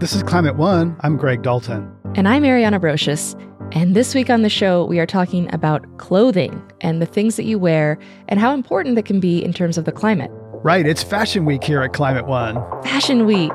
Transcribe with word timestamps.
This 0.00 0.12
is 0.12 0.24
Climate 0.24 0.56
One. 0.56 0.96
I'm 1.00 1.16
Greg 1.16 1.42
Dalton. 1.42 1.90
And 2.16 2.28
I'm 2.28 2.42
Ariana 2.42 2.80
Brocious. 2.80 3.40
And 3.72 3.94
this 3.94 4.12
week 4.14 4.28
on 4.28 4.42
the 4.42 4.48
show, 4.48 4.84
we 4.84 4.98
are 4.98 5.06
talking 5.06 5.52
about 5.54 5.98
clothing 5.98 6.60
and 6.80 7.00
the 7.00 7.06
things 7.06 7.36
that 7.36 7.44
you 7.44 7.60
wear 7.60 7.96
and 8.28 8.40
how 8.40 8.52
important 8.52 8.96
that 8.96 9.04
can 9.04 9.20
be 9.20 9.42
in 9.42 9.52
terms 9.52 9.78
of 9.78 9.84
the 9.84 9.92
climate. 9.92 10.30
Right, 10.64 10.84
it's 10.84 11.02
Fashion 11.02 11.44
Week 11.44 11.62
here 11.62 11.80
at 11.80 11.92
Climate 11.92 12.26
One. 12.26 12.56
Fashion 12.82 13.24
Week. 13.24 13.52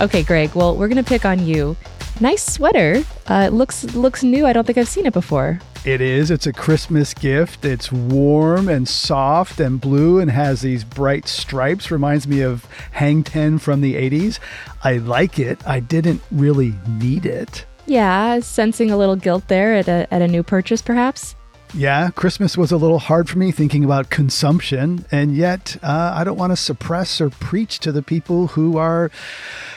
Okay, 0.00 0.24
Greg. 0.24 0.54
Well, 0.56 0.76
we're 0.76 0.88
going 0.88 1.02
to 1.02 1.08
pick 1.08 1.24
on 1.24 1.46
you. 1.46 1.76
Nice 2.20 2.44
sweater. 2.44 3.04
Uh, 3.28 3.44
it 3.46 3.52
looks 3.52 3.84
looks 3.94 4.24
new. 4.24 4.44
I 4.44 4.52
don't 4.52 4.66
think 4.66 4.76
I've 4.76 4.88
seen 4.88 5.06
it 5.06 5.12
before. 5.12 5.60
It 5.84 6.00
is. 6.00 6.30
It's 6.30 6.46
a 6.46 6.52
Christmas 6.52 7.12
gift. 7.12 7.66
It's 7.66 7.92
warm 7.92 8.70
and 8.70 8.88
soft 8.88 9.60
and 9.60 9.78
blue 9.78 10.18
and 10.18 10.30
has 10.30 10.62
these 10.62 10.82
bright 10.82 11.28
stripes. 11.28 11.90
Reminds 11.90 12.26
me 12.26 12.40
of 12.40 12.64
Hang 12.92 13.22
Ten 13.22 13.58
from 13.58 13.82
the 13.82 13.94
80s. 13.94 14.38
I 14.82 14.96
like 14.96 15.38
it. 15.38 15.60
I 15.66 15.80
didn't 15.80 16.22
really 16.30 16.72
need 16.88 17.26
it. 17.26 17.66
Yeah, 17.84 18.40
sensing 18.40 18.90
a 18.90 18.96
little 18.96 19.14
guilt 19.14 19.48
there 19.48 19.74
at 19.74 19.86
a, 19.86 20.08
at 20.10 20.22
a 20.22 20.26
new 20.26 20.42
purchase, 20.42 20.80
perhaps. 20.80 21.36
Yeah, 21.74 22.08
Christmas 22.12 22.56
was 22.56 22.72
a 22.72 22.78
little 22.78 22.98
hard 22.98 23.28
for 23.28 23.36
me 23.36 23.50
thinking 23.50 23.84
about 23.84 24.08
consumption, 24.08 25.04
and 25.10 25.36
yet 25.36 25.76
uh, 25.82 26.14
I 26.16 26.24
don't 26.24 26.38
want 26.38 26.52
to 26.52 26.56
suppress 26.56 27.20
or 27.20 27.28
preach 27.28 27.78
to 27.80 27.92
the 27.92 28.02
people 28.02 28.46
who 28.46 28.78
are 28.78 29.10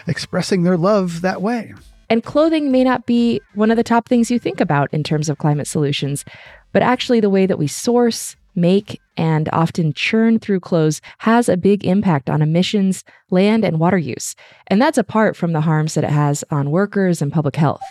expressing 0.05 0.63
their 0.63 0.77
love 0.77 1.19
that 1.19 1.41
way. 1.41 1.73
And 2.09 2.23
clothing 2.23 2.71
may 2.71 2.83
not 2.83 3.05
be 3.05 3.41
one 3.53 3.69
of 3.69 3.77
the 3.77 3.83
top 3.83 4.07
things 4.07 4.31
you 4.31 4.39
think 4.39 4.61
about 4.61 4.93
in 4.93 5.03
terms 5.03 5.29
of 5.29 5.37
climate 5.37 5.67
solutions, 5.67 6.23
but 6.71 6.81
actually 6.81 7.19
the 7.19 7.29
way 7.29 7.45
that 7.45 7.59
we 7.59 7.67
source, 7.67 8.35
make, 8.57 8.99
and 9.15 9.49
often 9.51 9.93
churn 9.93 10.39
through 10.39 10.59
clothes 10.59 11.01
has 11.19 11.49
a 11.49 11.57
big 11.57 11.85
impact 11.85 12.29
on 12.29 12.41
emissions, 12.41 13.03
land, 13.31 13.63
and 13.65 13.79
water 13.79 13.97
use. 13.97 14.35
And 14.67 14.81
that's 14.81 14.97
apart 14.97 15.35
from 15.35 15.53
the 15.53 15.61
harms 15.61 15.95
that 15.95 16.03
it 16.03 16.11
has 16.11 16.43
on 16.51 16.71
workers 16.71 17.21
and 17.21 17.31
public 17.31 17.55
health. 17.55 17.81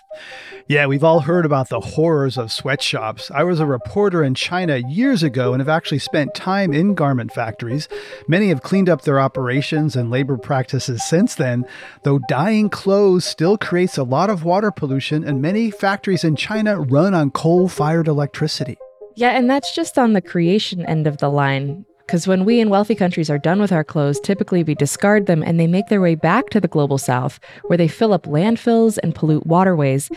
Yeah, 0.68 0.86
we've 0.86 1.04
all 1.04 1.20
heard 1.20 1.46
about 1.46 1.68
the 1.68 1.80
horrors 1.80 2.36
of 2.36 2.52
sweatshops. 2.52 3.30
I 3.30 3.44
was 3.44 3.60
a 3.60 3.66
reporter 3.66 4.24
in 4.24 4.34
China 4.34 4.76
years 4.76 5.22
ago 5.22 5.52
and 5.52 5.60
have 5.60 5.68
actually 5.68 6.00
spent 6.00 6.34
time 6.34 6.72
in 6.72 6.94
garment 6.94 7.32
factories. 7.32 7.88
Many 8.28 8.48
have 8.48 8.62
cleaned 8.62 8.88
up 8.88 9.02
their 9.02 9.20
operations 9.20 9.94
and 9.94 10.10
labor 10.10 10.36
practices 10.36 11.04
since 11.04 11.34
then, 11.34 11.64
though 12.02 12.19
dyeing 12.28 12.69
clothes 12.69 13.24
still 13.24 13.56
creates 13.56 13.96
a 13.96 14.02
lot 14.02 14.30
of 14.30 14.44
water 14.44 14.70
pollution, 14.70 15.22
and 15.22 15.41
many 15.41 15.70
factories 15.70 16.24
in 16.24 16.36
China 16.36 16.80
run 16.80 17.14
on 17.14 17.30
coal 17.30 17.69
fired 17.69 18.08
electricity. 18.08 18.76
Yeah, 19.17 19.31
and 19.31 19.48
that's 19.48 19.75
just 19.75 19.98
on 19.98 20.12
the 20.12 20.20
creation 20.20 20.84
end 20.84 21.06
of 21.06 21.19
the 21.19 21.31
line. 21.31 21.86
Because 22.06 22.28
when 22.28 22.45
we 22.45 22.61
in 22.61 22.70
wealthy 22.70 22.95
countries 22.95 23.31
are 23.31 23.39
done 23.39 23.61
with 23.61 23.72
our 23.72 23.83
clothes, 23.83 24.20
typically 24.20 24.62
we 24.62 24.75
discard 24.75 25.27
them 25.27 25.42
and 25.42 25.59
they 25.59 25.67
make 25.67 25.89
their 25.89 26.00
way 26.00 26.14
back 26.14 26.50
to 26.50 26.61
the 26.61 26.69
global 26.69 26.98
south, 26.98 27.41
where 27.64 27.77
they 27.77 27.89
fill 27.89 28.12
up 28.12 28.25
landfills 28.25 28.98
and 29.03 29.14
pollute 29.14 29.47
waterways. 29.47 30.11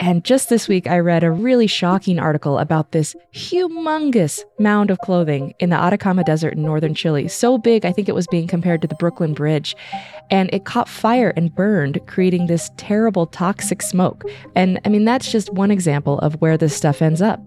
And 0.00 0.24
just 0.24 0.48
this 0.48 0.66
week, 0.66 0.86
I 0.86 0.98
read 0.98 1.22
a 1.22 1.30
really 1.30 1.66
shocking 1.66 2.18
article 2.18 2.58
about 2.58 2.92
this 2.92 3.14
humongous 3.34 4.42
mound 4.58 4.90
of 4.90 4.98
clothing 4.98 5.54
in 5.60 5.70
the 5.70 5.76
Atacama 5.76 6.24
Desert 6.24 6.54
in 6.54 6.62
northern 6.62 6.94
Chile. 6.94 7.28
So 7.28 7.56
big, 7.56 7.86
I 7.86 7.92
think 7.92 8.08
it 8.08 8.14
was 8.14 8.26
being 8.26 8.48
compared 8.48 8.82
to 8.82 8.88
the 8.88 8.94
Brooklyn 8.96 9.32
Bridge. 9.32 9.76
And 10.30 10.50
it 10.52 10.64
caught 10.64 10.88
fire 10.88 11.32
and 11.36 11.54
burned, 11.54 12.00
creating 12.06 12.46
this 12.46 12.70
terrible 12.78 13.26
toxic 13.26 13.80
smoke. 13.80 14.24
And 14.56 14.80
I 14.84 14.88
mean, 14.88 15.04
that's 15.04 15.30
just 15.30 15.52
one 15.52 15.70
example 15.70 16.18
of 16.18 16.34
where 16.40 16.56
this 16.56 16.74
stuff 16.74 17.00
ends 17.00 17.22
up. 17.22 17.40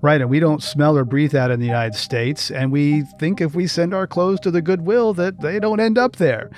Right, 0.00 0.20
and 0.20 0.30
we 0.30 0.40
don't 0.40 0.62
smell 0.62 0.96
or 0.96 1.04
breathe 1.04 1.32
that 1.32 1.50
in 1.50 1.60
the 1.60 1.66
United 1.66 1.94
States, 1.94 2.50
and 2.50 2.72
we 2.72 3.02
think 3.18 3.40
if 3.40 3.54
we 3.54 3.66
send 3.66 3.94
our 3.94 4.06
clothes 4.06 4.40
to 4.40 4.50
the 4.50 4.62
Goodwill 4.62 5.14
that 5.14 5.40
they 5.40 5.58
don't 5.58 5.80
end 5.80 5.98
up 5.98 6.16
there. 6.16 6.50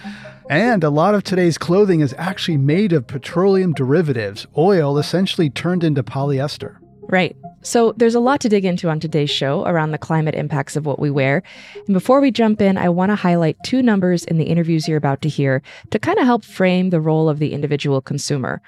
And 0.50 0.84
a 0.84 0.90
lot 0.90 1.14
of 1.14 1.24
today's 1.24 1.58
clothing 1.58 2.00
is 2.00 2.14
actually 2.18 2.58
made 2.58 2.92
of 2.92 3.06
petroleum 3.06 3.72
derivatives, 3.72 4.46
oil 4.56 4.98
essentially 4.98 5.50
turned 5.50 5.84
into 5.84 6.02
polyester. 6.02 6.78
Right. 7.02 7.36
So 7.62 7.92
there's 7.96 8.14
a 8.14 8.20
lot 8.20 8.40
to 8.40 8.48
dig 8.48 8.64
into 8.64 8.88
on 8.88 8.98
today's 8.98 9.30
show 9.30 9.64
around 9.66 9.90
the 9.90 9.98
climate 9.98 10.34
impacts 10.34 10.76
of 10.76 10.86
what 10.86 10.98
we 10.98 11.10
wear. 11.10 11.42
And 11.86 11.94
before 11.94 12.20
we 12.20 12.30
jump 12.30 12.60
in, 12.60 12.76
I 12.76 12.88
want 12.88 13.10
to 13.10 13.16
highlight 13.16 13.56
two 13.64 13.82
numbers 13.82 14.24
in 14.24 14.38
the 14.38 14.44
interviews 14.44 14.88
you're 14.88 14.96
about 14.96 15.22
to 15.22 15.28
hear 15.28 15.62
to 15.90 15.98
kind 15.98 16.18
of 16.18 16.24
help 16.24 16.44
frame 16.44 16.90
the 16.90 17.00
role 17.00 17.28
of 17.28 17.38
the 17.38 17.52
individual 17.52 18.00
consumer. 18.00 18.62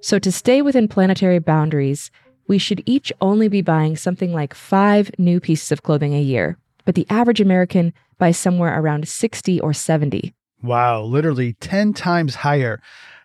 So 0.00 0.18
to 0.18 0.30
stay 0.30 0.62
within 0.62 0.88
planetary 0.88 1.38
boundaries, 1.38 2.10
we 2.48 2.58
should 2.58 2.82
each 2.86 3.12
only 3.20 3.48
be 3.48 3.62
buying 3.62 3.96
something 3.96 4.32
like 4.32 4.54
five 4.54 5.10
new 5.18 5.40
pieces 5.40 5.72
of 5.72 5.82
clothing 5.82 6.14
a 6.14 6.20
year, 6.20 6.58
but 6.84 6.94
the 6.94 7.06
average 7.10 7.40
American 7.40 7.92
buys 8.18 8.38
somewhere 8.38 8.78
around 8.78 9.08
60 9.08 9.60
or 9.60 9.72
70. 9.72 10.34
Wow, 10.62 11.02
literally 11.02 11.54
10 11.54 11.92
times 11.92 12.36
higher. 12.36 12.80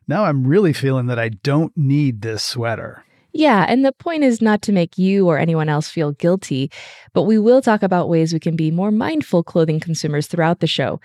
Now 0.07 0.25
I'm 0.25 0.45
really 0.45 0.73
feeling 0.73 1.07
that 1.07 1.19
I 1.19 1.29
don't 1.29 1.75
need 1.77 2.21
this 2.21 2.43
sweater. 2.43 3.05
Yeah, 3.33 3.65
and 3.67 3.85
the 3.85 3.93
point 3.93 4.23
is 4.23 4.41
not 4.41 4.61
to 4.63 4.73
make 4.73 4.97
you 4.97 5.29
or 5.29 5.37
anyone 5.37 5.69
else 5.69 5.87
feel 5.87 6.11
guilty, 6.11 6.69
but 7.13 7.23
we 7.23 7.39
will 7.39 7.61
talk 7.61 7.81
about 7.81 8.09
ways 8.09 8.33
we 8.33 8.39
can 8.39 8.57
be 8.57 8.71
more 8.71 8.91
mindful 8.91 9.43
clothing 9.43 9.79
consumers 9.79 10.27
throughout 10.27 10.59
the 10.59 10.67
show. 10.67 10.99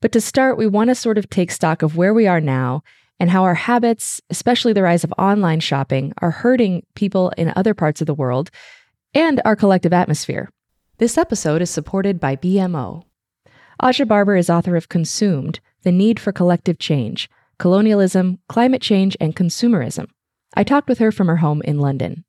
But 0.00 0.10
to 0.12 0.20
start, 0.20 0.58
we 0.58 0.66
want 0.66 0.88
to 0.88 0.94
sort 0.94 1.18
of 1.18 1.30
take 1.30 1.52
stock 1.52 1.82
of 1.82 1.96
where 1.96 2.14
we 2.14 2.26
are 2.26 2.40
now 2.40 2.82
and 3.20 3.30
how 3.30 3.44
our 3.44 3.54
habits, 3.54 4.20
especially 4.30 4.72
the 4.72 4.82
rise 4.82 5.04
of 5.04 5.12
online 5.18 5.60
shopping, 5.60 6.12
are 6.18 6.30
hurting 6.30 6.84
people 6.94 7.30
in 7.36 7.52
other 7.56 7.74
parts 7.74 8.00
of 8.00 8.06
the 8.06 8.14
world 8.14 8.50
and 9.14 9.40
our 9.44 9.56
collective 9.56 9.92
atmosphere. 9.92 10.50
This 10.98 11.18
episode 11.18 11.62
is 11.62 11.70
supported 11.70 12.20
by 12.20 12.36
BMO. 12.36 13.04
Aja 13.80 14.04
Barber 14.04 14.36
is 14.36 14.50
author 14.50 14.76
of 14.76 14.88
Consumed 14.88 15.60
The 15.82 15.92
Need 15.92 16.18
for 16.18 16.32
Collective 16.32 16.78
Change 16.78 17.30
Colonialism, 17.58 18.38
Climate 18.48 18.82
Change, 18.82 19.16
and 19.20 19.34
Consumerism. 19.34 20.08
I 20.54 20.62
talked 20.64 20.88
with 20.88 20.98
her 20.98 21.10
from 21.10 21.26
her 21.26 21.36
home 21.36 21.62
in 21.62 21.78
London. 21.78 22.24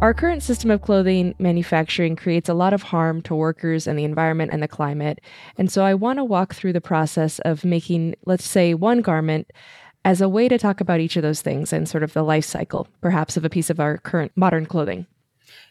Our 0.00 0.14
current 0.14 0.44
system 0.44 0.70
of 0.70 0.80
clothing 0.80 1.34
manufacturing 1.40 2.14
creates 2.14 2.48
a 2.48 2.54
lot 2.54 2.72
of 2.72 2.82
harm 2.82 3.20
to 3.22 3.34
workers 3.34 3.88
and 3.88 3.98
the 3.98 4.04
environment 4.04 4.52
and 4.52 4.62
the 4.62 4.68
climate. 4.68 5.20
And 5.56 5.72
so 5.72 5.84
I 5.84 5.94
want 5.94 6.20
to 6.20 6.24
walk 6.24 6.54
through 6.54 6.74
the 6.74 6.80
process 6.80 7.40
of 7.40 7.64
making, 7.64 8.14
let's 8.24 8.46
say, 8.46 8.74
one 8.74 9.00
garment 9.02 9.50
as 10.04 10.20
a 10.20 10.28
way 10.28 10.46
to 10.48 10.56
talk 10.56 10.80
about 10.80 11.00
each 11.00 11.16
of 11.16 11.22
those 11.22 11.42
things 11.42 11.72
and 11.72 11.88
sort 11.88 12.04
of 12.04 12.12
the 12.12 12.22
life 12.22 12.44
cycle, 12.44 12.86
perhaps, 13.00 13.36
of 13.36 13.44
a 13.44 13.50
piece 13.50 13.70
of 13.70 13.80
our 13.80 13.98
current 13.98 14.30
modern 14.36 14.66
clothing. 14.66 15.04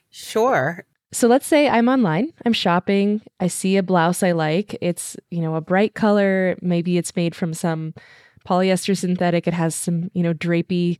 Sure. 0.09 0.85
So 1.13 1.29
let's 1.29 1.47
say 1.47 1.69
I'm 1.69 1.87
online, 1.87 2.33
I'm 2.45 2.51
shopping, 2.51 3.21
I 3.39 3.47
see 3.47 3.77
a 3.77 3.83
blouse 3.83 4.23
I 4.23 4.33
like. 4.33 4.77
It's, 4.81 5.15
you 5.31 5.39
know, 5.39 5.55
a 5.55 5.61
bright 5.61 5.95
color, 5.95 6.57
maybe 6.61 6.97
it's 6.97 7.15
made 7.15 7.33
from 7.33 7.53
some 7.53 7.93
polyester 8.45 8.95
synthetic, 8.95 9.47
it 9.47 9.53
has 9.53 9.73
some, 9.73 10.11
you 10.13 10.21
know, 10.21 10.33
drapey 10.33 10.97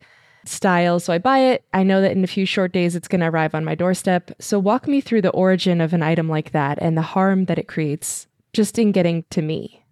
style. 0.47 0.99
So 0.99 1.13
I 1.13 1.17
buy 1.17 1.39
it. 1.39 1.63
I 1.73 1.83
know 1.83 2.01
that 2.01 2.11
in 2.11 2.23
a 2.23 2.27
few 2.27 2.45
short 2.45 2.71
days 2.71 2.95
it's 2.95 3.07
going 3.07 3.21
to 3.21 3.27
arrive 3.27 3.55
on 3.55 3.65
my 3.65 3.75
doorstep. 3.75 4.31
So 4.39 4.59
walk 4.59 4.87
me 4.87 5.01
through 5.01 5.21
the 5.21 5.31
origin 5.31 5.81
of 5.81 5.93
an 5.93 6.03
item 6.03 6.29
like 6.29 6.51
that 6.51 6.77
and 6.81 6.97
the 6.97 7.01
harm 7.01 7.45
that 7.45 7.59
it 7.59 7.67
creates 7.67 8.27
just 8.53 8.79
in 8.79 8.91
getting 8.91 9.23
to 9.31 9.41
me. 9.41 9.83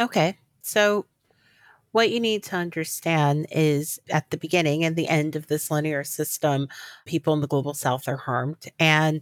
Okay. 0.00 0.38
So 0.62 1.06
what 1.92 2.10
you 2.10 2.20
need 2.20 2.42
to 2.44 2.56
understand 2.56 3.46
is 3.50 4.00
at 4.10 4.30
the 4.30 4.36
beginning 4.36 4.82
and 4.84 4.96
the 4.96 5.08
end 5.08 5.36
of 5.36 5.46
this 5.46 5.70
linear 5.70 6.04
system, 6.04 6.68
people 7.04 7.34
in 7.34 7.40
the 7.40 7.46
global 7.46 7.74
south 7.74 8.08
are 8.08 8.16
harmed. 8.16 8.70
And 8.78 9.20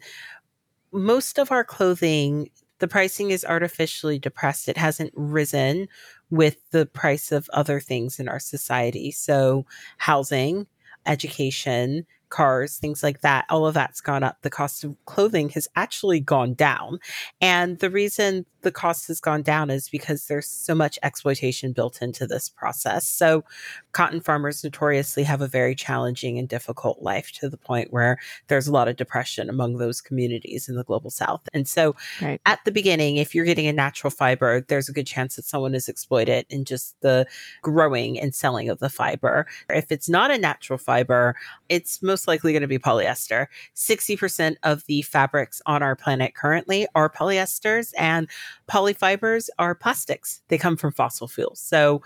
most 0.93 1.39
of 1.39 1.51
our 1.51 1.65
clothing, 1.65 2.51
the 2.79 2.89
pricing 2.89 3.31
is 3.31 3.45
artificially 3.45 4.19
depressed. 4.19 4.69
It 4.69 4.77
hasn't 4.77 5.13
risen 5.15 5.89
with 6.31 6.59
the 6.71 6.87
price 6.87 7.33
of 7.33 7.51
other 7.53 7.81
things 7.81 8.21
in 8.21 8.29
our 8.29 8.39
society. 8.39 9.11
So, 9.11 9.67
housing, 9.99 10.67
education, 11.07 12.07
cars, 12.31 12.79
things 12.79 13.03
like 13.03 13.21
that, 13.21 13.45
all 13.51 13.67
of 13.67 13.75
that's 13.75 14.01
gone 14.01 14.23
up. 14.23 14.39
The 14.43 14.51
cost 14.51 14.85
of 14.85 14.97
clothing 15.05 15.51
has 15.51 15.69
actually 15.77 16.21
gone 16.21 16.55
down. 16.55 17.01
And 17.41 17.79
the 17.81 17.91
reason 17.91 18.47
the 18.63 18.73
cost 18.73 19.09
has 19.09 19.21
gone 19.21 19.43
down 19.43 19.71
is 19.71 19.89
because 19.89 20.27
there's 20.27 20.47
so 20.47 20.75
much 20.75 20.99
exploitation 21.03 21.73
built 21.73 22.03
into 22.03 22.27
this 22.27 22.49
process. 22.49 23.07
So, 23.07 23.45
cotton 23.93 24.21
farmers 24.21 24.63
notoriously 24.63 25.23
have 25.25 25.41
a 25.41 25.47
very 25.47 25.75
challenging 25.75 26.39
and 26.39 26.49
difficult 26.49 27.03
life 27.03 27.33
to 27.33 27.49
the 27.49 27.57
point 27.57 27.93
where 27.93 28.19
there's 28.49 28.69
a 28.69 28.73
lot 28.73 28.89
of 28.89 28.97
depression 28.97 29.49
among 29.49 29.79
those 29.79 30.01
communities 30.01 30.69
in 30.69 30.77
the 30.77 30.85
global 30.85 31.11
south. 31.11 31.43
And 31.53 31.67
so, 31.67 31.97
right. 32.21 32.41
at 32.47 32.61
the 32.65 32.73
beginning, 32.73 33.17
if 33.17 33.35
you're 33.35 33.45
getting 33.45 33.67
a 33.67 33.73
natural 33.73 34.11
fiber, 34.11 34.65
there's 34.69 34.89
a 34.89 34.93
good 34.93 35.07
chance 35.07 35.37
that 35.37 35.45
someone 35.45 35.75
is 35.75 35.89
exploited 35.89 36.47
in 36.51 36.65
just 36.65 37.01
the 37.01 37.27
growing 37.63 38.19
and 38.19 38.35
selling 38.35 38.69
of 38.69 38.79
the 38.79 38.89
fiber. 38.89 39.47
If 39.69 39.91
it's 39.91 40.09
not 40.09 40.31
a 40.31 40.39
natural 40.39 40.79
fiber, 40.79 41.35
it's 41.69 42.03
most 42.03 42.29
likely 42.29 42.53
going 42.53 42.63
to 42.63 42.69
be 42.69 42.79
polyester. 42.79 43.47
60% 43.75 44.57
of 44.63 44.85
the 44.87 45.03
fabrics 45.03 45.63
on 45.67 45.83
our 45.83 45.97
planet 45.97 46.35
currently 46.35 46.87
are 46.95 47.11
polyesters 47.11 47.93
and 47.99 48.29
Polyfibers 48.69 49.49
are 49.59 49.75
plastics, 49.75 50.43
they 50.49 50.59
come 50.59 50.77
from 50.77 50.93
fossil 50.93 51.29
fuels. 51.29 51.61
So 51.61 52.03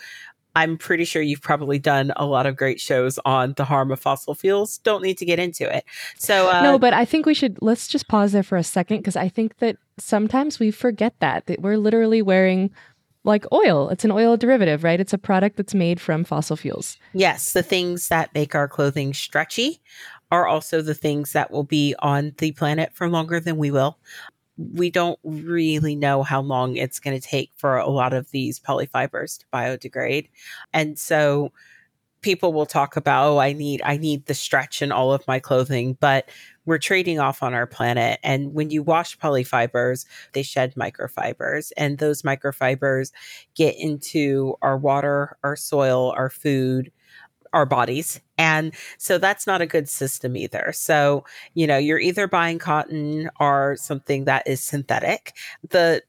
I'm 0.56 0.78
pretty 0.78 1.04
sure 1.04 1.20
you've 1.20 1.42
probably 1.42 1.78
done 1.78 2.12
a 2.16 2.24
lot 2.26 2.46
of 2.46 2.56
great 2.56 2.80
shows 2.80 3.18
on 3.24 3.54
the 3.54 3.64
harm 3.64 3.90
of 3.90 3.98
fossil 3.98 4.34
fuels. 4.34 4.78
Don't 4.78 5.02
need 5.02 5.18
to 5.18 5.24
get 5.24 5.38
into 5.38 5.74
it. 5.74 5.84
So 6.16 6.50
uh, 6.50 6.62
no, 6.62 6.78
but 6.78 6.92
I 6.94 7.04
think 7.04 7.26
we 7.26 7.34
should 7.34 7.58
let's 7.60 7.88
just 7.88 8.08
pause 8.08 8.32
there 8.32 8.42
for 8.42 8.56
a 8.56 8.64
second 8.64 8.98
because 8.98 9.16
I 9.16 9.28
think 9.28 9.58
that 9.58 9.76
sometimes 9.98 10.58
we 10.58 10.70
forget 10.70 11.14
that 11.20 11.46
that 11.46 11.60
we're 11.60 11.76
literally 11.76 12.22
wearing 12.22 12.70
like 13.24 13.46
oil. 13.52 13.88
It's 13.88 14.04
an 14.04 14.12
oil 14.12 14.36
derivative, 14.36 14.84
right? 14.84 15.00
It's 15.00 15.12
a 15.12 15.18
product 15.18 15.56
that's 15.56 15.74
made 15.74 16.00
from 16.00 16.24
fossil 16.24 16.56
fuels. 16.56 16.98
Yes, 17.14 17.52
the 17.52 17.62
things 17.62 18.08
that 18.08 18.32
make 18.34 18.54
our 18.54 18.68
clothing 18.68 19.14
stretchy 19.14 19.80
are 20.30 20.46
also 20.46 20.82
the 20.82 20.94
things 20.94 21.32
that 21.32 21.50
will 21.50 21.64
be 21.64 21.94
on 22.00 22.32
the 22.38 22.52
planet 22.52 22.92
for 22.92 23.08
longer 23.08 23.40
than 23.40 23.56
we 23.56 23.70
will 23.70 23.98
we 24.56 24.90
don't 24.90 25.18
really 25.24 25.96
know 25.96 26.22
how 26.22 26.40
long 26.40 26.76
it's 26.76 27.00
going 27.00 27.18
to 27.18 27.26
take 27.26 27.50
for 27.56 27.76
a 27.76 27.88
lot 27.88 28.12
of 28.12 28.30
these 28.30 28.60
polyfibers 28.60 29.38
to 29.38 29.46
biodegrade. 29.52 30.28
And 30.72 30.98
so 30.98 31.52
people 32.24 32.54
will 32.54 32.64
talk 32.64 32.96
about, 32.96 33.26
oh, 33.26 33.38
I 33.38 33.52
need 33.52 33.82
I 33.84 33.98
need 33.98 34.24
the 34.26 34.34
stretch 34.34 34.80
in 34.80 34.90
all 34.90 35.12
of 35.12 35.26
my 35.28 35.38
clothing, 35.38 35.98
but 36.00 36.30
we're 36.64 36.78
trading 36.78 37.20
off 37.20 37.42
on 37.42 37.52
our 37.52 37.66
planet. 37.66 38.18
And 38.22 38.54
when 38.54 38.70
you 38.70 38.82
wash 38.82 39.18
polyfibers, 39.18 40.06
they 40.32 40.42
shed 40.42 40.74
microfibers, 40.74 41.70
and 41.76 41.98
those 41.98 42.22
microfibers 42.22 43.12
get 43.54 43.76
into 43.76 44.54
our 44.62 44.78
water, 44.78 45.36
our 45.44 45.54
soil, 45.54 46.14
our 46.16 46.30
food, 46.30 46.90
our 47.54 47.64
bodies. 47.64 48.20
And 48.36 48.74
so 48.98 49.16
that's 49.16 49.46
not 49.46 49.62
a 49.62 49.66
good 49.66 49.88
system 49.88 50.36
either. 50.36 50.72
So, 50.74 51.24
you 51.54 51.66
know, 51.66 51.78
you're 51.78 51.98
either 51.98 52.26
buying 52.26 52.58
cotton 52.58 53.30
or 53.40 53.76
something 53.78 54.24
that 54.24 54.46
is 54.46 54.60
synthetic. 54.60 55.32
The 55.70 56.02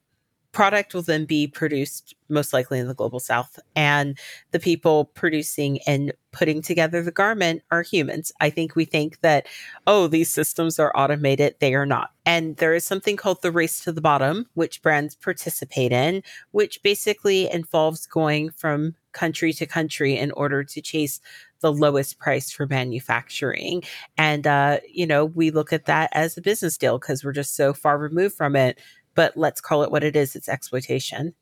product 0.56 0.94
will 0.94 1.02
then 1.02 1.26
be 1.26 1.46
produced 1.46 2.14
most 2.30 2.54
likely 2.54 2.78
in 2.78 2.88
the 2.88 2.94
global 2.94 3.20
south 3.20 3.58
and 3.76 4.18
the 4.52 4.58
people 4.58 5.04
producing 5.04 5.78
and 5.86 6.14
putting 6.32 6.62
together 6.62 7.02
the 7.02 7.12
garment 7.12 7.60
are 7.70 7.82
humans 7.82 8.32
i 8.40 8.48
think 8.48 8.74
we 8.74 8.86
think 8.86 9.20
that 9.20 9.46
oh 9.86 10.06
these 10.06 10.30
systems 10.30 10.78
are 10.78 10.96
automated 10.96 11.54
they 11.60 11.74
are 11.74 11.84
not 11.84 12.08
and 12.24 12.56
there 12.56 12.74
is 12.74 12.86
something 12.86 13.18
called 13.18 13.42
the 13.42 13.52
race 13.52 13.84
to 13.84 13.92
the 13.92 14.00
bottom 14.00 14.46
which 14.54 14.80
brands 14.80 15.14
participate 15.14 15.92
in 15.92 16.22
which 16.52 16.82
basically 16.82 17.52
involves 17.52 18.06
going 18.06 18.48
from 18.48 18.94
country 19.16 19.52
to 19.54 19.66
country 19.66 20.16
in 20.16 20.30
order 20.32 20.62
to 20.62 20.80
chase 20.80 21.20
the 21.60 21.72
lowest 21.72 22.18
price 22.18 22.52
for 22.52 22.66
manufacturing. 22.66 23.82
And, 24.18 24.46
uh, 24.46 24.80
you 24.88 25.06
know, 25.06 25.24
we 25.24 25.50
look 25.50 25.72
at 25.72 25.86
that 25.86 26.10
as 26.12 26.36
a 26.36 26.42
business 26.42 26.76
deal 26.76 26.98
because 26.98 27.24
we're 27.24 27.32
just 27.32 27.56
so 27.56 27.72
far 27.72 27.98
removed 27.98 28.36
from 28.36 28.54
it. 28.54 28.78
But 29.14 29.36
let's 29.36 29.62
call 29.62 29.82
it 29.82 29.90
what 29.90 30.04
it 30.04 30.14
is 30.14 30.36
it's 30.36 30.48
exploitation. 30.48 31.34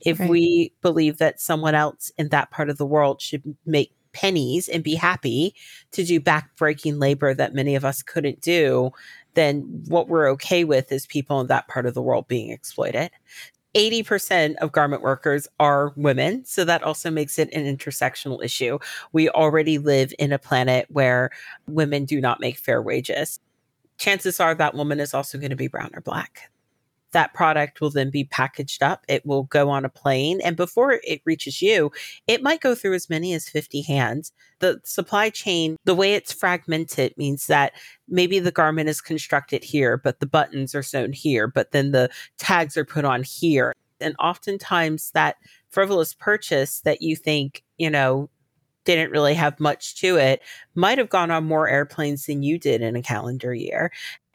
If 0.00 0.18
right. 0.18 0.28
we 0.28 0.72
believe 0.82 1.18
that 1.18 1.40
someone 1.40 1.76
else 1.76 2.10
in 2.18 2.28
that 2.30 2.50
part 2.50 2.68
of 2.68 2.76
the 2.76 2.84
world 2.84 3.22
should 3.22 3.56
make 3.64 3.94
pennies 4.12 4.68
and 4.68 4.82
be 4.82 4.96
happy 4.96 5.54
to 5.92 6.04
do 6.04 6.20
backbreaking 6.20 7.00
labor 7.00 7.32
that 7.32 7.54
many 7.54 7.76
of 7.76 7.84
us 7.84 8.02
couldn't 8.02 8.40
do, 8.40 8.90
then 9.34 9.84
what 9.86 10.08
we're 10.08 10.28
okay 10.30 10.64
with 10.64 10.90
is 10.90 11.06
people 11.06 11.40
in 11.40 11.46
that 11.46 11.68
part 11.68 11.86
of 11.86 11.94
the 11.94 12.02
world 12.02 12.26
being 12.26 12.50
exploited. 12.50 13.10
80% 13.74 14.56
of 14.56 14.72
garment 14.72 15.02
workers 15.02 15.46
are 15.58 15.92
women. 15.96 16.44
So 16.44 16.64
that 16.64 16.82
also 16.82 17.10
makes 17.10 17.38
it 17.38 17.52
an 17.52 17.64
intersectional 17.64 18.42
issue. 18.42 18.78
We 19.12 19.28
already 19.28 19.78
live 19.78 20.12
in 20.18 20.32
a 20.32 20.38
planet 20.38 20.86
where 20.88 21.30
women 21.66 22.04
do 22.04 22.20
not 22.20 22.40
make 22.40 22.58
fair 22.58 22.82
wages. 22.82 23.40
Chances 23.98 24.40
are 24.40 24.54
that 24.54 24.74
woman 24.74 24.98
is 24.98 25.14
also 25.14 25.38
going 25.38 25.50
to 25.50 25.56
be 25.56 25.68
brown 25.68 25.90
or 25.94 26.00
black 26.00 26.50
that 27.12 27.34
product 27.34 27.80
will 27.80 27.90
then 27.90 28.10
be 28.10 28.24
packaged 28.24 28.82
up. 28.82 29.04
It 29.08 29.24
will 29.26 29.44
go 29.44 29.70
on 29.70 29.84
a 29.84 29.88
plane. 29.88 30.40
And 30.42 30.56
before 30.56 31.00
it 31.02 31.22
reaches 31.24 31.60
you, 31.60 31.90
it 32.26 32.42
might 32.42 32.60
go 32.60 32.74
through 32.74 32.94
as 32.94 33.10
many 33.10 33.34
as 33.34 33.48
50 33.48 33.82
hands. 33.82 34.32
The 34.60 34.80
supply 34.84 35.30
chain, 35.30 35.76
the 35.84 35.94
way 35.94 36.14
it's 36.14 36.32
fragmented 36.32 37.16
means 37.16 37.46
that 37.46 37.72
maybe 38.08 38.38
the 38.38 38.52
garment 38.52 38.88
is 38.88 39.00
constructed 39.00 39.64
here, 39.64 39.96
but 39.96 40.20
the 40.20 40.26
buttons 40.26 40.74
are 40.74 40.82
sewn 40.82 41.12
here, 41.12 41.46
but 41.46 41.72
then 41.72 41.92
the 41.92 42.10
tags 42.38 42.76
are 42.76 42.84
put 42.84 43.04
on 43.04 43.22
here. 43.22 43.72
And 44.00 44.14
oftentimes 44.18 45.10
that 45.12 45.36
frivolous 45.68 46.14
purchase 46.14 46.80
that 46.80 47.02
you 47.02 47.16
think, 47.16 47.64
you 47.78 47.90
know, 47.90 48.28
didn't 48.84 49.10
really 49.10 49.34
have 49.34 49.60
much 49.60 49.96
to 50.00 50.16
it 50.16 50.40
might 50.74 50.98
have 50.98 51.10
gone 51.10 51.30
on 51.30 51.44
more 51.44 51.68
airplanes 51.68 52.26
than 52.26 52.42
you 52.42 52.58
did 52.58 52.80
in 52.80 52.96
a 52.96 53.02
calendar 53.02 53.54
year. 53.54 53.92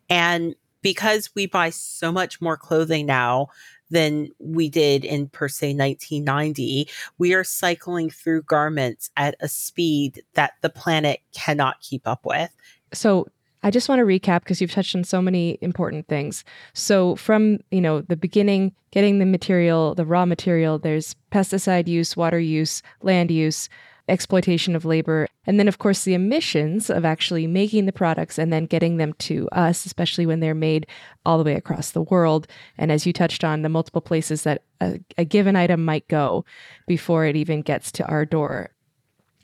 And 0.10 0.56
because 0.86 1.32
we 1.34 1.48
buy 1.48 1.72
so 1.72 2.12
much 2.12 2.40
more 2.40 2.56
clothing 2.56 3.08
now 3.08 3.48
than 3.90 4.30
we 4.38 4.70
did 4.70 5.04
in 5.04 5.28
per 5.28 5.48
se 5.48 5.74
1990 5.74 6.88
we 7.18 7.34
are 7.34 7.44
cycling 7.44 8.08
through 8.08 8.44
garments 8.44 9.10
at 9.18 9.36
a 9.40 9.48
speed 9.48 10.22
that 10.36 10.54
the 10.62 10.70
planet 10.70 11.22
cannot 11.34 11.82
keep 11.82 12.08
up 12.08 12.24
with 12.24 12.56
so 12.94 13.26
I 13.64 13.72
just 13.72 13.90
want 13.90 13.98
to 13.98 14.06
recap 14.06 14.42
because 14.42 14.62
you've 14.62 14.72
touched 14.72 14.96
on 14.96 15.04
so 15.04 15.24
many 15.24 15.58
important 15.60 16.08
things. 16.08 16.44
So 16.76 17.16
from, 17.16 17.58
you 17.72 17.82
know, 17.82 18.02
the 18.02 18.16
beginning, 18.16 18.76
getting 18.92 19.18
the 19.18 19.26
material, 19.26 19.96
the 19.96 20.06
raw 20.06 20.24
material, 20.24 20.78
there's 20.78 21.16
pesticide 21.32 21.88
use, 21.88 22.16
water 22.16 22.40
use, 22.40 22.84
land 23.02 23.32
use, 23.32 23.68
exploitation 24.08 24.76
of 24.76 24.86
labor. 24.86 25.28
And 25.46 25.60
then, 25.60 25.68
of 25.68 25.80
course, 25.80 26.04
the 26.04 26.14
emissions 26.14 26.90
of 26.90 27.06
actually 27.06 27.48
making 27.48 27.86
the 27.86 27.92
products 27.92 28.38
and 28.38 28.52
then 28.52 28.66
getting 28.66 28.98
them 28.98 29.14
to 29.14 29.50
us, 29.52 29.86
especially 29.86 30.26
when 30.26 30.40
they're 30.40 30.54
made 30.54 30.88
all 31.26 31.38
the 31.38 31.44
way 31.44 31.56
across 31.56 31.92
the 31.92 32.04
world. 32.04 32.48
And 32.78 32.92
as 32.92 33.06
you 33.06 33.14
touched 33.14 33.44
on, 33.44 33.62
the 33.62 33.70
multiple 33.70 34.02
places 34.02 34.44
that 34.44 34.64
a, 34.82 35.00
a 35.18 35.26
given 35.26 35.56
item 35.56 35.84
might 35.84 36.08
go 36.08 36.46
before 36.88 37.26
it 37.26 37.36
even 37.36 37.62
gets 37.62 37.92
to 37.94 38.06
our 38.08 38.26
door. 38.26 38.70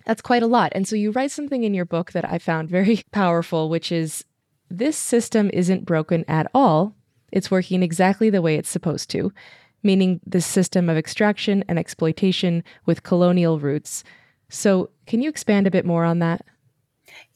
That's 0.05 0.21
quite 0.21 0.43
a 0.43 0.47
lot. 0.47 0.71
And 0.75 0.87
so 0.87 0.95
you 0.95 1.11
write 1.11 1.31
something 1.31 1.63
in 1.63 1.73
your 1.73 1.85
book 1.85 2.11
that 2.11 2.29
I 2.29 2.37
found 2.37 2.69
very 2.69 3.03
powerful, 3.11 3.69
which 3.69 3.91
is 3.91 4.25
this 4.69 4.97
system 4.97 5.49
isn't 5.53 5.85
broken 5.85 6.23
at 6.27 6.49
all. 6.53 6.95
It's 7.31 7.51
working 7.51 7.83
exactly 7.83 8.29
the 8.29 8.41
way 8.41 8.55
it's 8.55 8.69
supposed 8.69 9.09
to, 9.11 9.31
meaning 9.83 10.19
this 10.25 10.45
system 10.45 10.89
of 10.89 10.97
extraction 10.97 11.63
and 11.67 11.79
exploitation 11.79 12.63
with 12.85 13.03
colonial 13.03 13.59
roots 13.59 14.03
so, 14.51 14.89
can 15.07 15.21
you 15.21 15.29
expand 15.29 15.65
a 15.65 15.71
bit 15.71 15.85
more 15.85 16.05
on 16.05 16.19
that? 16.19 16.45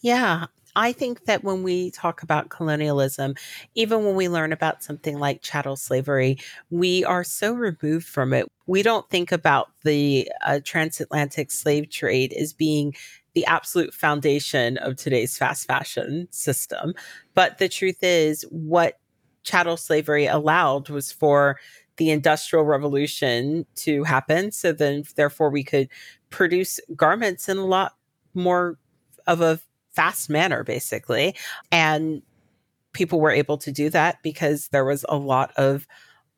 Yeah. 0.01 0.45
I 0.75 0.91
think 0.91 1.25
that 1.25 1.43
when 1.43 1.63
we 1.63 1.91
talk 1.91 2.21
about 2.21 2.49
colonialism, 2.49 3.35
even 3.75 4.03
when 4.03 4.15
we 4.15 4.27
learn 4.27 4.51
about 4.51 4.83
something 4.83 5.17
like 5.17 5.41
chattel 5.41 5.77
slavery, 5.77 6.37
we 6.69 7.05
are 7.05 7.23
so 7.23 7.53
removed 7.53 8.05
from 8.05 8.33
it. 8.33 8.45
We 8.67 8.83
don't 8.83 9.09
think 9.09 9.31
about 9.31 9.69
the 9.83 10.29
uh, 10.45 10.59
transatlantic 10.65 11.51
slave 11.51 11.89
trade 11.89 12.33
as 12.33 12.51
being 12.51 12.93
the 13.33 13.45
absolute 13.45 13.93
foundation 13.93 14.77
of 14.77 14.97
today's 14.97 15.37
fast 15.37 15.65
fashion 15.65 16.27
system. 16.31 16.93
But 17.33 17.57
the 17.57 17.69
truth 17.69 18.03
is, 18.03 18.43
what 18.49 18.99
chattel 19.43 19.77
slavery 19.77 20.25
allowed 20.25 20.89
was 20.89 21.11
for 21.11 21.57
the 21.97 22.09
industrial 22.09 22.65
revolution 22.65 23.65
to 23.75 24.03
happen. 24.03 24.51
So 24.51 24.73
then, 24.73 25.03
therefore, 25.15 25.49
we 25.49 25.63
could 25.63 25.87
produce 26.29 26.79
garments 26.95 27.49
in 27.49 27.57
a 27.57 27.65
lot 27.65 27.95
more 28.33 28.77
of 29.27 29.41
a 29.41 29.59
fast 29.93 30.29
manner, 30.29 30.63
basically. 30.63 31.35
And 31.71 32.21
people 32.93 33.19
were 33.19 33.31
able 33.31 33.57
to 33.57 33.71
do 33.71 33.89
that 33.89 34.21
because 34.23 34.69
there 34.69 34.85
was 34.85 35.05
a 35.09 35.17
lot 35.17 35.51
of 35.57 35.87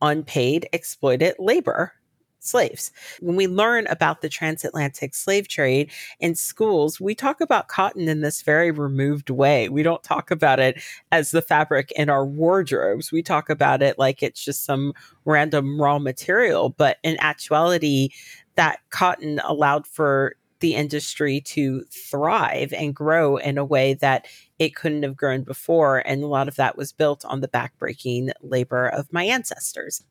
unpaid, 0.02 0.68
exploited 0.74 1.36
labor 1.40 1.94
slaves. 2.40 2.92
When 3.20 3.36
we 3.36 3.48
learn 3.48 3.88
about 3.88 4.22
the 4.22 4.30
transatlantic 4.30 5.14
slave 5.14 5.48
trade 5.48 5.92
in 6.20 6.36
schools, 6.36 7.00
we 7.00 7.14
talk 7.14 7.42
about 7.42 7.68
cotton 7.68 8.08
in 8.08 8.22
this 8.22 8.42
very 8.42 8.72
removed 8.72 9.30
way. 9.30 9.70
We 9.70 9.84
don't 9.84 10.04
talk 10.04 10.32
about 10.32 10.60
it 10.60 10.82
as 11.12 11.32
the 11.32 11.42
fabric 11.42 11.92
in 11.94 12.10
our 12.10 12.26
wardrobes. 12.26 13.12
We 13.12 13.22
talk 13.22 13.50
about 13.50 13.82
it 13.82 14.00
like 14.00 14.24
it's 14.24 14.44
just 14.44 14.66
some 14.66 14.94
random 15.26 15.82
raw 15.82 16.00
material. 16.00 16.70
But 16.70 16.98
in 17.04 17.18
actuality, 17.20 18.10
that 18.58 18.80
cotton 18.90 19.40
allowed 19.44 19.88
for 19.88 20.36
the 20.60 20.76
industry 20.76 21.40
to 21.42 21.84
thrive 21.84 22.74
and 22.74 22.96
grow 22.96 23.38
in 23.38 23.58
a 23.58 23.66
way 23.66 23.94
that 23.96 24.26
it 24.60 24.76
couldn't 24.76 25.04
have 25.04 25.16
grown 25.16 25.44
before. 25.44 26.00
And 26.00 26.24
a 26.24 26.28
lot 26.28 26.48
of 26.48 26.56
that 26.56 26.78
was 26.78 26.92
built 26.92 27.24
on 27.26 27.42
the 27.42 27.48
backbreaking 27.48 28.32
labor 28.42 28.88
of 28.88 29.12
my 29.14 29.24
ancestors. 29.24 30.04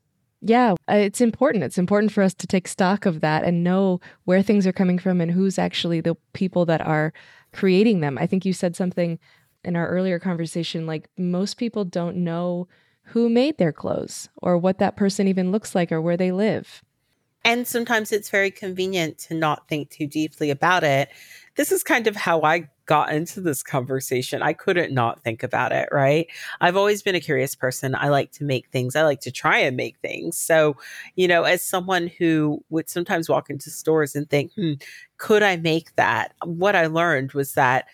Yeah, 0.42 0.74
uh, 0.88 0.94
it's 0.94 1.20
important. 1.20 1.64
It's 1.64 1.78
important 1.78 2.12
for 2.12 2.22
us 2.22 2.34
to 2.34 2.46
take 2.46 2.68
stock 2.68 3.06
of 3.06 3.20
that 3.20 3.42
and 3.44 3.64
know 3.64 4.00
where 4.24 4.42
things 4.42 4.66
are 4.66 4.72
coming 4.72 4.98
from 4.98 5.20
and 5.20 5.30
who's 5.30 5.58
actually 5.58 6.00
the 6.00 6.14
people 6.34 6.66
that 6.66 6.80
are 6.80 7.12
creating 7.52 8.00
them. 8.00 8.18
I 8.18 8.26
think 8.26 8.44
you 8.44 8.52
said 8.52 8.76
something 8.76 9.18
in 9.64 9.74
our 9.74 9.88
earlier 9.88 10.20
conversation 10.20 10.86
like 10.86 11.08
most 11.18 11.56
people 11.56 11.84
don't 11.84 12.18
know 12.18 12.68
who 13.06 13.28
made 13.28 13.58
their 13.58 13.72
clothes 13.72 14.28
or 14.42 14.58
what 14.58 14.78
that 14.78 14.96
person 14.96 15.26
even 15.26 15.50
looks 15.52 15.74
like 15.74 15.90
or 15.90 16.00
where 16.00 16.16
they 16.16 16.32
live. 16.32 16.82
And 17.46 17.64
sometimes 17.64 18.10
it's 18.10 18.28
very 18.28 18.50
convenient 18.50 19.18
to 19.18 19.34
not 19.34 19.68
think 19.68 19.90
too 19.90 20.08
deeply 20.08 20.50
about 20.50 20.82
it. 20.82 21.08
This 21.54 21.70
is 21.70 21.84
kind 21.84 22.08
of 22.08 22.16
how 22.16 22.42
I 22.42 22.68
got 22.86 23.12
into 23.12 23.40
this 23.40 23.62
conversation. 23.62 24.42
I 24.42 24.52
couldn't 24.52 24.92
not 24.92 25.22
think 25.22 25.44
about 25.44 25.70
it, 25.70 25.88
right? 25.92 26.26
I've 26.60 26.76
always 26.76 27.02
been 27.02 27.14
a 27.14 27.20
curious 27.20 27.54
person. 27.54 27.94
I 27.94 28.08
like 28.08 28.32
to 28.32 28.44
make 28.44 28.66
things, 28.70 28.96
I 28.96 29.04
like 29.04 29.20
to 29.20 29.30
try 29.30 29.58
and 29.58 29.76
make 29.76 29.96
things. 29.98 30.36
So, 30.36 30.76
you 31.14 31.28
know, 31.28 31.44
as 31.44 31.62
someone 31.62 32.08
who 32.18 32.64
would 32.68 32.90
sometimes 32.90 33.28
walk 33.28 33.48
into 33.48 33.70
stores 33.70 34.16
and 34.16 34.28
think, 34.28 34.52
hmm, 34.54 34.72
could 35.16 35.44
I 35.44 35.54
make 35.54 35.94
that? 35.94 36.34
What 36.44 36.74
I 36.74 36.86
learned 36.88 37.32
was 37.32 37.52
that 37.52 37.86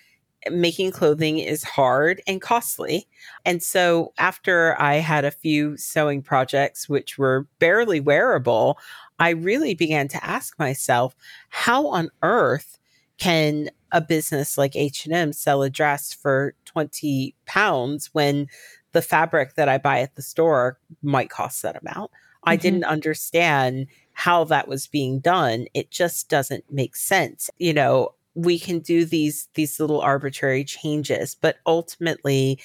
making 0.50 0.90
clothing 0.90 1.38
is 1.38 1.62
hard 1.62 2.20
and 2.26 2.40
costly. 2.40 3.06
And 3.44 3.62
so 3.62 4.12
after 4.18 4.80
I 4.80 4.96
had 4.96 5.24
a 5.24 5.30
few 5.30 5.76
sewing 5.76 6.22
projects, 6.22 6.88
which 6.88 7.18
were 7.18 7.46
barely 7.58 8.00
wearable, 8.00 8.78
I 9.18 9.30
really 9.30 9.74
began 9.74 10.08
to 10.08 10.24
ask 10.24 10.58
myself, 10.58 11.14
how 11.48 11.86
on 11.86 12.10
earth 12.22 12.78
can 13.18 13.70
a 13.92 14.00
business 14.00 14.58
like 14.58 14.74
H&M 14.74 15.32
sell 15.32 15.62
a 15.62 15.70
dress 15.70 16.12
for 16.12 16.54
20 16.64 17.34
pounds 17.46 18.10
when 18.12 18.48
the 18.92 19.02
fabric 19.02 19.54
that 19.54 19.68
I 19.68 19.78
buy 19.78 20.00
at 20.00 20.16
the 20.16 20.22
store 20.22 20.78
might 21.02 21.30
cost 21.30 21.62
that 21.62 21.80
amount? 21.80 22.10
Mm-hmm. 22.10 22.50
I 22.50 22.56
didn't 22.56 22.84
understand 22.84 23.86
how 24.14 24.44
that 24.44 24.66
was 24.66 24.86
being 24.86 25.20
done. 25.20 25.66
It 25.72 25.90
just 25.90 26.28
doesn't 26.28 26.64
make 26.70 26.96
sense. 26.96 27.48
You 27.58 27.74
know, 27.74 28.14
we 28.34 28.58
can 28.58 28.78
do 28.80 29.04
these 29.04 29.48
these 29.54 29.78
little 29.80 30.00
arbitrary 30.00 30.64
changes, 30.64 31.34
but 31.34 31.56
ultimately 31.66 32.58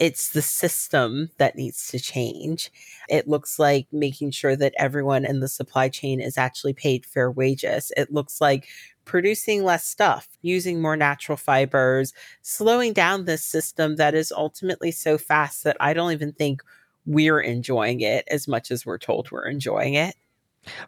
it's 0.00 0.30
the 0.30 0.42
system 0.42 1.30
that 1.38 1.56
needs 1.56 1.88
to 1.88 2.00
change. 2.00 2.70
It 3.08 3.28
looks 3.28 3.58
like 3.58 3.86
making 3.92 4.32
sure 4.32 4.56
that 4.56 4.74
everyone 4.78 5.24
in 5.24 5.40
the 5.40 5.48
supply 5.48 5.88
chain 5.88 6.20
is 6.20 6.36
actually 6.36 6.72
paid 6.74 7.06
fair 7.06 7.30
wages. 7.30 7.92
It 7.96 8.12
looks 8.12 8.40
like 8.40 8.66
producing 9.04 9.62
less 9.64 9.86
stuff, 9.86 10.28
using 10.42 10.82
more 10.82 10.96
natural 10.96 11.36
fibers, 11.36 12.12
slowing 12.42 12.92
down 12.92 13.24
this 13.24 13.44
system 13.44 13.96
that 13.96 14.14
is 14.14 14.32
ultimately 14.32 14.90
so 14.90 15.16
fast 15.18 15.64
that 15.64 15.76
I 15.80 15.94
don't 15.94 16.12
even 16.12 16.32
think 16.32 16.62
we're 17.06 17.40
enjoying 17.40 18.00
it 18.00 18.24
as 18.28 18.48
much 18.48 18.70
as 18.70 18.84
we're 18.84 18.98
told 18.98 19.30
we're 19.30 19.46
enjoying 19.46 19.94
it. 19.94 20.14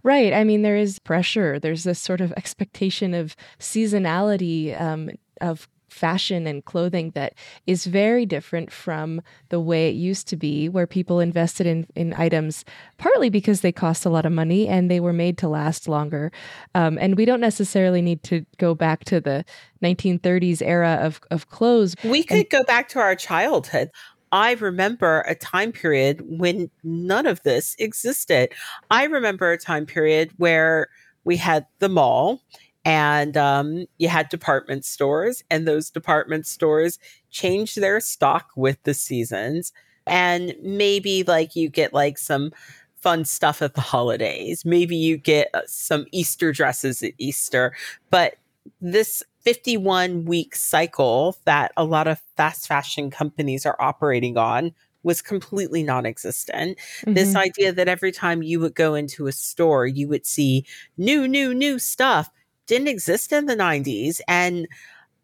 Right. 0.03 0.33
I 0.33 0.45
mean, 0.45 0.63
there 0.63 0.77
is 0.77 0.99
pressure. 0.99 1.59
There's 1.59 1.85
this 1.85 1.99
sort 1.99 2.21
of 2.21 2.33
expectation 2.33 3.15
of 3.15 3.37
seasonality 3.59 4.81
um, 4.81 5.11
of 5.41 5.69
fashion 5.97 6.47
and 6.47 6.65
clothing 6.65 7.11
that 7.13 7.33
is 7.67 7.87
very 7.87 8.27
different 8.27 8.71
from 8.71 9.23
the 9.49 9.59
way 9.59 9.89
it 9.89 9.95
used 9.95 10.29
to 10.29 10.37
be, 10.37 10.69
where 10.69 10.87
people 10.87 11.21
invested 11.21 11.67
in, 11.67 11.87
in 11.95 12.13
items 12.15 12.65
partly 12.99 13.31
because 13.31 13.63
they 13.63 13.73
cost 13.73 14.05
a 14.05 14.11
lot 14.11 14.27
of 14.27 14.33
money 14.33 14.69
and 14.69 14.91
they 14.91 15.01
were 15.01 15.13
made 15.13 15.39
to 15.39 15.49
last 15.49 15.89
longer. 15.89 16.31
Um, 16.75 16.99
and 17.01 17.17
we 17.17 17.25
don't 17.25 17.41
necessarily 17.41 18.03
need 18.03 18.23
to 18.25 18.45
go 18.59 18.75
back 18.75 19.05
to 19.05 19.21
the 19.21 19.45
1930s 19.83 20.61
era 20.63 20.99
of, 21.01 21.21
of 21.31 21.49
clothes. 21.49 21.97
We 22.05 22.23
could 22.23 22.39
and- 22.39 22.51
go 22.51 22.63
back 22.65 22.89
to 22.91 22.99
our 22.99 23.17
childhood. 23.17 23.91
I 24.37 24.53
remember 24.53 25.23
a 25.23 25.35
time 25.35 25.73
period 25.73 26.21
when 26.29 26.71
none 26.85 27.25
of 27.25 27.43
this 27.43 27.75
existed. 27.79 28.53
I 28.91 29.05
remember 29.05 29.51
a 29.51 29.57
time 29.57 29.87
period 29.87 30.31
where 30.37 30.89
we 31.25 31.39
had 31.39 31.67
the 31.79 31.89
mall 31.89 32.43
and 32.85 33.35
um, 33.39 33.87
you 33.97 34.09
had 34.09 34.29
department 34.29 34.85
stores, 34.85 35.43
and 35.51 35.67
those 35.67 35.89
department 35.89 36.47
stores 36.47 36.99
changed 37.31 37.81
their 37.81 37.99
stock 37.99 38.51
with 38.57 38.77
the 38.83 38.93
seasons. 38.93 39.73
And 40.07 40.55
maybe 40.63 41.23
like 41.23 41.57
you 41.57 41.71
get 41.71 41.95
like 41.95 42.19
some 42.19 42.53
fun 43.01 43.25
stuff 43.25 43.63
at 43.63 43.73
the 43.73 43.81
holidays. 43.81 44.67
Maybe 44.67 44.97
you 44.97 45.17
get 45.17 45.49
uh, 45.55 45.63
some 45.67 46.05
Easter 46.13 46.53
dresses 46.53 47.03
at 47.03 47.13
Easter. 47.17 47.75
But 48.11 48.37
this 48.83 49.23
51 49.47 50.25
week 50.25 50.57
cycle 50.57 51.37
that 51.45 51.71
a 51.77 51.85
lot 51.85 52.09
of 52.09 52.21
fast 52.37 52.67
fashion 52.67 53.13
companies 53.13 53.65
are 53.65 53.77
operating 53.79 54.37
on 54.37 54.73
was 55.05 55.23
completely 55.23 55.85
non 55.85 56.05
existent. 56.05 56.77
Mm-hmm. 57.03 57.15
This 57.15 57.37
idea 57.37 57.73
that 57.73 57.87
every 57.87 58.11
time 58.11 58.43
you 58.43 58.59
would 58.59 58.75
go 58.75 58.97
into 58.97 59.29
a 59.29 59.33
store, 59.33 59.87
you 59.87 60.09
would 60.09 60.27
see 60.27 60.67
new, 60.99 61.29
new, 61.29 61.55
new 61.55 61.79
stuff 61.79 62.29
didn't 62.67 62.89
exist 62.89 63.31
in 63.31 63.47
the 63.47 63.55
90s. 63.55 64.21
And 64.27 64.67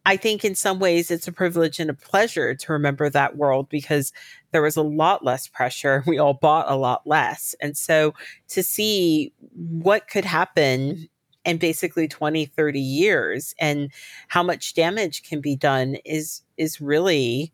I 0.06 0.16
think 0.16 0.44
in 0.44 0.54
some 0.54 0.78
ways 0.78 1.10
it's 1.10 1.26
a 1.26 1.32
privilege 1.32 1.80
and 1.80 1.90
a 1.90 1.94
pleasure 1.94 2.54
to 2.54 2.72
remember 2.72 3.10
that 3.10 3.36
world 3.36 3.68
because 3.70 4.12
there 4.52 4.62
was 4.62 4.76
a 4.76 4.82
lot 4.82 5.24
less 5.24 5.48
pressure. 5.48 6.04
We 6.12 6.18
all 6.18 6.34
bought 6.34 6.70
a 6.70 6.76
lot 6.76 7.04
less. 7.06 7.56
And 7.60 7.76
so 7.76 8.14
to 8.50 8.62
see 8.62 9.32
what 9.56 10.08
could 10.08 10.24
happen 10.24 11.08
in 11.44 11.58
basically 11.58 12.08
20, 12.08 12.46
30 12.46 12.80
years 12.80 13.54
and 13.58 13.90
how 14.28 14.42
much 14.42 14.74
damage 14.74 15.22
can 15.22 15.40
be 15.40 15.56
done 15.56 15.96
is 16.04 16.42
is 16.56 16.80
really 16.80 17.52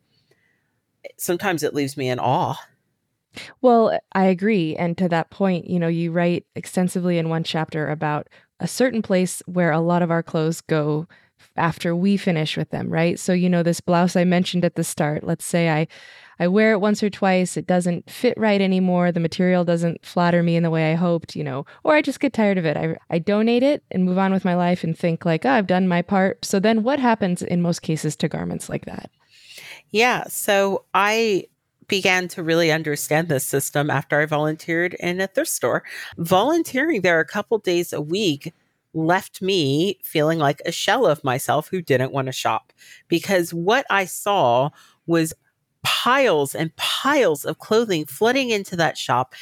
eh, 1.05 1.09
sometimes 1.17 1.63
it 1.63 1.75
leaves 1.75 1.97
me 1.97 2.09
in 2.09 2.19
awe. 2.19 2.57
Well, 3.61 3.91
eh, 3.91 3.99
I 4.13 4.25
agree. 4.25 4.77
And 4.77 4.97
to 4.99 5.09
that 5.09 5.31
point, 5.31 5.69
you 5.69 5.79
know, 5.79 5.89
you 5.89 6.13
write 6.13 6.47
extensively 6.55 7.19
in 7.19 7.29
one 7.29 7.45
chapter 7.45 7.89
about 7.89 8.29
a 8.61 8.69
certain 8.69 9.03
place 9.03 9.43
where 9.47 9.71
a 9.71 9.81
lot 9.81 10.03
of 10.03 10.11
our 10.11 10.23
clothes 10.23 10.61
go 10.61 11.07
after 11.59 11.95
we 11.95 12.17
finish 12.17 12.57
with 12.57 12.71
them, 12.71 12.89
right? 12.89 13.19
So, 13.19 13.33
you 13.33 13.51
know, 13.51 13.63
this 13.63 13.81
blouse 13.81 14.17
I 14.17 14.25
mentioned 14.25 14.65
at 14.65 14.77
the 14.77 14.85
start, 14.85 15.25
let's 15.25 15.45
say 15.45 15.71
I 15.71 15.89
I 16.41 16.47
wear 16.47 16.71
it 16.71 16.81
once 16.81 17.03
or 17.03 17.11
twice, 17.11 17.57
it 17.57 17.67
doesn't 17.67 18.09
fit 18.09 18.39
right 18.39 18.61
anymore, 18.61 19.11
the 19.11 19.19
material 19.19 19.65
doesn't 19.65 20.07
flatter 20.07 20.43
me 20.43 20.55
in 20.55 20.63
the 20.63 20.71
way 20.71 20.93
I 20.93 20.95
hoped, 20.95 21.35
you 21.35 21.43
know, 21.43 21.67
or 21.83 21.97
I 21.97 22.03
just 22.03 22.21
get 22.21 22.33
tired 22.33 22.59
of 22.59 22.65
it. 22.65 22.77
I 22.77 22.97
I 23.11 23.19
donate 23.19 23.63
it 23.63 23.83
and 23.91 24.05
move 24.05 24.19
on 24.19 24.33
with 24.33 24.45
my 24.45 24.55
life 24.55 24.85
and 24.85 24.97
think 24.97 25.25
like, 25.25 25.45
oh, 25.45 25.51
I've 25.51 25.67
done 25.67 25.89
my 25.89 26.01
part. 26.01 26.45
So 26.45 26.61
then 26.61 26.83
what 26.85 27.01
happens 27.01 27.43
in 27.43 27.61
most 27.61 27.83
cases 27.83 28.15
to 28.17 28.29
garments 28.29 28.69
like 28.69 28.87
that? 28.87 29.11
Yeah, 29.91 30.25
so 30.29 30.85
I 30.95 31.47
began 31.89 32.29
to 32.29 32.43
really 32.43 32.71
understand 32.71 33.29
this 33.29 33.45
system 33.45 33.91
after 33.91 34.21
I 34.21 34.27
volunteered 34.27 34.95
in 35.01 35.21
a 35.21 35.27
thrift 35.27 35.51
store. 35.51 35.83
Volunteering 36.19 37.01
there 37.01 37.19
a 37.19 37.25
couple 37.25 37.59
days 37.59 37.93
a 37.93 38.01
week 38.01 38.53
left 38.95 39.43
me 39.43 39.99
feeling 40.05 40.39
like 40.39 40.61
a 40.65 40.73
shell 40.73 41.07
of 41.07 41.23
myself 41.25 41.69
who 41.69 41.83
didn't 41.83 42.13
want 42.13 42.27
to 42.27 42.33
shop 42.33 42.73
because 43.09 43.53
what 43.53 43.87
I 43.91 44.07
saw 44.07 44.71
was 45.07 45.35
piles 45.85 46.55
and 46.55 46.75
piles 46.77 47.45
of 47.45 47.59
clothing 47.59 48.07
flooding 48.07 48.51
into 48.51 48.77
that 48.77 48.99
shop 48.99 49.35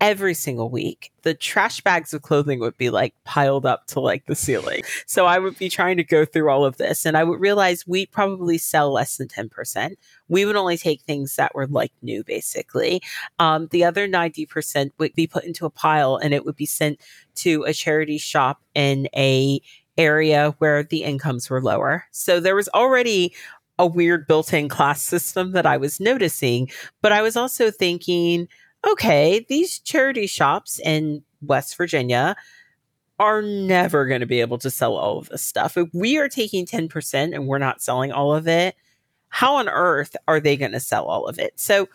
every 0.00 0.34
single 0.34 0.68
week. 0.68 1.12
The 1.22 1.34
trash 1.34 1.80
bags 1.80 2.12
of 2.12 2.22
clothing 2.22 2.60
would 2.60 2.76
be 2.76 2.90
like 2.90 3.14
piled 3.24 3.64
up 3.64 3.86
to 3.88 4.00
like 4.00 4.26
the 4.26 4.34
ceiling. 4.34 4.82
So 5.06 5.26
I 5.26 5.38
would 5.38 5.56
be 5.56 5.68
trying 5.68 5.96
to 5.96 6.04
go 6.04 6.24
through 6.24 6.50
all 6.50 6.64
of 6.64 6.76
this 6.76 7.06
and 7.06 7.16
I 7.16 7.24
would 7.24 7.40
realize 7.40 7.86
we 7.86 8.06
probably 8.06 8.58
sell 8.58 8.92
less 8.92 9.16
than 9.16 9.28
10%. 9.28 9.94
We 10.28 10.44
would 10.44 10.56
only 10.56 10.76
take 10.76 11.02
things 11.02 11.36
that 11.36 11.54
were 11.54 11.66
like 11.66 11.92
new, 12.02 12.24
basically. 12.24 13.02
Um, 13.38 13.68
the 13.70 13.84
other 13.84 14.08
90% 14.08 14.90
would 14.98 15.14
be 15.14 15.26
put 15.26 15.44
into 15.44 15.64
a 15.66 15.70
pile 15.70 16.16
and 16.16 16.34
it 16.34 16.44
would 16.44 16.56
be 16.56 16.66
sent 16.66 17.00
to 17.36 17.62
a 17.64 17.72
charity 17.72 18.18
shop 18.18 18.60
in 18.74 19.08
a 19.16 19.60
area 19.96 20.54
where 20.58 20.82
the 20.82 21.04
incomes 21.04 21.48
were 21.48 21.62
lower. 21.62 22.04
So 22.10 22.40
there 22.40 22.56
was 22.56 22.68
already 22.74 23.32
a 23.78 23.86
weird 23.86 24.26
built-in 24.26 24.68
class 24.68 25.02
system 25.02 25.52
that 25.52 25.66
I 25.66 25.76
was 25.76 26.00
noticing, 26.00 26.70
but 27.02 27.12
I 27.12 27.22
was 27.22 27.36
also 27.36 27.70
thinking, 27.70 28.48
okay, 28.88 29.44
these 29.48 29.78
charity 29.78 30.26
shops 30.26 30.80
in 30.84 31.22
West 31.42 31.76
Virginia 31.76 32.36
are 33.18 33.42
never 33.42 34.06
going 34.06 34.20
to 34.20 34.26
be 34.26 34.40
able 34.40 34.58
to 34.58 34.70
sell 34.70 34.96
all 34.96 35.18
of 35.18 35.28
this 35.28 35.42
stuff. 35.42 35.76
If 35.76 35.88
we 35.92 36.18
are 36.18 36.28
taking 36.28 36.66
10% 36.66 37.34
and 37.34 37.46
we're 37.46 37.58
not 37.58 37.80
selling 37.80 38.12
all 38.12 38.34
of 38.34 38.48
it, 38.48 38.74
how 39.28 39.56
on 39.56 39.68
earth 39.68 40.16
are 40.28 40.40
they 40.40 40.56
going 40.56 40.72
to 40.72 40.80
sell 40.80 41.06
all 41.06 41.26
of 41.26 41.38
it? 41.38 41.58
So, 41.58 41.88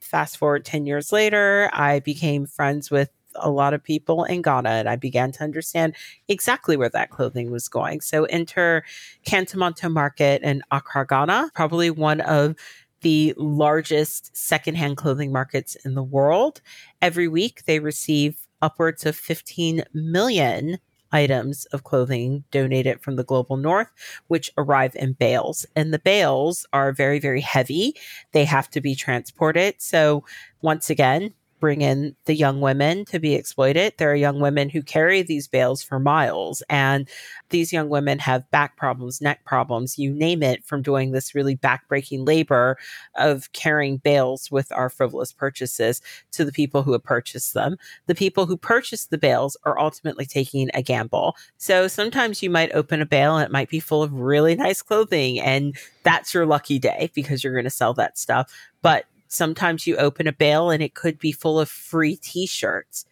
fast 0.00 0.36
forward 0.36 0.64
10 0.64 0.86
years 0.86 1.12
later, 1.12 1.70
I 1.72 2.00
became 2.00 2.46
friends 2.46 2.90
with 2.90 3.10
a 3.36 3.50
lot 3.50 3.74
of 3.74 3.82
people 3.82 4.24
in 4.24 4.42
Ghana 4.42 4.68
and 4.68 4.88
I 4.88 4.94
began 4.96 5.32
to 5.32 5.42
understand 5.42 5.96
exactly 6.28 6.76
where 6.76 6.90
that 6.90 7.10
clothing 7.10 7.50
was 7.50 7.68
going. 7.68 8.00
So, 8.00 8.24
enter 8.24 8.84
Kantamanto 9.26 9.90
Market 9.92 10.42
in 10.42 10.62
Accra, 10.70 11.06
Ghana, 11.06 11.50
probably 11.54 11.90
one 11.90 12.20
of 12.20 12.54
the 13.04 13.34
largest 13.36 14.34
secondhand 14.34 14.96
clothing 14.96 15.30
markets 15.30 15.76
in 15.84 15.94
the 15.94 16.02
world. 16.02 16.62
Every 17.02 17.28
week, 17.28 17.64
they 17.66 17.78
receive 17.78 18.38
upwards 18.62 19.04
of 19.04 19.14
15 19.14 19.84
million 19.92 20.78
items 21.12 21.66
of 21.66 21.84
clothing 21.84 22.44
donated 22.50 23.02
from 23.02 23.16
the 23.16 23.22
global 23.22 23.58
north, 23.58 23.92
which 24.26 24.50
arrive 24.56 24.96
in 24.96 25.12
bales. 25.12 25.66
And 25.76 25.92
the 25.92 25.98
bales 25.98 26.66
are 26.72 26.92
very, 26.92 27.20
very 27.20 27.42
heavy. 27.42 27.94
They 28.32 28.46
have 28.46 28.70
to 28.70 28.80
be 28.80 28.94
transported. 28.94 29.76
So, 29.78 30.24
once 30.62 30.88
again, 30.88 31.34
bring 31.64 31.80
in 31.80 32.14
the 32.26 32.34
young 32.34 32.60
women 32.60 33.06
to 33.06 33.18
be 33.18 33.34
exploited. 33.34 33.94
There 33.96 34.12
are 34.12 34.14
young 34.14 34.38
women 34.38 34.68
who 34.68 34.82
carry 34.82 35.22
these 35.22 35.48
bales 35.48 35.82
for 35.82 35.98
miles, 35.98 36.62
and 36.68 37.08
these 37.48 37.72
young 37.72 37.88
women 37.88 38.18
have 38.18 38.50
back 38.50 38.76
problems, 38.76 39.22
neck 39.22 39.46
problems, 39.46 39.98
you 39.98 40.12
name 40.12 40.42
it, 40.42 40.62
from 40.62 40.82
doing 40.82 41.12
this 41.12 41.34
really 41.34 41.56
backbreaking 41.56 42.26
labor 42.26 42.76
of 43.14 43.50
carrying 43.54 43.96
bales 43.96 44.50
with 44.50 44.70
our 44.72 44.90
frivolous 44.90 45.32
purchases 45.32 46.02
to 46.32 46.44
the 46.44 46.52
people 46.52 46.82
who 46.82 46.92
have 46.92 47.02
purchased 47.02 47.54
them. 47.54 47.78
The 48.08 48.14
people 48.14 48.44
who 48.44 48.58
purchase 48.58 49.06
the 49.06 49.16
bales 49.16 49.56
are 49.64 49.78
ultimately 49.78 50.26
taking 50.26 50.68
a 50.74 50.82
gamble. 50.82 51.34
So 51.56 51.88
sometimes 51.88 52.42
you 52.42 52.50
might 52.50 52.74
open 52.74 53.00
a 53.00 53.06
bale 53.06 53.38
and 53.38 53.46
it 53.46 53.50
might 53.50 53.70
be 53.70 53.80
full 53.80 54.02
of 54.02 54.12
really 54.12 54.54
nice 54.54 54.82
clothing, 54.82 55.40
and 55.40 55.74
that's 56.02 56.34
your 56.34 56.44
lucky 56.44 56.78
day 56.78 57.10
because 57.14 57.42
you're 57.42 57.54
going 57.54 57.64
to 57.64 57.70
sell 57.70 57.94
that 57.94 58.18
stuff. 58.18 58.52
But 58.82 59.06
sometimes 59.34 59.86
you 59.86 59.96
open 59.96 60.26
a 60.26 60.32
bale 60.32 60.70
and 60.70 60.82
it 60.82 60.94
could 60.94 61.18
be 61.18 61.32
full 61.32 61.58
of 61.58 61.68
free 61.68 62.16
t 62.16 62.46
shirts. 62.46 63.04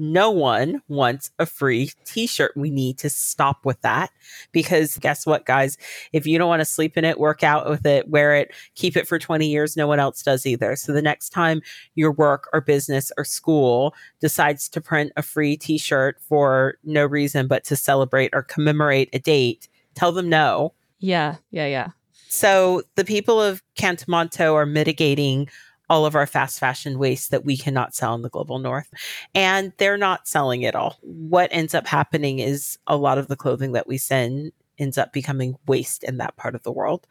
No 0.00 0.30
one 0.30 0.80
wants 0.86 1.32
a 1.40 1.46
free 1.46 1.90
t 2.04 2.28
shirt. 2.28 2.52
We 2.56 2.70
need 2.70 2.98
to 2.98 3.10
stop 3.10 3.64
with 3.64 3.80
that 3.80 4.10
because 4.52 4.96
guess 4.98 5.26
what, 5.26 5.44
guys? 5.44 5.76
If 6.12 6.24
you 6.24 6.38
don't 6.38 6.48
want 6.48 6.60
to 6.60 6.64
sleep 6.64 6.96
in 6.96 7.04
it, 7.04 7.18
work 7.18 7.42
out 7.42 7.68
with 7.68 7.84
it, 7.84 8.08
wear 8.08 8.36
it, 8.36 8.52
keep 8.76 8.96
it 8.96 9.08
for 9.08 9.18
20 9.18 9.48
years, 9.48 9.76
no 9.76 9.88
one 9.88 9.98
else 9.98 10.22
does 10.22 10.46
either. 10.46 10.76
So 10.76 10.92
the 10.92 11.02
next 11.02 11.30
time 11.30 11.62
your 11.96 12.12
work 12.12 12.48
or 12.52 12.60
business 12.60 13.10
or 13.18 13.24
school 13.24 13.94
decides 14.20 14.68
to 14.70 14.80
print 14.80 15.12
a 15.16 15.22
free 15.22 15.56
t 15.56 15.78
shirt 15.78 16.20
for 16.20 16.76
no 16.84 17.04
reason 17.04 17.48
but 17.48 17.64
to 17.64 17.74
celebrate 17.74 18.30
or 18.32 18.42
commemorate 18.42 19.10
a 19.12 19.18
date, 19.18 19.68
tell 19.94 20.12
them 20.12 20.28
no. 20.28 20.74
Yeah, 21.00 21.36
yeah, 21.50 21.66
yeah. 21.66 21.88
So 22.28 22.82
the 22.94 23.04
people 23.04 23.40
of 23.40 23.62
Kantamanto 23.76 24.54
are 24.54 24.66
mitigating 24.66 25.48
all 25.90 26.06
of 26.06 26.14
our 26.14 26.26
fast 26.26 26.58
fashion 26.58 26.98
waste 26.98 27.30
that 27.30 27.44
we 27.44 27.56
cannot 27.56 27.94
sell 27.94 28.14
in 28.14 28.22
the 28.22 28.28
global 28.28 28.58
north. 28.58 28.90
And 29.34 29.72
they're 29.78 29.98
not 29.98 30.28
selling 30.28 30.62
it 30.62 30.74
all. 30.74 30.98
What 31.02 31.50
ends 31.52 31.74
up 31.74 31.86
happening 31.86 32.38
is 32.38 32.78
a 32.86 32.96
lot 32.96 33.18
of 33.18 33.28
the 33.28 33.36
clothing 33.36 33.72
that 33.72 33.88
we 33.88 33.98
send 33.98 34.52
ends 34.78 34.98
up 34.98 35.12
becoming 35.12 35.56
waste 35.66 36.04
in 36.04 36.18
that 36.18 36.36
part 36.36 36.54
of 36.54 36.62
the 36.62 36.72
world. 36.72 37.06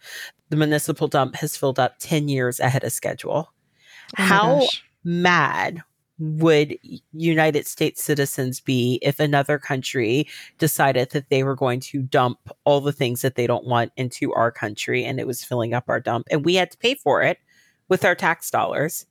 The 0.50 0.56
municipal 0.56 1.08
dump 1.08 1.36
has 1.36 1.58
filled 1.58 1.80
up 1.80 1.96
10 2.00 2.30
years 2.30 2.60
ahead 2.60 2.84
of 2.84 2.92
schedule. 2.92 3.54
Oh 4.18 4.24
How 4.24 4.60
gosh. 4.60 4.84
mad 5.04 5.84
would 6.20 6.78
United 7.12 7.68
States 7.68 8.04
citizens 8.04 8.60
be 8.60 9.00
if 9.02 9.20
another 9.20 9.60
country 9.60 10.28
decided 10.58 11.12
that 11.12 11.30
they 11.30 11.44
were 11.44 11.56
going 11.56 11.80
to 11.80 12.02
dump 12.02 12.40
all 12.64 12.82
the 12.82 12.92
things 12.92 13.22
that 13.22 13.36
they 13.36 13.46
don't 13.46 13.68
want 13.68 13.92
into 13.98 14.34
our 14.34 14.52
country 14.52 15.06
and 15.06 15.20
it 15.20 15.28
was 15.28 15.44
filling 15.44 15.74
up 15.74 15.84
our 15.88 16.00
dump 16.00 16.26
and 16.32 16.44
we 16.44 16.56
had 16.56 16.72
to 16.72 16.78
pay 16.78 16.96
for 16.96 17.22
it 17.22 17.38
with 17.90 18.06
our 18.06 18.16
tax 18.16 18.50
dollars? 18.50 19.06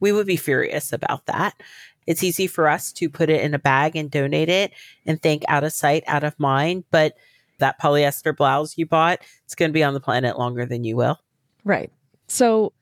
We 0.00 0.12
would 0.12 0.26
be 0.26 0.36
furious 0.36 0.92
about 0.92 1.26
that. 1.26 1.54
It's 2.06 2.22
easy 2.22 2.46
for 2.46 2.68
us 2.68 2.92
to 2.94 3.10
put 3.10 3.28
it 3.28 3.42
in 3.42 3.52
a 3.52 3.58
bag 3.58 3.94
and 3.94 4.10
donate 4.10 4.48
it 4.48 4.72
and 5.04 5.20
think 5.20 5.44
out 5.48 5.64
of 5.64 5.72
sight, 5.72 6.04
out 6.06 6.24
of 6.24 6.38
mind. 6.38 6.84
But 6.90 7.14
that 7.58 7.80
polyester 7.80 8.34
blouse 8.34 8.78
you 8.78 8.86
bought, 8.86 9.20
it's 9.44 9.54
going 9.54 9.70
to 9.70 9.74
be 9.74 9.82
on 9.82 9.94
the 9.94 10.00
planet 10.00 10.38
longer 10.38 10.64
than 10.64 10.84
you 10.84 10.96
will. 10.96 11.18
Right. 11.64 11.90
So 12.28 12.72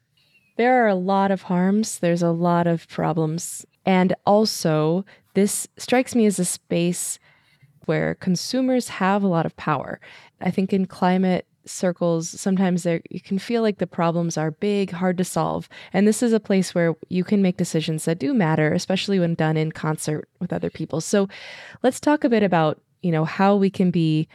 there 0.56 0.84
are 0.84 0.88
a 0.88 0.94
lot 0.94 1.30
of 1.30 1.42
harms, 1.42 1.98
there's 1.98 2.22
a 2.22 2.30
lot 2.30 2.66
of 2.66 2.88
problems. 2.88 3.66
And 3.84 4.14
also, 4.26 5.04
this 5.34 5.66
strikes 5.76 6.14
me 6.14 6.26
as 6.26 6.38
a 6.38 6.44
space 6.44 7.18
where 7.86 8.14
consumers 8.16 8.88
have 8.88 9.22
a 9.22 9.28
lot 9.28 9.46
of 9.46 9.56
power. 9.56 10.00
I 10.40 10.50
think 10.50 10.72
in 10.72 10.86
climate 10.86 11.46
circles, 11.66 12.28
sometimes 12.28 12.82
there 12.82 13.02
you 13.10 13.20
can 13.20 13.38
feel 13.38 13.62
like 13.62 13.78
the 13.78 13.86
problems 13.86 14.36
are 14.36 14.50
big, 14.50 14.90
hard 14.90 15.18
to 15.18 15.24
solve. 15.24 15.68
And 15.92 16.06
this 16.06 16.22
is 16.22 16.32
a 16.32 16.40
place 16.40 16.74
where 16.74 16.94
you 17.08 17.24
can 17.24 17.42
make 17.42 17.56
decisions 17.56 18.04
that 18.04 18.18
do 18.18 18.32
matter, 18.34 18.72
especially 18.72 19.18
when 19.18 19.34
done 19.34 19.56
in 19.56 19.72
concert 19.72 20.28
with 20.40 20.52
other 20.52 20.70
people. 20.70 21.00
So 21.00 21.28
let's 21.82 22.00
talk 22.00 22.24
a 22.24 22.28
bit 22.28 22.42
about, 22.42 22.80
you 23.02 23.10
know, 23.12 23.24
how 23.24 23.56
we 23.56 23.70
can 23.70 23.90
be 23.90 24.28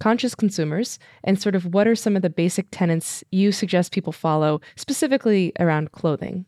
conscious 0.00 0.34
consumers 0.34 0.98
and 1.24 1.40
sort 1.40 1.54
of 1.54 1.66
what 1.74 1.88
are 1.88 1.96
some 1.96 2.16
of 2.16 2.22
the 2.22 2.30
basic 2.30 2.66
tenets 2.70 3.24
you 3.30 3.52
suggest 3.52 3.92
people 3.92 4.12
follow 4.12 4.60
specifically 4.76 5.52
around 5.58 5.92
clothing 5.92 6.46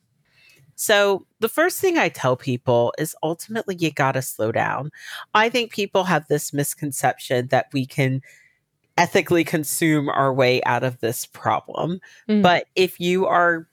So, 0.77 1.27
the 1.41 1.49
first 1.49 1.79
thing 1.79 1.99
I 1.99 2.09
tell 2.09 2.37
people 2.37 2.95
is 2.99 3.15
ultimately 3.23 3.77
you 3.79 3.91
got 3.93 4.13
to 4.13 4.23
slow 4.23 4.51
down. 4.51 4.91
I 5.35 5.51
think 5.51 5.73
people 5.73 6.05
have 6.05 6.27
this 6.29 6.55
misconception 6.55 7.49
that 7.49 7.67
we 7.75 7.85
can 7.85 8.23
ethically 9.01 9.45
consume 9.45 10.11
our 10.11 10.31
way 10.31 10.63
out 10.65 10.85
of 10.85 11.01
this 11.01 11.25
problem. 11.25 12.01
Mm. 12.29 12.43
But 12.43 12.67
if 12.77 13.01
you 13.01 13.27
are 13.27 13.67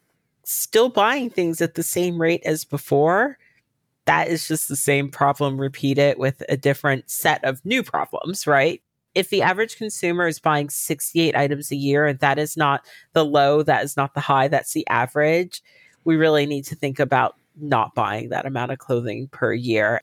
still 0.45 0.87
buying 0.87 1.29
things 1.29 1.59
at 1.59 1.75
the 1.75 1.83
same 1.83 2.19
rate 2.19 2.41
as 2.45 2.63
before, 2.63 3.37
that 4.05 4.29
is 4.29 4.47
just 4.47 4.69
the 4.69 4.77
same 4.77 5.09
problem 5.09 5.59
repeated 5.59 6.17
with 6.17 6.41
a 6.47 6.55
different 6.55 7.09
set 7.09 7.43
of 7.43 7.63
new 7.65 7.83
problems, 7.83 8.47
right? 8.47 8.81
If 9.15 9.29
the 9.29 9.41
average 9.41 9.75
consumer 9.75 10.27
is 10.27 10.39
buying 10.39 10.69
68 10.69 11.35
items 11.35 11.71
a 11.71 11.75
year 11.75 12.05
and 12.05 12.19
that 12.19 12.39
is 12.39 12.55
not 12.55 12.85
the 13.11 13.25
low, 13.25 13.63
that 13.63 13.83
is 13.83 13.97
not 13.97 14.13
the 14.13 14.21
high, 14.21 14.47
that's 14.47 14.71
the 14.71 14.87
average, 14.87 15.61
we 16.05 16.15
really 16.15 16.45
need 16.45 16.63
to 16.65 16.75
think 16.75 17.01
about 17.01 17.35
not 17.59 17.93
buying 17.95 18.29
that 18.29 18.45
amount 18.45 18.71
of 18.71 18.77
clothing 18.77 19.27
per 19.27 19.51
year. 19.51 19.99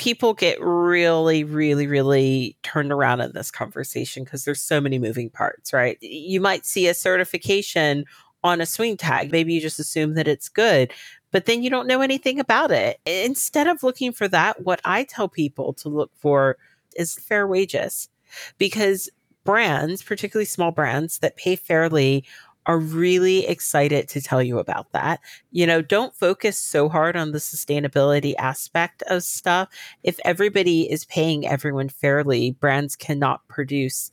People 0.00 0.32
get 0.32 0.58
really, 0.62 1.44
really, 1.44 1.86
really 1.86 2.56
turned 2.62 2.90
around 2.90 3.20
in 3.20 3.32
this 3.32 3.50
conversation 3.50 4.24
because 4.24 4.46
there's 4.46 4.62
so 4.62 4.80
many 4.80 4.98
moving 4.98 5.28
parts, 5.28 5.74
right? 5.74 5.98
You 6.00 6.40
might 6.40 6.64
see 6.64 6.88
a 6.88 6.94
certification 6.94 8.06
on 8.42 8.62
a 8.62 8.66
swing 8.66 8.96
tag. 8.96 9.30
Maybe 9.30 9.52
you 9.52 9.60
just 9.60 9.78
assume 9.78 10.14
that 10.14 10.26
it's 10.26 10.48
good, 10.48 10.90
but 11.32 11.44
then 11.44 11.62
you 11.62 11.68
don't 11.68 11.86
know 11.86 12.00
anything 12.00 12.40
about 12.40 12.70
it. 12.70 12.98
Instead 13.04 13.66
of 13.66 13.82
looking 13.82 14.10
for 14.10 14.26
that, 14.28 14.64
what 14.64 14.80
I 14.86 15.04
tell 15.04 15.28
people 15.28 15.74
to 15.74 15.90
look 15.90 16.10
for 16.16 16.56
is 16.96 17.16
fair 17.16 17.46
wages 17.46 18.08
because 18.56 19.10
brands, 19.44 20.02
particularly 20.02 20.46
small 20.46 20.70
brands 20.70 21.18
that 21.18 21.36
pay 21.36 21.56
fairly, 21.56 22.24
are 22.66 22.78
really 22.78 23.46
excited 23.46 24.08
to 24.08 24.20
tell 24.20 24.42
you 24.42 24.58
about 24.58 24.92
that. 24.92 25.20
You 25.50 25.66
know, 25.66 25.82
don't 25.82 26.14
focus 26.14 26.58
so 26.58 26.88
hard 26.88 27.16
on 27.16 27.32
the 27.32 27.38
sustainability 27.38 28.34
aspect 28.38 29.02
of 29.08 29.22
stuff. 29.22 29.68
If 30.02 30.20
everybody 30.24 30.90
is 30.90 31.04
paying 31.06 31.46
everyone 31.46 31.88
fairly, 31.88 32.52
brands 32.52 32.96
cannot 32.96 33.46
produce 33.48 34.10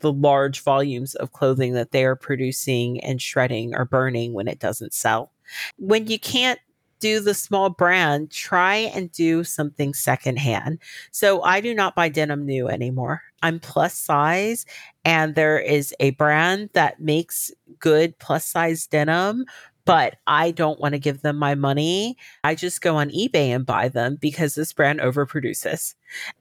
the 0.00 0.12
large 0.12 0.60
volumes 0.60 1.14
of 1.14 1.32
clothing 1.32 1.72
that 1.74 1.92
they 1.92 2.04
are 2.04 2.16
producing 2.16 3.02
and 3.02 3.22
shredding 3.22 3.74
or 3.74 3.84
burning 3.84 4.34
when 4.34 4.48
it 4.48 4.58
doesn't 4.58 4.92
sell. 4.92 5.32
When 5.78 6.08
you 6.08 6.18
can't 6.18 6.58
do 7.04 7.20
the 7.20 7.34
small 7.34 7.68
brand, 7.68 8.30
try 8.30 8.76
and 8.76 9.12
do 9.12 9.44
something 9.44 9.92
secondhand. 9.92 10.78
So 11.10 11.42
I 11.42 11.60
do 11.60 11.74
not 11.74 11.94
buy 11.94 12.08
denim 12.08 12.46
new 12.46 12.66
anymore. 12.66 13.20
I'm 13.42 13.60
plus 13.60 13.92
size, 13.92 14.64
and 15.04 15.34
there 15.34 15.58
is 15.58 15.94
a 16.00 16.12
brand 16.12 16.70
that 16.72 17.00
makes 17.00 17.52
good 17.78 18.18
plus 18.20 18.46
size 18.46 18.86
denim, 18.86 19.44
but 19.84 20.16
I 20.26 20.50
don't 20.50 20.80
want 20.80 20.92
to 20.94 20.98
give 20.98 21.22
them 21.22 21.36
my 21.36 21.54
money. 21.54 22.16
I 22.42 22.54
just 22.54 22.80
go 22.80 22.96
on 22.96 23.10
eBay 23.10 23.48
and 23.48 23.66
buy 23.66 23.88
them 23.88 24.16
because 24.20 24.54
this 24.54 24.72
brand 24.72 25.00
overproduces. 25.00 25.94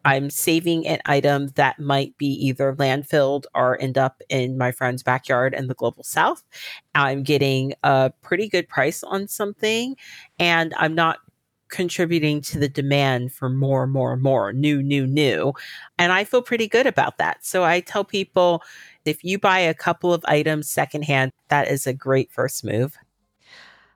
I'm 0.06 0.30
saving 0.30 0.88
an 0.88 1.00
item 1.06 1.48
that 1.56 1.80
might 1.80 2.18
be 2.18 2.28
either 2.28 2.74
landfilled 2.76 3.46
or 3.54 3.82
end 3.82 3.98
up 3.98 4.22
in 4.30 4.58
my 4.58 4.72
friend's 4.72 5.04
backyard 5.04 5.54
in 5.54 5.68
the 5.68 5.74
global 5.74 6.04
south. 6.04 6.44
I'm 6.96 7.24
getting 7.24 7.74
a 7.84 8.12
pretty 8.22 8.48
good 8.48 8.70
price 8.70 9.04
on 9.04 9.28
something, 9.28 9.96
and 10.40 10.74
I'm 10.78 10.96
not 10.96 11.18
contributing 11.70 12.40
to 12.40 12.60
the 12.60 12.70
demand 12.70 13.34
for 13.34 13.50
more, 13.50 13.88
more, 13.88 14.16
more, 14.16 14.54
new, 14.54 14.84
new, 14.84 15.08
new. 15.08 15.52
And 15.98 16.12
I 16.12 16.24
feel 16.24 16.44
pretty 16.44 16.68
good 16.68 16.86
about 16.86 17.18
that. 17.18 17.44
So 17.44 17.64
I 17.64 17.80
tell 17.80 18.04
people 18.04 18.62
if 19.06 19.24
you 19.24 19.40
buy 19.40 19.58
a 19.60 19.74
couple 19.74 20.14
of 20.14 20.24
items 20.28 20.70
secondhand, 20.70 21.32
that 21.48 21.68
is 21.68 21.88
a 21.88 21.94
great 21.94 22.32
first 22.32 22.64
move. 22.64 22.96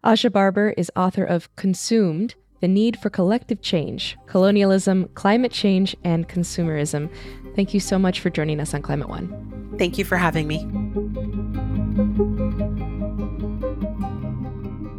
Aja 0.03 0.29
Barber 0.29 0.75
is 0.77 0.91
author 0.95 1.23
of 1.23 1.53
Consumed 1.55 2.35
The 2.61 2.67
Need 2.67 2.99
for 2.99 3.09
Collective 3.09 3.61
Change 3.61 4.15
Colonialism, 4.27 5.09
Climate 5.15 5.51
Change, 5.51 5.95
and 6.03 6.29
Consumerism. 6.29 7.09
Thank 7.55 7.73
you 7.73 7.79
so 7.79 7.97
much 7.97 8.19
for 8.19 8.29
joining 8.29 8.59
us 8.59 8.75
on 8.75 8.83
Climate 8.83 9.09
One. 9.09 9.75
Thank 9.79 9.97
you 9.97 10.05
for 10.05 10.15
having 10.15 10.47
me. 10.47 10.59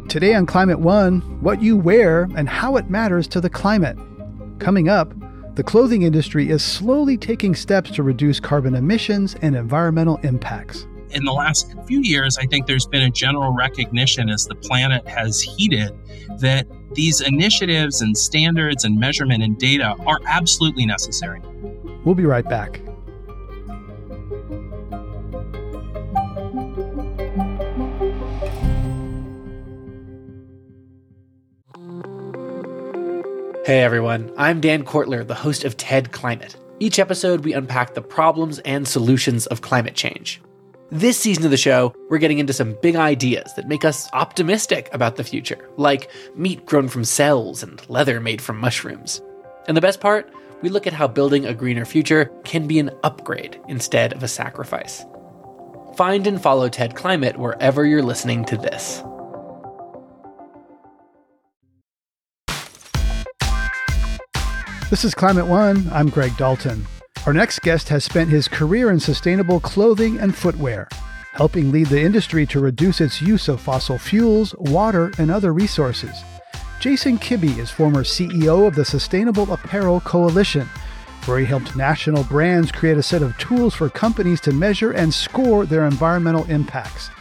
Today 0.09 0.33
on 0.33 0.45
Climate 0.45 0.79
One, 0.79 1.21
what 1.41 1.61
you 1.61 1.77
wear 1.77 2.27
and 2.35 2.49
how 2.49 2.75
it 2.75 2.89
matters 2.89 3.27
to 3.29 3.39
the 3.39 3.49
climate. 3.49 3.97
Coming 4.59 4.89
up, 4.89 5.13
the 5.55 5.63
clothing 5.63 6.01
industry 6.01 6.49
is 6.49 6.61
slowly 6.61 7.17
taking 7.17 7.55
steps 7.55 7.89
to 7.91 8.03
reduce 8.03 8.41
carbon 8.41 8.75
emissions 8.75 9.35
and 9.41 9.55
environmental 9.55 10.17
impacts. 10.17 10.85
In 11.11 11.23
the 11.25 11.33
last 11.33 11.73
few 11.85 12.01
years, 12.01 12.37
I 12.37 12.45
think 12.45 12.67
there's 12.67 12.85
been 12.85 13.03
a 13.03 13.09
general 13.09 13.53
recognition 13.53 14.29
as 14.29 14.45
the 14.45 14.55
planet 14.55 15.07
has 15.07 15.41
heated 15.41 15.91
that 16.39 16.67
these 16.93 17.21
initiatives 17.21 18.01
and 18.01 18.17
standards 18.17 18.83
and 18.83 18.99
measurement 18.99 19.43
and 19.43 19.57
data 19.57 19.95
are 20.05 20.19
absolutely 20.27 20.85
necessary. 20.85 21.41
We'll 22.03 22.15
be 22.15 22.25
right 22.25 22.47
back. 22.47 22.81
Hey 33.65 33.81
everyone, 33.81 34.31
I'm 34.35 34.61
Dan 34.61 34.83
Kwartler, 34.83 35.27
the 35.27 35.35
host 35.35 35.63
of 35.63 35.77
TED 35.77 36.11
Climate. 36.11 36.55
Each 36.79 36.97
episode, 36.97 37.43
we 37.43 37.53
unpack 37.53 37.93
the 37.93 38.01
problems 38.01 38.57
and 38.59 38.87
solutions 38.87 39.45
of 39.45 39.61
climate 39.61 39.93
change. 39.93 40.41
This 40.91 41.19
season 41.19 41.45
of 41.45 41.51
the 41.51 41.57
show, 41.57 41.93
we're 42.09 42.17
getting 42.17 42.39
into 42.39 42.51
some 42.51 42.75
big 42.81 42.95
ideas 42.95 43.53
that 43.53 43.67
make 43.67 43.85
us 43.85 44.09
optimistic 44.13 44.89
about 44.91 45.17
the 45.17 45.23
future, 45.23 45.69
like 45.77 46.09
meat 46.33 46.65
grown 46.65 46.87
from 46.87 47.05
cells 47.05 47.61
and 47.61 47.87
leather 47.91 48.19
made 48.19 48.41
from 48.41 48.57
mushrooms. 48.57 49.21
And 49.67 49.77
the 49.77 49.81
best 49.81 49.99
part, 49.99 50.33
we 50.63 50.69
look 50.69 50.87
at 50.87 50.93
how 50.93 51.07
building 51.07 51.45
a 51.45 51.53
greener 51.53 51.85
future 51.85 52.31
can 52.43 52.65
be 52.65 52.79
an 52.79 52.89
upgrade 53.03 53.61
instead 53.67 54.13
of 54.13 54.23
a 54.23 54.27
sacrifice. 54.27 55.05
Find 55.95 56.25
and 56.25 56.41
follow 56.41 56.69
TED 56.69 56.95
Climate 56.95 57.37
wherever 57.37 57.85
you're 57.85 58.01
listening 58.01 58.43
to 58.45 58.57
this. 58.57 59.03
This 64.89 65.05
is 65.05 65.13
Climate 65.13 65.45
One. 65.45 65.87
I'm 65.91 66.09
Greg 66.09 66.35
Dalton. 66.35 66.87
Our 67.29 67.33
next 67.33 67.61
guest 67.61 67.89
has 67.89 68.03
spent 68.03 68.31
his 68.31 68.47
career 68.47 68.89
in 68.89 68.99
sustainable 68.99 69.59
clothing 69.59 70.17
and 70.19 70.35
footwear, 70.35 70.87
helping 71.33 71.71
lead 71.71 71.85
the 71.85 72.01
industry 72.01 72.47
to 72.47 72.59
reduce 72.59 73.01
its 73.01 73.21
use 73.21 73.47
of 73.47 73.61
fossil 73.61 73.99
fuels, 73.99 74.55
water, 74.55 75.11
and 75.19 75.29
other 75.29 75.53
resources. 75.53 76.23
Jason 76.79 77.19
Kibbey 77.19 77.55
is 77.59 77.69
former 77.69 78.03
CEO 78.03 78.65
of 78.65 78.73
the 78.73 78.83
Sustainable 78.83 79.53
Apparel 79.53 79.99
Coalition, 79.99 80.67
where 81.25 81.37
he 81.37 81.45
helped 81.45 81.75
national 81.75 82.23
brands 82.23 82.71
create 82.71 82.97
a 82.97 83.03
set 83.03 83.21
of 83.21 83.37
tools 83.37 83.75
for 83.75 83.91
companies 83.91 84.41
to 84.41 84.51
measure 84.51 84.93
and 84.93 85.13
score 85.13 85.67
their 85.67 85.85
environmental 85.85 86.45
impacts. 86.45 87.11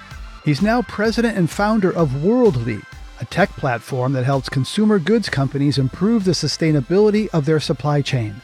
He's 0.43 0.63
now 0.63 0.81
president 0.81 1.37
and 1.37 1.51
founder 1.51 1.95
of 1.95 2.25
Worldly, 2.25 2.81
a 3.21 3.27
tech 3.27 3.51
platform 3.51 4.15
that 4.15 4.25
helps 4.25 4.49
consumer 4.49 4.99
goods 4.99 5.29
companies 5.29 5.77
improve 5.77 6.25
the 6.25 6.31
sustainability 6.31 7.29
of 7.35 7.45
their 7.45 7.61
supply 7.61 8.01
chain. 8.01 8.41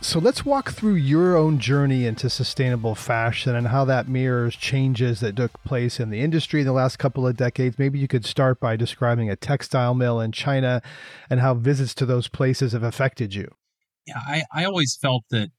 So 0.00 0.20
let's 0.20 0.44
walk 0.44 0.70
through 0.70 0.94
your 0.94 1.36
own 1.36 1.58
journey 1.58 2.06
into 2.06 2.30
sustainable 2.30 2.94
fashion 2.94 3.56
and 3.56 3.66
how 3.66 3.84
that 3.86 4.06
mirrors 4.06 4.54
changes 4.54 5.18
that 5.20 5.34
took 5.34 5.60
place 5.64 5.98
in 5.98 6.10
the 6.10 6.20
industry 6.20 6.60
in 6.60 6.66
the 6.66 6.72
last 6.72 6.98
couple 6.98 7.26
of 7.26 7.36
decades. 7.36 7.80
Maybe 7.80 7.98
you 7.98 8.06
could 8.06 8.24
start 8.24 8.60
by 8.60 8.76
describing 8.76 9.28
a 9.28 9.34
textile 9.34 9.94
mill 9.94 10.20
in 10.20 10.30
China 10.30 10.82
and 11.28 11.40
how 11.40 11.54
visits 11.54 11.94
to 11.96 12.06
those 12.06 12.28
places 12.28 12.72
have 12.72 12.84
affected 12.84 13.34
you. 13.34 13.50
Yeah, 14.06 14.20
I, 14.24 14.44
I 14.54 14.64
always 14.64 14.96
felt 15.02 15.24
that 15.30 15.50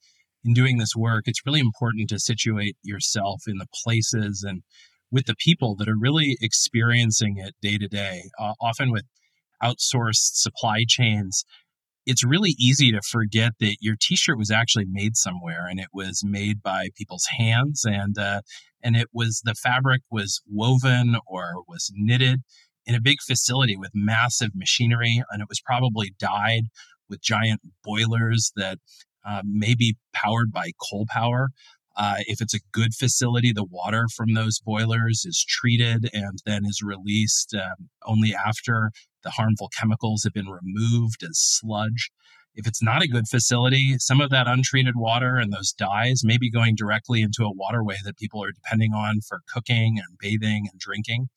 in 0.45 0.53
doing 0.53 0.77
this 0.77 0.95
work, 0.95 1.25
it's 1.27 1.45
really 1.45 1.59
important 1.59 2.09
to 2.09 2.19
situate 2.19 2.77
yourself 2.81 3.41
in 3.45 3.57
the 3.57 3.67
places 3.83 4.45
and 4.47 4.63
with 5.11 5.25
the 5.25 5.35
people 5.37 5.75
that 5.75 5.89
are 5.89 5.99
really 5.99 6.37
experiencing 6.39 7.35
it 7.37 7.55
day 7.61 7.77
to 7.77 7.89
day. 7.89 8.23
Uh, 8.39 8.53
often 8.61 8.89
with 8.89 9.03
outsourced 9.61 10.35
supply 10.35 10.85
chains, 10.87 11.43
it's 12.09 12.23
really 12.23 12.55
easy 12.57 12.91
to 12.91 13.01
forget 13.03 13.53
that 13.59 13.77
your 13.81 13.95
t-shirt 14.01 14.35
was 14.35 14.49
actually 14.49 14.85
made 14.89 15.15
somewhere 15.15 15.67
and 15.69 15.79
it 15.79 15.89
was 15.93 16.23
made 16.25 16.59
by 16.63 16.89
people's 16.97 17.27
hands 17.37 17.85
and 17.85 18.17
uh, 18.17 18.41
and 18.83 18.95
it 18.95 19.09
was 19.13 19.41
the 19.45 19.53
fabric 19.53 20.01
was 20.09 20.41
woven 20.47 21.17
or 21.27 21.63
was 21.67 21.91
knitted 21.93 22.39
in 22.87 22.95
a 22.95 23.01
big 23.01 23.17
facility 23.21 23.77
with 23.77 23.91
massive 23.93 24.49
machinery 24.55 25.21
and 25.29 25.39
it 25.39 25.47
was 25.47 25.61
probably 25.63 26.11
dyed 26.17 26.63
with 27.07 27.21
giant 27.21 27.61
boilers 27.83 28.51
that 28.55 28.79
uh, 29.27 29.43
may 29.45 29.75
be 29.75 29.95
powered 30.11 30.51
by 30.51 30.71
coal 30.89 31.05
power 31.09 31.49
uh, 31.99 32.15
if 32.27 32.39
it's 32.39 32.53
a 32.53 32.61
good 32.71 32.93
facility, 32.93 33.51
the 33.51 33.65
water 33.65 34.07
from 34.15 34.33
those 34.33 34.61
boilers 34.61 35.25
is 35.25 35.43
treated 35.45 36.09
and 36.13 36.39
then 36.45 36.65
is 36.65 36.81
released 36.81 37.53
um, 37.53 37.89
only 38.05 38.33
after 38.33 38.91
the 39.23 39.31
harmful 39.31 39.69
chemicals 39.77 40.23
have 40.23 40.31
been 40.31 40.47
removed 40.47 41.23
as 41.23 41.37
sludge. 41.37 42.09
If 42.55 42.65
it's 42.65 42.81
not 42.81 43.03
a 43.03 43.07
good 43.07 43.27
facility, 43.27 43.97
some 43.99 44.21
of 44.21 44.29
that 44.29 44.47
untreated 44.47 44.95
water 44.95 45.35
and 45.35 45.51
those 45.51 45.73
dyes 45.73 46.21
may 46.23 46.37
be 46.37 46.49
going 46.49 46.75
directly 46.75 47.21
into 47.21 47.43
a 47.43 47.51
waterway 47.51 47.97
that 48.05 48.17
people 48.17 48.41
are 48.41 48.53
depending 48.53 48.93
on 48.93 49.19
for 49.27 49.41
cooking 49.53 49.97
and 49.97 50.17
bathing 50.17 50.69
and 50.71 50.79
drinking. 50.79 51.27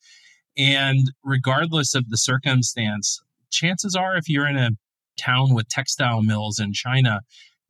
And 0.57 1.11
regardless 1.25 1.93
of 1.93 2.09
the 2.09 2.17
circumstance, 2.17 3.21
chances 3.51 3.97
are 3.97 4.15
if 4.15 4.29
you're 4.29 4.47
in 4.47 4.57
a 4.57 4.71
town 5.17 5.53
with 5.53 5.67
textile 5.67 6.23
mills 6.23 6.57
in 6.57 6.71
China, 6.71 7.19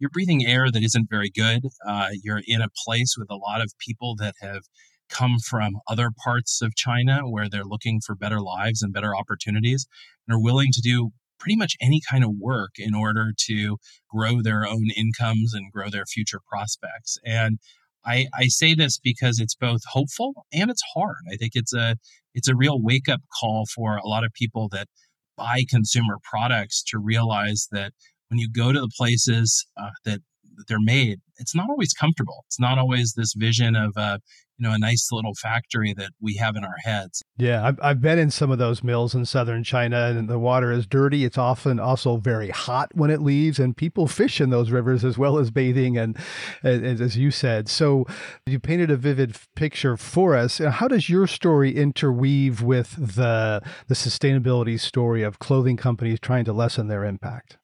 you're 0.04 0.10
breathing 0.10 0.46
air 0.46 0.70
that 0.70 0.84
isn't 0.84 1.10
very 1.10 1.30
good. 1.30 1.64
Uh, 1.88 2.10
you're 2.22 2.42
in 2.46 2.60
a 2.60 2.68
place 2.86 3.16
with 3.18 3.32
a 3.32 3.38
lot 3.38 3.62
of 3.62 3.72
people 3.80 4.18
that 4.18 4.36
have 4.42 4.64
come 5.10 5.38
from 5.40 5.76
other 5.88 6.10
parts 6.26 6.62
of 6.62 6.76
China 6.76 7.22
where 7.22 7.48
they're 7.48 7.64
looking 7.64 8.02
for 8.06 8.14
better 8.14 8.42
lives 8.42 8.82
and 8.82 8.92
better 8.92 9.16
opportunities 9.16 9.88
and 10.28 10.36
are 10.36 10.42
willing 10.42 10.72
to 10.74 10.82
do 10.82 11.12
pretty 11.40 11.56
much 11.56 11.78
any 11.80 12.02
kind 12.10 12.22
of 12.22 12.32
work 12.38 12.72
in 12.78 12.94
order 12.94 13.32
to 13.46 13.78
grow 14.10 14.42
their 14.42 14.68
own 14.68 14.88
incomes 14.94 15.54
and 15.54 15.72
grow 15.72 15.90
their 15.90 16.06
future 16.06 16.42
prospects. 16.50 17.18
And 17.26 17.60
I, 18.06 18.28
I 18.38 18.48
say 18.48 18.74
this 18.74 19.00
because 19.02 19.40
it's 19.40 19.56
both 19.56 19.84
hopeful 19.88 20.46
and 20.52 20.70
it's 20.70 20.84
hard. 20.94 21.24
I 21.32 21.38
think 21.38 21.54
it's 21.56 21.74
a 21.74 21.96
it's 22.34 22.50
a 22.50 22.58
real 22.58 22.82
wake 22.82 23.08
up 23.08 23.22
call 23.40 23.68
for 23.74 23.96
a 23.96 24.08
lot 24.08 24.26
of 24.26 24.34
people 24.34 24.68
that 24.74 24.90
buy 25.38 25.64
consumer 25.70 26.18
products 26.22 26.84
to 26.88 27.00
realize 27.00 27.70
that 27.72 27.94
when 28.30 28.40
you 28.40 28.50
go 28.52 28.72
to 28.72 28.80
the 28.80 28.92
places 28.98 29.66
uh, 29.78 29.90
that, 30.06 30.20
that 30.56 30.66
they're 30.68 30.78
made, 30.80 31.20
it's 31.38 31.56
not 31.56 31.70
always 31.70 31.94
comfortable. 31.94 32.44
It's 32.48 32.60
not 32.60 32.78
always 32.78 33.14
this 33.14 33.34
vision 33.36 33.76
of 33.76 33.94
uh, 33.98 34.18
you 34.58 34.68
know 34.68 34.74
a 34.74 34.80
nice 34.80 35.10
little 35.12 35.34
factory 35.34 35.94
that 35.94 36.12
we 36.22 36.36
have 36.36 36.56
in 36.56 36.64
our 36.64 36.78
heads. 36.84 37.24
Yeah, 37.38 37.66
I've, 37.66 37.80
I've 37.82 38.02
been 38.02 38.20
in 38.20 38.30
some 38.30 38.52
of 38.52 38.60
those 38.60 38.84
mills 38.84 39.16
in 39.16 39.26
southern 39.26 39.64
China, 39.64 40.06
and 40.06 40.30
the 40.30 40.40
water 40.40 40.72
is 40.72 40.86
dirty. 40.86 41.26
It's 41.26 41.38
often 41.38 41.80
also 41.80 42.18
very 42.18 42.50
hot 42.50 42.92
when 42.94 43.10
it 43.10 43.22
leaves, 43.22 43.60
and 43.60 43.76
people 43.76 44.08
fish 44.22 44.40
in 44.40 44.50
those 44.50 44.72
rivers 44.72 45.04
as 45.04 45.18
well 45.18 45.40
as 45.40 45.52
bathing, 45.52 45.98
and, 45.98 46.18
and 46.62 47.02
as 47.02 47.18
you 47.18 47.32
said. 47.32 47.68
So 47.68 48.06
you 48.46 48.60
painted 48.60 48.92
a 48.92 48.98
vivid 48.98 49.36
picture 49.56 49.98
for 49.98 50.36
us. 50.36 50.60
How 50.60 50.88
does 50.88 51.10
your 51.10 51.28
story 51.28 51.76
interweave 51.76 52.62
with 52.62 53.16
the 53.16 53.62
the 53.88 53.96
sustainability 53.96 54.80
story 54.80 55.24
of 55.24 55.40
clothing 55.40 55.78
companies 55.78 56.20
trying 56.20 56.46
to 56.46 56.54
lessen 56.54 56.88
their 56.88 57.04
impact? 57.04 57.58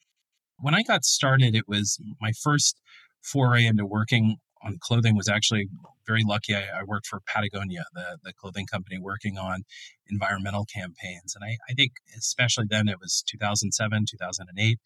When 0.62 0.76
I 0.76 0.84
got 0.84 1.06
started, 1.06 1.56
it 1.56 1.68
was 1.68 2.00
my 2.22 2.32
first 2.32 2.80
foray 3.22 3.66
into 3.66 3.86
working 3.86 4.38
on 4.64 4.78
clothing 4.80 5.16
was 5.16 5.30
actually 5.30 5.70
very 6.06 6.24
lucky. 6.26 6.56
I, 6.56 6.64
I, 6.80 6.84
worked 6.84 7.08
for 7.08 7.22
Patagonia, 7.26 7.86
the, 7.94 8.18
the 8.24 8.34
clothing 8.34 8.66
company 8.66 9.00
working 9.00 9.38
on 9.38 9.64
environmental 10.10 10.66
campaigns. 10.66 11.36
And 11.36 11.44
I, 11.44 11.58
I 11.70 11.74
think 11.74 11.94
especially 12.18 12.66
then 12.70 12.88
it 12.88 13.00
was 13.00 13.24
2007, 13.28 14.06
2008. 14.10 14.80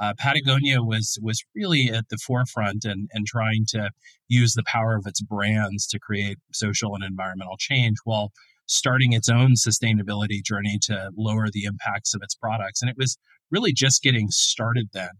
Uh, 0.00 0.14
Patagonia 0.18 0.82
was 0.82 1.18
was 1.22 1.44
really 1.54 1.90
at 1.90 2.08
the 2.08 2.16
forefront 2.16 2.84
and, 2.84 3.10
and 3.12 3.26
trying 3.26 3.66
to 3.68 3.90
use 4.26 4.54
the 4.54 4.64
power 4.66 4.96
of 4.96 5.06
its 5.06 5.20
brands 5.20 5.86
to 5.88 5.98
create 5.98 6.38
social 6.52 6.94
and 6.94 7.04
environmental 7.04 7.56
change 7.58 7.98
while 8.04 8.32
starting 8.66 9.12
its 9.12 9.28
own 9.28 9.52
sustainability 9.52 10.42
journey 10.42 10.78
to 10.80 11.10
lower 11.16 11.48
the 11.52 11.64
impacts 11.64 12.14
of 12.14 12.22
its 12.22 12.34
products. 12.34 12.80
And 12.80 12.90
it 12.90 12.96
was 12.96 13.18
really 13.52 13.72
just 13.72 14.02
getting 14.02 14.28
started 14.30 14.88
then. 14.92 15.10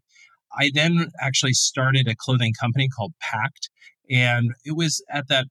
I 0.59 0.71
then 0.75 1.11
actually 1.21 1.53
started 1.53 2.09
a 2.09 2.17
clothing 2.17 2.53
company 2.59 2.89
called 2.89 3.13
Pact. 3.21 3.69
And 4.11 4.53
it 4.65 4.73
was 4.73 5.03
at 5.11 5.29
that 5.29 5.47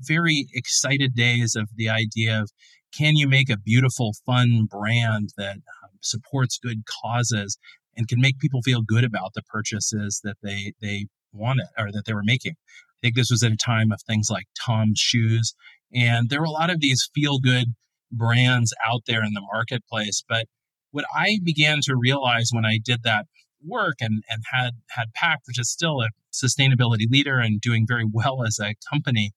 very 0.00 0.46
excited 0.54 1.14
days 1.14 1.54
of 1.54 1.68
the 1.74 1.88
idea 1.88 2.40
of 2.40 2.50
can 2.96 3.16
you 3.16 3.28
make 3.28 3.50
a 3.50 3.58
beautiful, 3.58 4.14
fun 4.26 4.66
brand 4.68 5.30
that 5.36 5.56
um, 5.56 5.90
supports 6.00 6.58
good 6.58 6.82
causes 7.02 7.56
and 7.96 8.08
can 8.08 8.20
make 8.20 8.38
people 8.38 8.62
feel 8.62 8.82
good 8.82 9.04
about 9.04 9.32
the 9.34 9.42
purchases 9.42 10.20
that 10.24 10.36
they, 10.42 10.72
they 10.80 11.06
wanted 11.32 11.66
or 11.78 11.92
that 11.92 12.02
they 12.06 12.14
were 12.14 12.24
making? 12.24 12.52
I 12.52 12.98
think 13.02 13.14
this 13.14 13.30
was 13.30 13.42
at 13.42 13.52
a 13.52 13.56
time 13.56 13.92
of 13.92 14.00
things 14.02 14.28
like 14.30 14.46
Tom's 14.60 14.98
shoes. 14.98 15.54
And 15.94 16.30
there 16.30 16.40
were 16.40 16.46
a 16.46 16.50
lot 16.50 16.70
of 16.70 16.80
these 16.80 17.08
feel 17.14 17.38
good 17.38 17.68
brands 18.12 18.74
out 18.84 19.02
there 19.06 19.24
in 19.24 19.32
the 19.34 19.46
marketplace. 19.52 20.22
But 20.28 20.46
what 20.90 21.04
I 21.14 21.38
began 21.42 21.80
to 21.82 21.96
realize 21.96 22.50
when 22.52 22.64
I 22.64 22.78
did 22.82 23.02
that 23.04 23.26
work 23.64 23.96
and, 24.00 24.22
and 24.28 24.42
had 24.50 24.72
had 24.90 25.12
Pact, 25.14 25.42
which 25.46 25.58
is 25.58 25.70
still 25.70 26.00
a 26.00 26.08
sustainability 26.32 27.10
leader 27.10 27.38
and 27.38 27.60
doing 27.60 27.86
very 27.86 28.06
well 28.10 28.44
as 28.44 28.58
a 28.58 28.74
company, 28.90 29.32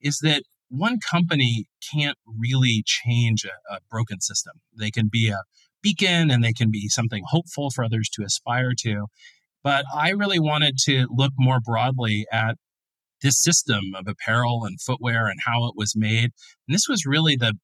is 0.00 0.18
that 0.22 0.42
one 0.68 0.98
company 0.98 1.66
can't 1.92 2.16
really 2.26 2.82
change 2.84 3.44
a, 3.44 3.74
a 3.74 3.78
broken 3.90 4.20
system. 4.20 4.54
They 4.78 4.90
can 4.90 5.08
be 5.10 5.28
a 5.28 5.42
beacon 5.82 6.30
and 6.30 6.42
they 6.42 6.52
can 6.52 6.70
be 6.70 6.88
something 6.88 7.24
hopeful 7.26 7.70
for 7.70 7.84
others 7.84 8.08
to 8.14 8.24
aspire 8.24 8.72
to. 8.78 9.06
But 9.62 9.84
I 9.94 10.10
really 10.10 10.40
wanted 10.40 10.78
to 10.84 11.06
look 11.10 11.32
more 11.38 11.60
broadly 11.60 12.26
at 12.32 12.56
this 13.22 13.40
system 13.40 13.80
of 13.94 14.08
apparel 14.08 14.64
and 14.64 14.80
footwear 14.80 15.28
and 15.28 15.40
how 15.44 15.66
it 15.66 15.74
was 15.76 15.94
made. 15.94 16.30
And 16.66 16.74
this 16.74 16.88
was 16.88 17.06
really 17.06 17.36
the 17.36 17.54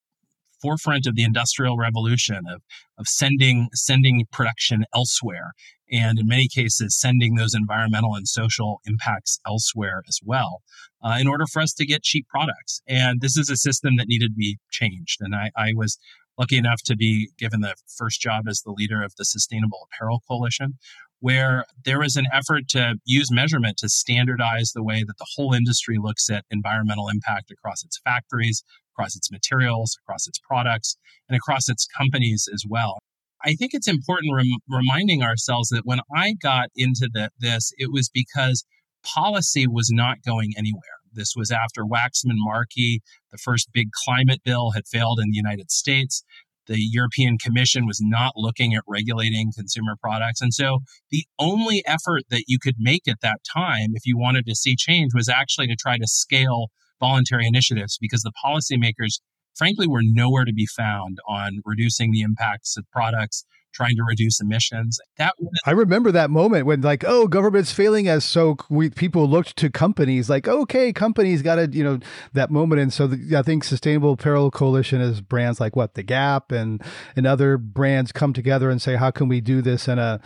forefront 0.61 1.07
of 1.07 1.14
the 1.14 1.23
industrial 1.23 1.77
revolution 1.77 2.42
of, 2.53 2.62
of 2.99 3.07
sending 3.07 3.68
sending 3.73 4.27
production 4.33 4.85
elsewhere 4.94 5.53
and 5.90 6.18
in 6.18 6.27
many 6.27 6.49
cases 6.49 6.99
sending 6.99 7.35
those 7.35 7.55
environmental 7.55 8.14
and 8.14 8.29
social 8.29 8.81
impacts 8.87 9.40
elsewhere 9.47 10.03
as 10.07 10.18
well 10.25 10.62
uh, 11.03 11.16
in 11.21 11.27
order 11.27 11.47
for 11.47 11.62
us 11.62 11.73
to 11.73 11.87
get 11.87 12.03
cheap 12.03 12.27
products. 12.29 12.83
And 12.87 13.21
this 13.21 13.37
is 13.37 13.49
a 13.49 13.57
system 13.57 13.97
that 13.97 14.09
needed 14.09 14.33
to 14.33 14.37
be 14.37 14.59
changed 14.71 15.21
and 15.21 15.35
I, 15.35 15.51
I 15.57 15.73
was 15.75 15.99
lucky 16.38 16.57
enough 16.57 16.83
to 16.85 16.97
be 16.97 17.31
given 17.37 17.61
the 17.61 17.75
first 17.97 18.21
job 18.21 18.44
as 18.49 18.62
the 18.62 18.71
leader 18.71 19.03
of 19.03 19.12
the 19.16 19.25
Sustainable 19.25 19.88
Apparel 19.90 20.23
Coalition, 20.29 20.79
where 21.21 21.64
there 21.85 21.99
was 21.99 22.16
an 22.16 22.27
effort 22.33 22.68
to 22.68 22.94
use 23.05 23.31
measurement 23.31 23.77
to 23.79 23.88
standardize 23.88 24.73
the 24.73 24.85
way 24.85 25.03
that 25.05 25.18
the 25.18 25.27
whole 25.35 25.53
industry 25.53 25.97
looks 26.01 26.31
at 26.31 26.44
environmental 26.51 27.09
impact 27.09 27.51
across 27.51 27.85
its 27.85 27.99
factories, 28.05 28.62
across 28.99 29.17
its 29.17 29.31
materials, 29.31 29.97
across 30.03 30.27
its 30.27 30.39
products, 30.39 30.97
and 31.29 31.37
across 31.37 31.69
its 31.69 31.87
companies 31.87 32.49
as 32.53 32.65
well. 32.69 32.99
I 33.45 33.55
think 33.55 33.71
it's 33.73 33.89
important 33.89 34.35
rem- 34.35 34.47
reminding 34.69 35.23
ourselves 35.23 35.69
that 35.69 35.83
when 35.85 36.01
I 36.15 36.35
got 36.43 36.69
into 36.75 37.09
the, 37.13 37.31
this, 37.39 37.71
it 37.79 37.93
was 37.93 38.11
because 38.13 38.65
policy 39.05 39.67
was 39.67 39.91
not 39.93 40.23
going 40.27 40.53
anywhere. 40.57 40.83
This 41.13 41.35
was 41.37 41.51
after 41.51 41.85
Waxman 41.85 42.37
Markey, 42.37 43.01
the 43.31 43.39
first 43.39 43.71
big 43.73 43.89
climate 44.05 44.41
bill, 44.45 44.73
had 44.73 44.87
failed 44.87 45.21
in 45.21 45.31
the 45.31 45.37
United 45.37 45.71
States. 45.71 46.23
The 46.67 46.79
European 46.79 47.39
Commission 47.39 47.87
was 47.87 47.99
not 48.03 48.33
looking 48.37 48.75
at 48.75 48.83
regulating 48.87 49.53
consumer 49.57 49.95
products. 50.03 50.43
And 50.43 50.53
so 50.53 50.81
the 51.11 51.25
only 51.39 51.83
effort 51.87 52.25
that 52.31 52.45
you 52.47 52.59
could 52.61 52.75
make 52.79 53.09
at 53.09 53.23
that 53.23 53.39
time, 53.51 53.91
if 53.95 54.05
you 54.05 54.19
wanted 54.19 54.45
to 54.47 54.55
see 54.55 54.77
change, 54.77 55.13
was 55.15 55.29
actually 55.29 55.69
to 55.69 55.77
try 55.77 55.97
to 55.97 56.07
scale 56.07 56.69
voluntary 57.01 57.47
initiatives 57.47 57.99
because 58.01 58.23
the 58.23 58.33
policymakers 58.45 59.21
frankly 59.55 59.87
were 59.87 60.03
nowhere 60.03 60.45
to 60.45 60.53
be 60.53 60.67
found 60.67 61.19
on 61.27 61.61
reducing 61.65 62.13
the 62.13 62.21
impacts 62.21 62.77
of 62.77 62.85
products 62.93 63.45
trying 63.74 63.96
to 63.96 64.02
reduce 64.04 64.40
emissions. 64.40 64.98
That 65.18 65.35
was, 65.38 65.61
I 65.66 65.72
remember 65.72 66.11
that 66.12 66.31
moment 66.31 66.66
when 66.66 66.81
like, 66.81 67.04
oh, 67.07 67.28
government's 67.28 67.72
failing 67.72 68.09
us, 68.09 68.24
so 68.24 68.57
we 68.68 68.90
people 68.90 69.28
looked 69.28 69.57
to 69.57 69.70
companies 69.70 70.28
like, 70.28 70.48
okay, 70.48 70.92
companies 70.92 71.42
got 71.42 71.57
to, 71.57 71.68
you 71.70 71.85
know, 71.85 71.98
that 72.33 72.50
moment. 72.50 72.81
And 72.81 72.92
so 72.92 73.07
the, 73.07 73.37
I 73.37 73.42
think 73.42 73.64
Sustainable 73.64 74.12
Apparel 74.12 74.50
Coalition 74.50 75.00
is 75.00 75.20
brands 75.20 75.61
like 75.61 75.76
what 75.76 75.94
the 75.94 76.02
Gap 76.02 76.52
and 76.52 76.83
and 77.16 77.26
other 77.26 77.59
brands 77.59 78.12
come 78.12 78.33
together 78.33 78.70
and 78.70 78.81
say, 78.81 78.96
how 78.96 79.11
can 79.11 79.28
we 79.28 79.40
do 79.40 79.62
this 79.62 79.88
in 79.88 79.98
a 79.98 80.20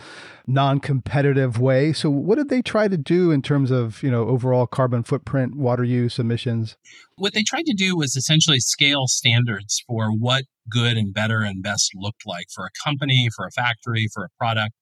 non-competitive 0.47 1.59
way? 1.59 1.93
So 1.93 2.09
what 2.09 2.37
did 2.37 2.49
they 2.49 2.61
try 2.61 2.87
to 2.87 2.97
do 2.97 3.31
in 3.31 3.41
terms 3.41 3.71
of 3.71 4.01
you 4.03 4.11
know 4.11 4.27
overall 4.27 4.67
carbon 4.67 5.03
footprint, 5.03 5.55
water 5.55 5.83
use, 5.83 6.19
emissions? 6.19 6.75
What 7.15 7.33
they 7.33 7.43
tried 7.43 7.65
to 7.65 7.75
do 7.75 7.95
was 7.95 8.15
essentially 8.15 8.59
scale 8.59 9.07
standards 9.07 9.83
for 9.87 10.11
what 10.11 10.43
good 10.69 10.97
and 10.97 11.13
better 11.13 11.41
and 11.41 11.63
best 11.63 11.91
looked 11.95 12.25
like 12.25 12.47
for 12.53 12.65
a 12.65 12.83
company, 12.83 13.29
for 13.35 13.45
a 13.45 13.51
factory, 13.51 14.07
for 14.13 14.25
a 14.25 14.29
product, 14.37 14.73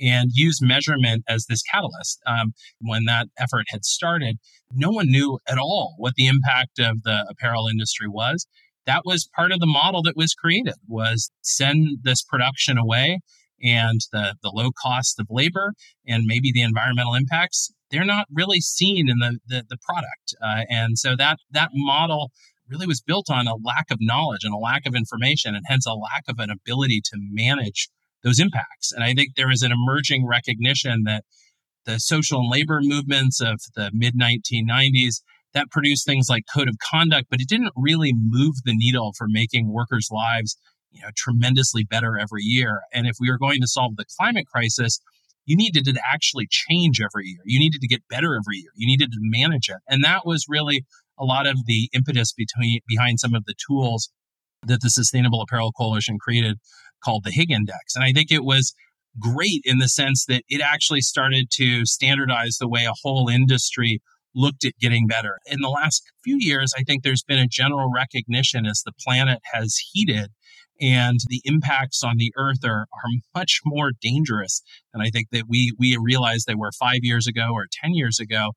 and 0.00 0.30
use 0.32 0.60
measurement 0.62 1.24
as 1.28 1.46
this 1.46 1.62
catalyst. 1.62 2.20
Um, 2.26 2.52
when 2.80 3.04
that 3.04 3.28
effort 3.38 3.66
had 3.68 3.84
started, 3.84 4.38
no 4.72 4.90
one 4.90 5.06
knew 5.08 5.38
at 5.48 5.58
all 5.58 5.94
what 5.98 6.14
the 6.14 6.26
impact 6.26 6.78
of 6.78 7.02
the 7.02 7.26
apparel 7.30 7.68
industry 7.68 8.08
was. 8.08 8.46
That 8.86 9.02
was 9.04 9.28
part 9.34 9.52
of 9.52 9.60
the 9.60 9.66
model 9.66 10.02
that 10.02 10.16
was 10.16 10.34
created 10.34 10.74
was 10.86 11.30
send 11.42 11.98
this 12.02 12.22
production 12.22 12.78
away 12.78 13.20
and 13.62 14.00
the, 14.12 14.36
the 14.42 14.50
low 14.54 14.70
cost 14.82 15.18
of 15.18 15.26
labor 15.28 15.72
and 16.06 16.24
maybe 16.26 16.52
the 16.52 16.62
environmental 16.62 17.14
impacts 17.14 17.72
they're 17.90 18.04
not 18.04 18.26
really 18.32 18.60
seen 18.60 19.08
in 19.08 19.18
the 19.18 19.38
the, 19.46 19.64
the 19.68 19.76
product 19.84 20.34
uh, 20.42 20.64
and 20.68 20.98
so 20.98 21.16
that 21.16 21.38
that 21.50 21.70
model 21.72 22.30
really 22.70 22.86
was 22.86 23.00
built 23.00 23.30
on 23.30 23.46
a 23.46 23.54
lack 23.54 23.90
of 23.90 23.98
knowledge 24.00 24.44
and 24.44 24.54
a 24.54 24.58
lack 24.58 24.86
of 24.86 24.94
information, 24.94 25.54
and 25.54 25.64
hence 25.66 25.86
a 25.86 25.94
lack 25.94 26.24
of 26.28 26.38
an 26.38 26.50
ability 26.50 27.00
to 27.04 27.16
manage 27.30 27.88
those 28.22 28.40
impacts. 28.40 28.92
And 28.92 29.04
I 29.04 29.14
think 29.14 29.34
there 29.36 29.50
is 29.50 29.62
an 29.62 29.72
emerging 29.72 30.26
recognition 30.26 31.04
that 31.04 31.24
the 31.86 31.98
social 31.98 32.40
and 32.40 32.50
labor 32.50 32.80
movements 32.82 33.40
of 33.40 33.60
the 33.74 33.90
mid 33.92 34.14
1990s 34.18 35.22
that 35.54 35.70
produced 35.70 36.06
things 36.06 36.28
like 36.28 36.44
code 36.54 36.68
of 36.68 36.76
conduct, 36.78 37.28
but 37.30 37.40
it 37.40 37.48
didn't 37.48 37.72
really 37.76 38.12
move 38.14 38.56
the 38.64 38.74
needle 38.74 39.12
for 39.16 39.26
making 39.28 39.72
workers' 39.72 40.08
lives 40.10 40.56
you 40.90 41.02
know, 41.02 41.08
tremendously 41.16 41.84
better 41.84 42.18
every 42.18 42.42
year. 42.42 42.80
And 42.92 43.06
if 43.06 43.16
we 43.20 43.30
were 43.30 43.38
going 43.38 43.60
to 43.60 43.68
solve 43.68 43.96
the 43.96 44.04
climate 44.18 44.46
crisis, 44.46 45.00
you 45.44 45.56
needed 45.56 45.84
to 45.86 46.00
actually 46.12 46.46
change 46.50 47.00
every 47.00 47.26
year. 47.26 47.40
You 47.44 47.58
needed 47.58 47.80
to 47.80 47.88
get 47.88 48.08
better 48.08 48.34
every 48.34 48.58
year. 48.58 48.70
You 48.74 48.86
needed 48.86 49.12
to 49.12 49.18
manage 49.20 49.68
it. 49.68 49.78
And 49.88 50.04
that 50.04 50.26
was 50.26 50.46
really 50.48 50.84
a 51.18 51.24
lot 51.24 51.46
of 51.46 51.66
the 51.66 51.88
impetus 51.92 52.32
between 52.32 52.80
behind 52.86 53.20
some 53.20 53.34
of 53.34 53.44
the 53.44 53.54
tools 53.66 54.10
that 54.66 54.80
the 54.80 54.90
Sustainable 54.90 55.42
Apparel 55.42 55.72
Coalition 55.72 56.18
created 56.18 56.58
called 57.04 57.24
the 57.24 57.30
Higg 57.30 57.50
Index. 57.50 57.94
And 57.94 58.04
I 58.04 58.12
think 58.12 58.30
it 58.30 58.44
was 58.44 58.74
great 59.18 59.62
in 59.64 59.78
the 59.78 59.88
sense 59.88 60.24
that 60.26 60.42
it 60.48 60.60
actually 60.60 61.00
started 61.00 61.46
to 61.52 61.84
standardize 61.86 62.58
the 62.58 62.68
way 62.68 62.84
a 62.84 62.92
whole 63.02 63.28
industry 63.28 64.00
looked 64.34 64.64
at 64.64 64.78
getting 64.80 65.06
better. 65.06 65.38
In 65.46 65.60
the 65.60 65.68
last 65.68 66.02
few 66.22 66.36
years, 66.38 66.72
I 66.76 66.82
think 66.82 67.02
there's 67.02 67.22
been 67.22 67.38
a 67.38 67.48
general 67.48 67.90
recognition 67.94 68.66
as 68.66 68.82
the 68.84 68.92
planet 69.04 69.40
has 69.52 69.76
heated 69.92 70.30
and 70.80 71.18
the 71.28 71.40
impacts 71.44 72.02
on 72.04 72.18
the 72.18 72.32
earth 72.36 72.64
are, 72.64 72.86
are 72.92 73.10
much 73.34 73.60
more 73.64 73.90
dangerous 74.00 74.62
than 74.92 75.02
I 75.02 75.10
think 75.10 75.28
that 75.32 75.44
we 75.48 75.72
we 75.78 75.96
realized 76.00 76.46
they 76.46 76.54
were 76.54 76.70
five 76.78 77.00
years 77.02 77.26
ago 77.26 77.48
or 77.52 77.66
10 77.82 77.94
years 77.94 78.20
ago, 78.20 78.52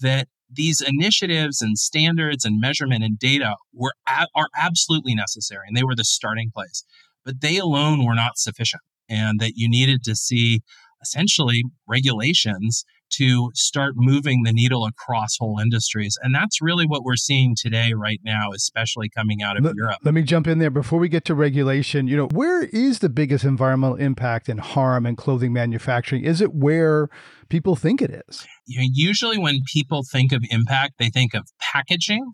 that 0.00 0.28
these 0.52 0.80
initiatives 0.80 1.60
and 1.60 1.78
standards 1.78 2.44
and 2.44 2.60
measurement 2.60 3.02
and 3.02 3.18
data 3.18 3.56
were 3.72 3.92
are 4.34 4.48
absolutely 4.56 5.14
necessary 5.14 5.64
and 5.66 5.76
they 5.76 5.84
were 5.84 5.96
the 5.96 6.04
starting 6.04 6.50
place 6.54 6.84
but 7.24 7.40
they 7.40 7.58
alone 7.58 8.04
were 8.04 8.14
not 8.14 8.36
sufficient 8.36 8.82
and 9.08 9.40
that 9.40 9.52
you 9.56 9.68
needed 9.68 10.02
to 10.04 10.14
see 10.14 10.60
essentially 11.02 11.64
regulations 11.86 12.84
to 13.12 13.50
start 13.54 13.94
moving 13.96 14.42
the 14.42 14.52
needle 14.52 14.84
across 14.84 15.36
whole 15.38 15.58
industries. 15.58 16.18
And 16.22 16.34
that's 16.34 16.62
really 16.62 16.86
what 16.86 17.04
we're 17.04 17.16
seeing 17.16 17.54
today, 17.58 17.92
right 17.92 18.20
now, 18.24 18.50
especially 18.54 19.08
coming 19.08 19.42
out 19.42 19.56
of 19.56 19.64
let, 19.64 19.74
Europe. 19.74 19.98
Let 20.02 20.14
me 20.14 20.22
jump 20.22 20.46
in 20.46 20.58
there 20.58 20.70
before 20.70 20.98
we 20.98 21.08
get 21.08 21.24
to 21.26 21.34
regulation. 21.34 22.06
You 22.08 22.16
know, 22.16 22.28
where 22.28 22.64
is 22.64 23.00
the 23.00 23.08
biggest 23.08 23.44
environmental 23.44 23.96
impact 23.96 24.48
and 24.48 24.60
harm 24.60 25.06
in 25.06 25.16
clothing 25.16 25.52
manufacturing? 25.52 26.24
Is 26.24 26.40
it 26.40 26.54
where 26.54 27.08
people 27.48 27.76
think 27.76 28.00
it 28.00 28.24
is? 28.28 28.46
You 28.66 28.80
know, 28.80 28.88
usually, 28.92 29.38
when 29.38 29.60
people 29.72 30.02
think 30.10 30.32
of 30.32 30.42
impact, 30.50 30.94
they 30.98 31.08
think 31.08 31.34
of 31.34 31.46
packaging 31.60 32.32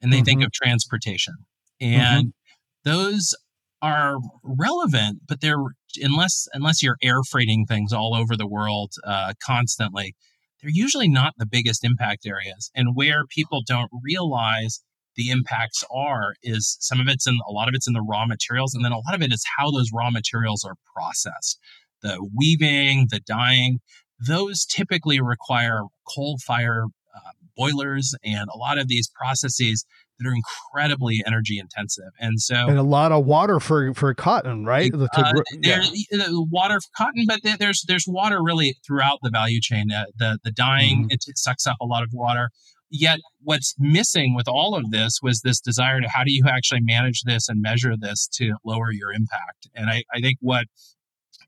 and 0.00 0.12
they 0.12 0.18
mm-hmm. 0.18 0.24
think 0.24 0.44
of 0.44 0.52
transportation. 0.52 1.34
And 1.80 2.28
mm-hmm. 2.28 2.90
those 2.90 3.34
are 3.82 4.18
relevant, 4.44 5.22
but 5.26 5.40
they're 5.40 5.64
unless 6.00 6.48
unless 6.52 6.82
you're 6.82 6.96
air 7.02 7.22
freighting 7.28 7.66
things 7.66 7.92
all 7.92 8.14
over 8.14 8.36
the 8.36 8.46
world 8.46 8.92
uh, 9.04 9.34
constantly, 9.44 10.14
they're 10.60 10.70
usually 10.72 11.08
not 11.08 11.34
the 11.36 11.46
biggest 11.46 11.84
impact 11.84 12.26
areas. 12.26 12.70
And 12.74 12.94
where 12.94 13.24
people 13.28 13.62
don't 13.66 13.90
realize 14.02 14.80
the 15.16 15.30
impacts 15.30 15.84
are 15.94 16.34
is 16.42 16.76
some 16.80 17.00
of 17.00 17.08
it's 17.08 17.26
in 17.26 17.38
a 17.46 17.52
lot 17.52 17.68
of 17.68 17.74
it's 17.74 17.86
in 17.86 17.92
the 17.92 18.02
raw 18.02 18.26
materials, 18.26 18.74
and 18.74 18.84
then 18.84 18.92
a 18.92 18.98
lot 18.98 19.14
of 19.14 19.22
it 19.22 19.32
is 19.32 19.44
how 19.58 19.70
those 19.70 19.90
raw 19.92 20.10
materials 20.10 20.64
are 20.64 20.76
processed. 20.94 21.58
The 22.02 22.26
weaving, 22.34 23.08
the 23.10 23.20
dyeing, 23.20 23.80
those 24.26 24.64
typically 24.64 25.20
require 25.20 25.82
coal 26.08 26.38
fire 26.44 26.86
uh, 27.14 27.30
boilers 27.56 28.14
and 28.24 28.48
a 28.52 28.56
lot 28.56 28.78
of 28.78 28.88
these 28.88 29.08
processes 29.08 29.84
that 30.18 30.28
are 30.28 30.34
incredibly 30.34 31.22
energy 31.26 31.58
intensive. 31.58 32.10
And 32.18 32.40
so, 32.40 32.68
and 32.68 32.78
a 32.78 32.82
lot 32.82 33.12
of 33.12 33.24
water 33.24 33.60
for, 33.60 33.94
for 33.94 34.14
cotton, 34.14 34.64
right? 34.64 34.92
Uh, 34.94 35.32
yeah. 35.60 35.82
water 36.30 36.80
for 36.80 36.88
cotton, 36.96 37.24
but 37.26 37.40
there's, 37.58 37.84
there's 37.88 38.04
water 38.06 38.42
really 38.42 38.76
throughout 38.86 39.18
the 39.22 39.30
value 39.30 39.60
chain. 39.60 39.90
Uh, 39.90 40.04
the, 40.16 40.38
the 40.44 40.52
dyeing, 40.52 41.06
it, 41.10 41.24
it 41.26 41.38
sucks 41.38 41.66
up 41.66 41.76
a 41.80 41.86
lot 41.86 42.02
of 42.02 42.10
water. 42.12 42.50
Yet, 42.94 43.20
what's 43.40 43.74
missing 43.78 44.34
with 44.34 44.46
all 44.46 44.74
of 44.74 44.90
this 44.90 45.18
was 45.22 45.40
this 45.40 45.60
desire 45.60 46.02
to 46.02 46.08
how 46.08 46.24
do 46.24 46.30
you 46.30 46.44
actually 46.46 46.82
manage 46.82 47.22
this 47.22 47.48
and 47.48 47.62
measure 47.62 47.94
this 47.98 48.28
to 48.34 48.56
lower 48.66 48.92
your 48.92 49.10
impact? 49.12 49.66
And 49.74 49.88
I, 49.88 50.04
I 50.14 50.20
think 50.20 50.36
what 50.40 50.66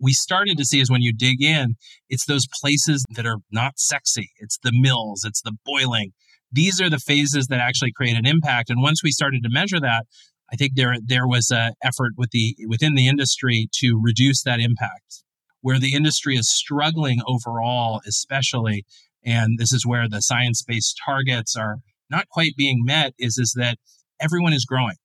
we 0.00 0.12
started 0.12 0.56
to 0.56 0.64
see 0.64 0.80
is 0.80 0.90
when 0.90 1.02
you 1.02 1.12
dig 1.12 1.42
in, 1.42 1.74
it's 2.08 2.24
those 2.24 2.46
places 2.60 3.04
that 3.10 3.26
are 3.26 3.38
not 3.52 3.74
sexy. 3.76 4.30
It's 4.38 4.58
the 4.62 4.72
mills, 4.72 5.22
it's 5.24 5.42
the 5.42 5.52
boiling, 5.66 6.12
these 6.54 6.80
are 6.80 6.88
the 6.88 6.98
phases 6.98 7.48
that 7.48 7.60
actually 7.60 7.92
create 7.92 8.16
an 8.16 8.26
impact. 8.26 8.70
And 8.70 8.80
once 8.80 9.02
we 9.02 9.10
started 9.10 9.42
to 9.42 9.50
measure 9.50 9.80
that, 9.80 10.06
I 10.52 10.56
think 10.56 10.72
there 10.74 10.94
there 11.04 11.26
was 11.26 11.50
an 11.50 11.72
effort 11.82 12.12
with 12.16 12.30
the 12.30 12.56
within 12.68 12.94
the 12.94 13.08
industry 13.08 13.68
to 13.80 14.00
reduce 14.02 14.42
that 14.44 14.60
impact. 14.60 15.22
Where 15.60 15.78
the 15.78 15.94
industry 15.94 16.36
is 16.36 16.50
struggling 16.50 17.20
overall, 17.26 18.02
especially, 18.06 18.84
and 19.24 19.58
this 19.58 19.72
is 19.72 19.86
where 19.86 20.08
the 20.08 20.20
science-based 20.20 21.00
targets 21.04 21.56
are 21.56 21.78
not 22.10 22.28
quite 22.28 22.52
being 22.56 22.84
met, 22.84 23.14
is 23.18 23.38
is 23.38 23.54
that 23.56 23.78
everyone 24.20 24.52
is 24.52 24.66
growing, 24.66 24.96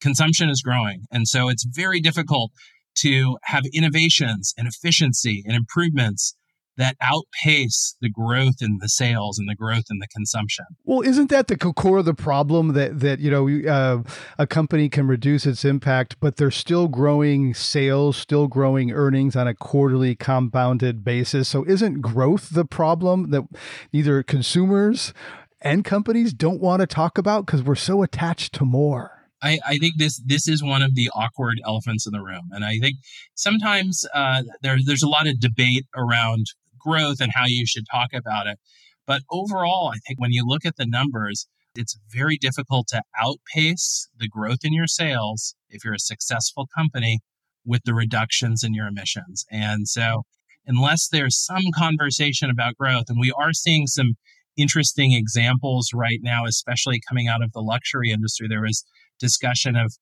consumption 0.00 0.50
is 0.50 0.62
growing, 0.62 1.06
and 1.10 1.26
so 1.26 1.48
it's 1.48 1.64
very 1.64 2.00
difficult 2.00 2.52
to 2.96 3.38
have 3.44 3.64
innovations 3.72 4.54
and 4.56 4.68
efficiency 4.68 5.42
and 5.46 5.56
improvements 5.56 6.36
that 6.76 6.96
outpace 7.00 7.96
the 8.00 8.10
growth 8.10 8.56
in 8.60 8.78
the 8.80 8.88
sales 8.88 9.38
and 9.38 9.48
the 9.48 9.54
growth 9.54 9.84
in 9.90 9.98
the 9.98 10.08
consumption. 10.08 10.64
Well, 10.84 11.02
isn't 11.02 11.30
that 11.30 11.48
the 11.48 11.56
core 11.56 11.98
of 11.98 12.04
the 12.04 12.14
problem 12.14 12.72
that 12.74 13.00
that 13.00 13.20
you 13.20 13.30
know 13.30 13.48
uh, 13.70 14.02
a 14.38 14.46
company 14.46 14.88
can 14.88 15.06
reduce 15.06 15.46
its 15.46 15.64
impact, 15.64 16.16
but 16.20 16.36
they're 16.36 16.50
still 16.50 16.88
growing 16.88 17.54
sales, 17.54 18.16
still 18.16 18.46
growing 18.46 18.92
earnings 18.92 19.36
on 19.36 19.46
a 19.46 19.54
quarterly 19.54 20.14
compounded 20.14 21.04
basis. 21.04 21.48
So, 21.48 21.64
isn't 21.64 22.00
growth 22.00 22.50
the 22.50 22.64
problem 22.64 23.30
that 23.30 23.44
neither 23.92 24.22
consumers 24.22 25.12
and 25.60 25.84
companies 25.84 26.32
don't 26.32 26.60
want 26.60 26.80
to 26.80 26.86
talk 26.86 27.18
about 27.18 27.46
because 27.46 27.62
we're 27.62 27.74
so 27.74 28.02
attached 28.02 28.52
to 28.54 28.64
more? 28.64 29.14
I, 29.42 29.58
I, 29.66 29.76
think 29.76 29.98
this 29.98 30.22
this 30.24 30.48
is 30.48 30.62
one 30.62 30.80
of 30.80 30.94
the 30.94 31.10
awkward 31.14 31.60
elephants 31.66 32.06
in 32.06 32.12
the 32.12 32.22
room, 32.22 32.48
and 32.52 32.64
I 32.64 32.78
think 32.78 32.96
sometimes 33.34 34.04
uh, 34.14 34.42
there, 34.62 34.78
there's 34.84 35.02
a 35.02 35.08
lot 35.08 35.26
of 35.26 35.38
debate 35.38 35.84
around 35.94 36.46
growth 36.84 37.20
and 37.20 37.32
how 37.34 37.44
you 37.46 37.66
should 37.66 37.84
talk 37.90 38.10
about 38.12 38.46
it. 38.46 38.58
But 39.06 39.22
overall, 39.30 39.92
I 39.94 39.98
think 40.06 40.20
when 40.20 40.32
you 40.32 40.44
look 40.46 40.64
at 40.64 40.76
the 40.76 40.86
numbers, 40.86 41.46
it's 41.74 41.98
very 42.10 42.36
difficult 42.36 42.86
to 42.88 43.02
outpace 43.18 44.08
the 44.16 44.28
growth 44.28 44.60
in 44.62 44.72
your 44.72 44.86
sales 44.86 45.54
if 45.68 45.84
you're 45.84 45.94
a 45.94 45.98
successful 45.98 46.66
company 46.74 47.20
with 47.66 47.82
the 47.84 47.94
reductions 47.94 48.62
in 48.62 48.74
your 48.74 48.86
emissions. 48.86 49.44
And 49.50 49.88
so, 49.88 50.22
unless 50.66 51.08
there's 51.08 51.42
some 51.42 51.64
conversation 51.74 52.50
about 52.50 52.76
growth, 52.76 53.06
and 53.08 53.18
we 53.18 53.32
are 53.32 53.52
seeing 53.52 53.86
some 53.86 54.14
interesting 54.56 55.12
examples 55.12 55.90
right 55.92 56.20
now, 56.22 56.44
especially 56.46 57.00
coming 57.08 57.28
out 57.28 57.42
of 57.42 57.52
the 57.52 57.60
luxury 57.60 58.10
industry, 58.10 58.46
there 58.48 58.62
was 58.62 58.84
discussion 59.18 59.76
of 59.76 59.94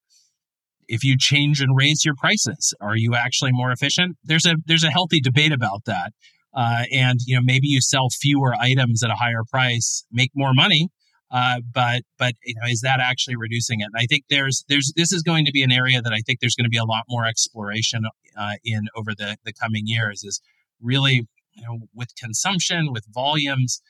if 0.87 1.03
you 1.03 1.17
change 1.17 1.61
and 1.61 1.75
raise 1.75 2.03
your 2.03 2.15
prices, 2.15 2.73
are 2.81 2.95
you 2.95 3.15
actually 3.15 3.51
more 3.51 3.71
efficient? 3.71 4.17
There's 4.23 4.45
a 4.45 4.55
there's 4.65 4.83
a 4.83 4.91
healthy 4.91 5.21
debate 5.21 5.51
about 5.51 5.85
that. 5.85 6.13
Uh, 6.53 6.83
and 6.91 7.19
you 7.25 7.35
know 7.35 7.41
maybe 7.43 7.67
you 7.67 7.81
sell 7.81 8.09
fewer 8.09 8.53
items 8.55 9.03
at 9.03 9.09
a 9.09 9.15
higher 9.15 9.43
price, 9.49 10.05
make 10.11 10.31
more 10.35 10.53
money, 10.53 10.89
uh, 11.33 11.61
but 11.73 12.03
but 12.19 12.35
you 12.45 12.53
know, 12.53 12.69
is 12.69 12.81
that 12.81 12.99
actually 12.99 13.35
reducing 13.35 13.79
it? 13.79 13.85
And 13.85 13.95
I 13.97 14.05
think 14.05 14.25
there's 14.29 14.63
there's 14.69 14.93
this 14.95 15.11
is 15.11 15.23
going 15.23 15.45
to 15.45 15.51
be 15.51 15.63
an 15.63 15.71
area 15.71 15.99
that 15.99 16.13
I 16.13 16.19
think 16.19 16.39
there's 16.39 16.55
going 16.55 16.65
to 16.65 16.69
be 16.69 16.77
a 16.77 16.85
lot 16.85 17.05
more 17.09 17.25
exploration 17.25 18.03
uh, 18.37 18.53
in 18.63 18.83
over 18.95 19.13
the 19.17 19.35
the 19.43 19.51
coming 19.51 19.83
years. 19.87 20.23
Is 20.23 20.39
really 20.79 21.27
you 21.55 21.63
know 21.63 21.79
with 21.95 22.09
consumption, 22.15 22.93
with 22.93 23.05
volumes, 23.11 23.81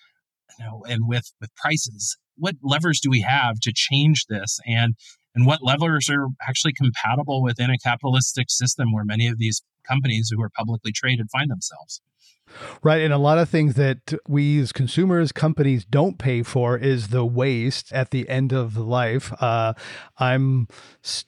you 0.58 0.65
know, 0.65 0.86
and 0.88 1.06
with 1.06 1.34
with 1.41 1.54
prices. 1.56 2.17
What 2.38 2.56
levers 2.63 3.02
do 3.02 3.10
we 3.10 3.21
have 3.21 3.60
to 3.60 3.73
change 3.76 4.26
this? 4.28 4.60
And 4.65 4.95
and 5.36 5.46
what 5.46 5.63
levers 5.63 6.10
are 6.10 6.28
actually 6.48 6.74
compatible 6.74 7.41
within 7.41 7.69
a 7.69 7.78
capitalistic 7.78 8.50
system 8.50 8.93
where 8.93 9.06
many 9.06 9.28
of 9.28 9.38
these 9.38 9.63
companies 9.88 10.30
who 10.34 10.41
are 10.41 10.50
publicly 10.50 10.91
traded 10.91 11.28
find 11.32 11.50
themselves? 11.50 12.02
Right. 12.84 13.02
And 13.02 13.13
a 13.13 13.17
lot 13.17 13.38
of 13.38 13.50
things 13.50 13.76
that 13.76 14.13
we 14.28 14.60
as 14.60 14.72
consumers, 14.72 15.32
companies 15.32 15.86
don't 15.86 16.19
pay 16.19 16.43
for 16.43 16.78
is 16.78 17.08
the 17.08 17.26
waste 17.26 17.91
at 17.91 18.12
the 18.12 18.28
end 18.30 18.52
of 18.52 18.78
life. 18.78 19.34
Uh, 19.41 19.74
I'm 20.17 20.67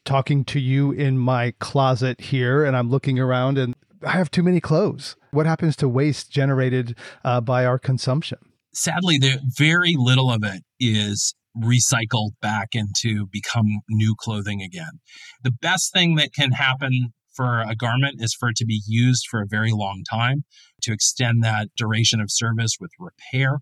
talking 0.03 0.43
to 0.45 0.59
you 0.59 0.91
in 0.91 1.17
my 1.17 1.53
closet 1.59 2.21
here 2.21 2.63
and 2.63 2.75
I'm 2.75 2.89
looking 2.89 3.19
around 3.19 3.57
and 3.57 3.75
I 4.05 4.11
have 4.11 4.29
too 4.29 4.43
many 4.43 4.59
clothes. 4.59 5.15
What 5.31 5.45
happens 5.45 5.75
to 5.77 5.89
waste 5.89 6.29
generated 6.29 6.95
uh, 7.23 7.41
by 7.41 7.65
our 7.65 7.79
consumption? 7.79 8.37
Sadly, 8.73 9.17
there, 9.17 9.39
very 9.57 9.95
little 9.97 10.29
of 10.29 10.43
it 10.43 10.61
is 10.79 11.33
recycled 11.57 12.31
back 12.41 12.69
into 12.73 13.27
become 13.31 13.79
new 13.89 14.15
clothing 14.17 14.61
again. 14.61 14.99
The 15.43 15.51
best 15.51 15.93
thing 15.93 16.15
that 16.15 16.33
can 16.33 16.51
happen 16.51 17.13
for 17.35 17.61
a 17.61 17.75
garment 17.75 18.15
is 18.19 18.35
for 18.39 18.49
it 18.49 18.55
to 18.57 18.65
be 18.65 18.81
used 18.87 19.25
for 19.29 19.41
a 19.41 19.47
very 19.47 19.71
long 19.71 20.03
time 20.09 20.43
to 20.83 20.93
extend 20.93 21.43
that 21.43 21.67
duration 21.77 22.21
of 22.21 22.27
service 22.29 22.77
with 22.79 22.91
repair. 22.99 23.59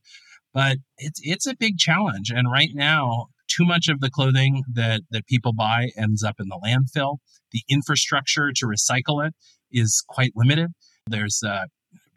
But 0.54 0.78
it's 0.98 1.20
it's 1.24 1.48
a 1.48 1.56
big 1.56 1.78
challenge. 1.78 2.30
And 2.30 2.52
right 2.52 2.70
now, 2.74 3.28
too 3.48 3.66
much 3.66 3.88
of 3.88 4.00
the 4.00 4.10
clothing 4.10 4.64
that, 4.72 5.02
that 5.12 5.28
people 5.28 5.54
buy 5.54 5.90
ends 5.98 6.24
up 6.24 6.36
in 6.40 6.48
the 6.48 6.60
landfill. 6.64 7.18
The 7.52 7.64
infrastructure 7.70 8.52
to 8.56 8.66
recycle 8.66 9.26
it 9.26 9.34
is 9.72 10.04
quite 10.08 10.32
limited. 10.36 10.72
There's 11.08 11.42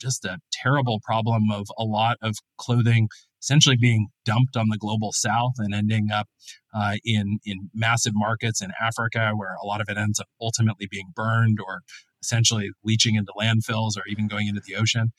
just 0.01 0.25
a 0.25 0.39
terrible 0.53 1.01
problem 1.05 1.51
of 1.51 1.67
a 1.79 1.85
lot 1.85 2.17
of 2.23 2.35
clothing 2.59 3.09
essentially 3.43 3.77
being 3.77 4.09
dumped 4.25 4.57
on 4.57 4.69
the 4.69 4.79
global 4.79 5.13
south 5.13 5.55
and 5.59 5.75
ending 5.75 6.09
up 6.13 6.29
uh, 6.75 6.95
in 7.05 7.39
in 7.45 7.71
massive 7.75 8.13
markets 8.15 8.63
in 8.63 8.71
Africa, 8.81 9.33
where 9.35 9.57
a 9.63 9.67
lot 9.67 9.81
of 9.81 9.89
it 9.89 9.97
ends 9.97 10.21
up 10.21 10.27
ultimately 10.41 10.87
being 10.91 11.13
burned 11.15 11.59
or 11.65 11.81
essentially 12.23 12.71
leaching 12.85 13.15
into 13.15 13.33
landfills 13.39 13.97
or 13.97 14.03
even 14.09 14.27
going 14.27 14.49
into 14.49 14.61
the 14.67 14.75
ocean. 14.75 15.13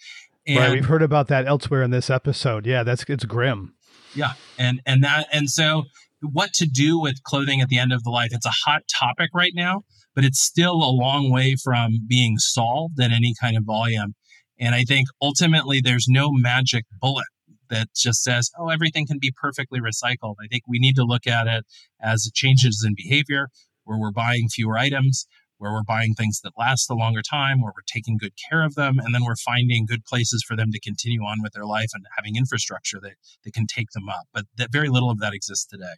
And, 0.45 0.57
right, 0.57 0.71
we've 0.71 0.85
heard 0.85 1.01
about 1.01 1.27
that 1.27 1.45
elsewhere 1.45 1.83
in 1.83 1.91
this 1.91 2.09
episode. 2.09 2.65
Yeah, 2.65 2.83
that's 2.83 3.03
it's 3.07 3.25
grim. 3.25 3.75
Yeah, 4.15 4.33
and 4.57 4.81
and 4.85 5.03
that 5.03 5.27
and 5.31 5.49
so 5.49 5.83
what 6.21 6.53
to 6.53 6.65
do 6.65 6.99
with 6.99 7.21
clothing 7.23 7.61
at 7.61 7.69
the 7.69 7.77
end 7.77 7.93
of 7.93 8.03
the 8.03 8.09
life? 8.09 8.29
It's 8.31 8.45
a 8.45 8.53
hot 8.65 8.81
topic 8.99 9.29
right 9.33 9.51
now, 9.53 9.83
but 10.15 10.23
it's 10.23 10.41
still 10.41 10.75
a 10.75 10.91
long 10.91 11.31
way 11.31 11.55
from 11.63 11.99
being 12.07 12.37
solved 12.37 12.99
in 12.99 13.11
any 13.11 13.33
kind 13.39 13.55
of 13.57 13.63
volume. 13.63 14.15
And 14.59 14.73
I 14.73 14.83
think 14.83 15.07
ultimately 15.21 15.81
there's 15.81 16.07
no 16.09 16.31
magic 16.31 16.85
bullet 16.99 17.27
that 17.69 17.89
just 17.95 18.23
says, 18.23 18.51
oh, 18.57 18.69
everything 18.69 19.05
can 19.07 19.19
be 19.19 19.33
perfectly 19.35 19.79
recycled. 19.79 20.35
I 20.41 20.47
think 20.47 20.63
we 20.67 20.79
need 20.79 20.95
to 20.95 21.03
look 21.03 21.27
at 21.27 21.47
it 21.47 21.65
as 22.01 22.29
changes 22.33 22.83
in 22.85 22.93
behavior 22.95 23.49
where 23.83 23.97
we're 23.97 24.11
buying 24.11 24.47
fewer 24.49 24.77
items, 24.77 25.25
where 25.57 25.71
we're 25.71 25.83
buying 25.83 26.13
things 26.13 26.41
that 26.43 26.53
last 26.57 26.89
a 26.89 26.93
longer 26.93 27.21
time, 27.21 27.61
where 27.61 27.71
we're 27.75 27.83
taking 27.87 28.17
good 28.17 28.33
care 28.49 28.63
of 28.63 28.75
them, 28.75 28.99
and 28.99 29.13
then 29.15 29.23
we're 29.23 29.35
finding 29.35 29.85
good 29.85 30.05
places 30.05 30.43
for 30.47 30.55
them 30.55 30.71
to 30.71 30.79
continue 30.79 31.21
on 31.21 31.41
with 31.41 31.53
their 31.53 31.65
life 31.65 31.89
and 31.93 32.05
having 32.15 32.35
infrastructure 32.35 32.99
that, 33.01 33.13
that 33.43 33.53
can 33.53 33.65
take 33.65 33.89
them 33.91 34.09
up. 34.09 34.27
But 34.33 34.45
that 34.57 34.71
very 34.71 34.89
little 34.89 35.09
of 35.09 35.19
that 35.19 35.33
exists 35.33 35.65
today. 35.65 35.95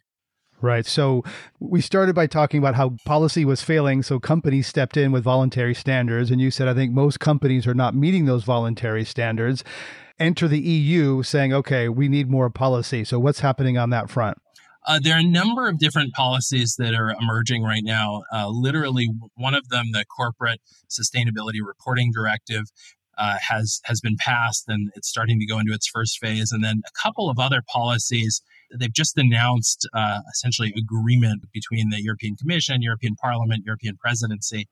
Right. 0.62 0.84
So 0.84 1.24
we 1.58 1.80
started 1.80 2.14
by 2.14 2.26
talking 2.26 2.58
about 2.58 2.74
how 2.74 2.96
policy 3.06 3.46
was 3.46 3.62
failing. 3.62 4.02
So 4.02 4.20
companies 4.20 4.66
stepped 4.66 4.96
in 4.98 5.10
with 5.10 5.24
voluntary 5.24 5.74
standards. 5.74 6.30
And 6.30 6.38
you 6.38 6.50
said, 6.50 6.68
I 6.68 6.74
think 6.74 6.92
most 6.92 7.18
companies 7.18 7.66
are 7.66 7.74
not 7.74 7.94
meeting 7.94 8.26
those 8.26 8.44
voluntary 8.44 9.04
standards 9.04 9.64
enter 10.20 10.46
the 10.46 10.60
EU 10.60 11.22
saying, 11.22 11.52
okay, 11.52 11.88
we 11.88 12.08
need 12.08 12.30
more 12.30 12.50
policy. 12.50 13.04
So, 13.04 13.18
what's 13.18 13.40
happening 13.40 13.78
on 13.78 13.90
that 13.90 14.10
front? 14.10 14.38
Uh, 14.86 14.98
there 15.02 15.14
are 15.14 15.20
a 15.20 15.24
number 15.24 15.68
of 15.68 15.78
different 15.78 16.12
policies 16.14 16.76
that 16.78 16.94
are 16.94 17.14
emerging 17.20 17.62
right 17.62 17.82
now. 17.84 18.22
Uh, 18.32 18.48
literally, 18.48 19.08
one 19.34 19.54
of 19.54 19.68
them, 19.68 19.92
the 19.92 20.04
Corporate 20.04 20.60
Sustainability 20.88 21.58
Reporting 21.64 22.10
Directive, 22.14 22.64
uh, 23.18 23.36
has 23.48 23.80
has 23.84 24.00
been 24.00 24.16
passed 24.18 24.64
and 24.66 24.90
it's 24.94 25.08
starting 25.08 25.38
to 25.38 25.46
go 25.46 25.58
into 25.58 25.74
its 25.74 25.86
first 25.86 26.18
phase. 26.18 26.50
And 26.50 26.64
then 26.64 26.80
a 26.86 27.02
couple 27.02 27.28
of 27.28 27.38
other 27.38 27.62
policies. 27.66 28.42
They've 28.72 28.92
just 28.92 29.18
announced 29.18 29.86
uh, 29.92 30.20
essentially 30.32 30.72
agreement 30.78 31.42
between 31.52 31.90
the 31.90 32.00
European 32.00 32.36
Commission, 32.36 32.82
European 32.82 33.16
Parliament, 33.16 33.64
European 33.66 33.96
Presidency. 33.96 34.68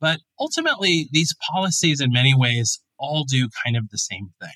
But 0.00 0.20
ultimately, 0.40 1.08
these 1.12 1.34
policies, 1.52 2.00
in 2.00 2.12
many 2.12 2.34
ways, 2.34 2.80
all 2.98 3.24
do 3.24 3.48
kind 3.64 3.76
of 3.76 3.90
the 3.90 3.98
same 3.98 4.30
thing. 4.40 4.54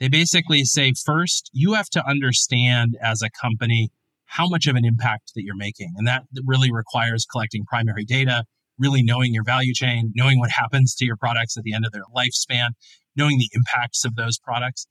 They 0.00 0.08
basically 0.08 0.64
say 0.64 0.94
first, 1.04 1.50
you 1.52 1.74
have 1.74 1.90
to 1.90 2.04
understand 2.06 2.96
as 3.02 3.22
a 3.22 3.28
company 3.30 3.90
how 4.24 4.48
much 4.48 4.66
of 4.66 4.76
an 4.76 4.84
impact 4.84 5.32
that 5.34 5.42
you're 5.42 5.56
making. 5.56 5.92
And 5.96 6.06
that 6.06 6.22
really 6.46 6.72
requires 6.72 7.26
collecting 7.30 7.64
primary 7.66 8.04
data, 8.04 8.44
really 8.78 9.02
knowing 9.02 9.34
your 9.34 9.44
value 9.44 9.74
chain, 9.74 10.12
knowing 10.14 10.38
what 10.38 10.50
happens 10.50 10.94
to 10.96 11.04
your 11.04 11.16
products 11.16 11.56
at 11.58 11.64
the 11.64 11.74
end 11.74 11.84
of 11.84 11.92
their 11.92 12.04
lifespan, 12.16 12.70
knowing 13.14 13.38
the 13.38 13.50
impacts 13.52 14.04
of 14.04 14.14
those 14.14 14.38
products. 14.38 14.86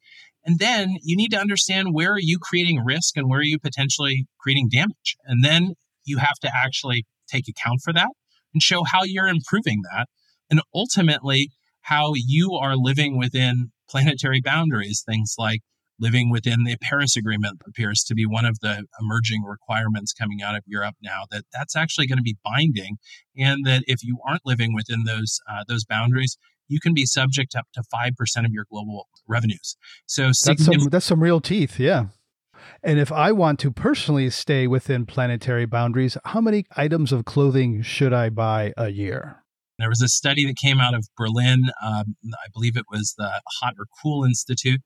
And 0.45 0.59
then 0.59 0.97
you 1.01 1.17
need 1.17 1.31
to 1.31 1.39
understand 1.39 1.89
where 1.93 2.13
are 2.13 2.19
you 2.19 2.37
creating 2.39 2.83
risk 2.85 3.17
and 3.17 3.27
where 3.27 3.39
are 3.39 3.43
you 3.43 3.59
potentially 3.59 4.27
creating 4.39 4.69
damage. 4.71 5.17
And 5.25 5.43
then 5.43 5.73
you 6.05 6.17
have 6.17 6.37
to 6.41 6.51
actually 6.63 7.05
take 7.27 7.45
account 7.47 7.81
for 7.83 7.93
that 7.93 8.09
and 8.53 8.61
show 8.61 8.83
how 8.83 9.03
you're 9.03 9.27
improving 9.27 9.81
that. 9.91 10.07
And 10.49 10.61
ultimately, 10.73 11.49
how 11.81 12.13
you 12.15 12.53
are 12.53 12.75
living 12.75 13.17
within 13.17 13.71
planetary 13.89 14.41
boundaries, 14.41 15.03
things 15.07 15.35
like 15.37 15.61
living 15.99 16.29
within 16.29 16.63
the 16.63 16.77
Paris 16.81 17.17
Agreement 17.17 17.61
appears 17.67 18.03
to 18.05 18.15
be 18.15 18.25
one 18.25 18.45
of 18.45 18.59
the 18.61 18.85
emerging 19.01 19.43
requirements 19.43 20.13
coming 20.13 20.41
out 20.41 20.55
of 20.55 20.63
Europe 20.65 20.95
now. 21.01 21.23
That 21.31 21.43
that's 21.53 21.75
actually 21.75 22.07
going 22.07 22.17
to 22.17 22.23
be 22.23 22.37
binding, 22.43 22.97
and 23.37 23.65
that 23.65 23.83
if 23.87 24.03
you 24.03 24.17
aren't 24.27 24.45
living 24.45 24.73
within 24.73 25.03
those 25.05 25.39
uh, 25.49 25.63
those 25.67 25.85
boundaries, 25.85 26.37
you 26.67 26.79
can 26.79 26.93
be 26.93 27.05
subject 27.05 27.55
up 27.55 27.67
to 27.73 27.83
five 27.91 28.13
percent 28.17 28.45
of 28.45 28.51
your 28.53 28.65
global 28.71 29.07
revenues. 29.27 29.75
So 30.05 30.31
that's 30.45 30.65
some, 30.65 30.89
that's 30.89 31.05
some 31.05 31.21
real 31.21 31.41
teeth, 31.41 31.79
yeah. 31.79 32.05
And 32.83 32.99
if 32.99 33.11
I 33.11 33.31
want 33.31 33.59
to 33.59 33.71
personally 33.71 34.29
stay 34.29 34.67
within 34.67 35.05
planetary 35.05 35.65
boundaries, 35.65 36.17
how 36.25 36.41
many 36.41 36.65
items 36.75 37.11
of 37.11 37.25
clothing 37.25 37.81
should 37.81 38.13
I 38.13 38.29
buy 38.29 38.73
a 38.77 38.89
year? 38.89 39.43
There 39.79 39.89
was 39.89 40.01
a 40.01 40.09
study 40.09 40.45
that 40.45 40.57
came 40.57 40.79
out 40.79 40.93
of 40.93 41.07
Berlin, 41.17 41.71
um, 41.81 42.15
I 42.33 42.47
believe 42.53 42.75
it 42.75 42.85
was 42.91 43.15
the 43.17 43.41
Hot 43.61 43.75
or 43.79 43.85
Cool 44.03 44.25
Institute, 44.25 44.81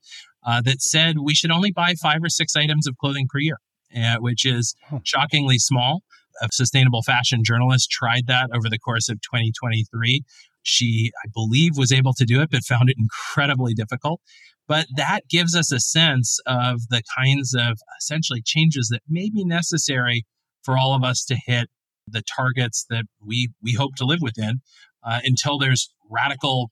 uh, 0.45 0.62
that 0.62 0.82
said 0.82 1.15
we 1.23 1.34
should 1.34 1.51
only 1.51 1.71
buy 1.71 1.95
five 2.01 2.19
or 2.23 2.29
six 2.29 2.56
items 2.56 2.88
of 2.88 2.95
clothing 2.97 3.27
per 3.27 3.39
year, 3.39 3.58
uh, 3.95 4.17
which 4.19 4.45
is 4.45 4.75
shockingly 5.03 5.58
small. 5.58 6.01
A 6.41 6.47
sustainable 6.51 7.01
fashion 7.01 7.41
journalist 7.43 7.89
tried 7.89 8.27
that 8.27 8.49
over 8.53 8.69
the 8.69 8.79
course 8.79 9.10
of 9.10 9.19
2023. 9.21 10.21
She, 10.62 11.12
I 11.23 11.29
believe, 11.34 11.71
was 11.75 11.91
able 11.91 12.13
to 12.13 12.25
do 12.25 12.41
it, 12.41 12.49
but 12.51 12.63
found 12.63 12.89
it 12.89 12.95
incredibly 12.97 13.73
difficult. 13.73 14.21
But 14.67 14.88
that 14.95 15.21
gives 15.29 15.56
us 15.56 15.71
a 15.71 15.79
sense 15.79 16.39
of 16.45 16.88
the 16.89 17.01
kinds 17.17 17.53
of 17.53 17.79
essentially 17.99 18.41
changes 18.43 18.88
that 18.91 19.01
may 19.10 19.29
be 19.29 19.43
necessary 19.43 20.25
for 20.63 20.77
all 20.77 20.95
of 20.95 21.03
us 21.03 21.25
to 21.25 21.36
hit 21.36 21.69
the 22.08 22.22
targets 22.22 22.86
that 22.89 23.06
we 23.26 23.50
we 23.62 23.74
hope 23.74 23.96
to 23.96 24.06
live 24.06 24.22
within 24.22 24.62
uh, 25.04 25.20
until 25.24 25.58
there's 25.58 25.94
radical 26.10 26.72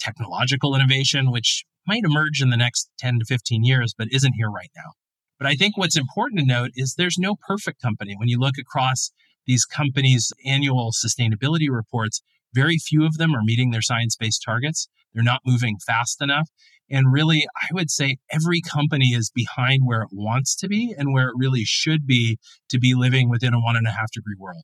technological 0.00 0.74
innovation, 0.74 1.30
which 1.30 1.64
might 1.86 2.04
emerge 2.04 2.40
in 2.40 2.50
the 2.50 2.56
next 2.56 2.90
10 2.98 3.20
to 3.20 3.24
15 3.24 3.64
years, 3.64 3.94
but 3.96 4.08
isn't 4.12 4.34
here 4.34 4.50
right 4.50 4.70
now. 4.76 4.92
But 5.38 5.48
I 5.48 5.54
think 5.54 5.76
what's 5.76 5.96
important 5.96 6.40
to 6.40 6.46
note 6.46 6.70
is 6.74 6.94
there's 6.94 7.18
no 7.18 7.34
perfect 7.34 7.80
company. 7.82 8.14
When 8.16 8.28
you 8.28 8.38
look 8.38 8.58
across 8.58 9.10
these 9.46 9.64
companies' 9.64 10.32
annual 10.46 10.92
sustainability 10.92 11.68
reports, 11.68 12.22
very 12.54 12.78
few 12.78 13.04
of 13.04 13.18
them 13.18 13.34
are 13.34 13.42
meeting 13.42 13.70
their 13.70 13.82
science 13.82 14.16
based 14.16 14.42
targets. 14.44 14.88
They're 15.14 15.22
not 15.22 15.40
moving 15.44 15.78
fast 15.84 16.22
enough. 16.22 16.48
And 16.90 17.12
really, 17.12 17.46
I 17.56 17.68
would 17.72 17.90
say 17.90 18.18
every 18.30 18.60
company 18.60 19.10
is 19.14 19.30
behind 19.30 19.82
where 19.84 20.02
it 20.02 20.10
wants 20.12 20.54
to 20.56 20.68
be 20.68 20.94
and 20.96 21.12
where 21.12 21.28
it 21.28 21.34
really 21.36 21.64
should 21.64 22.06
be 22.06 22.38
to 22.68 22.78
be 22.78 22.94
living 22.94 23.30
within 23.30 23.54
a 23.54 23.60
one 23.60 23.76
and 23.76 23.86
a 23.86 23.90
half 23.90 24.10
degree 24.12 24.34
world. 24.38 24.62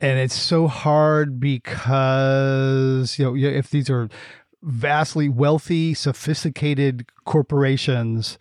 And 0.00 0.18
it's 0.18 0.34
so 0.34 0.66
hard 0.66 1.38
because, 1.38 3.18
you 3.18 3.24
know, 3.24 3.36
if 3.36 3.70
these 3.70 3.88
are 3.90 4.08
vastly 4.62 5.28
wealthy, 5.28 5.94
sophisticated 5.94 7.06
corporations, 7.24 8.38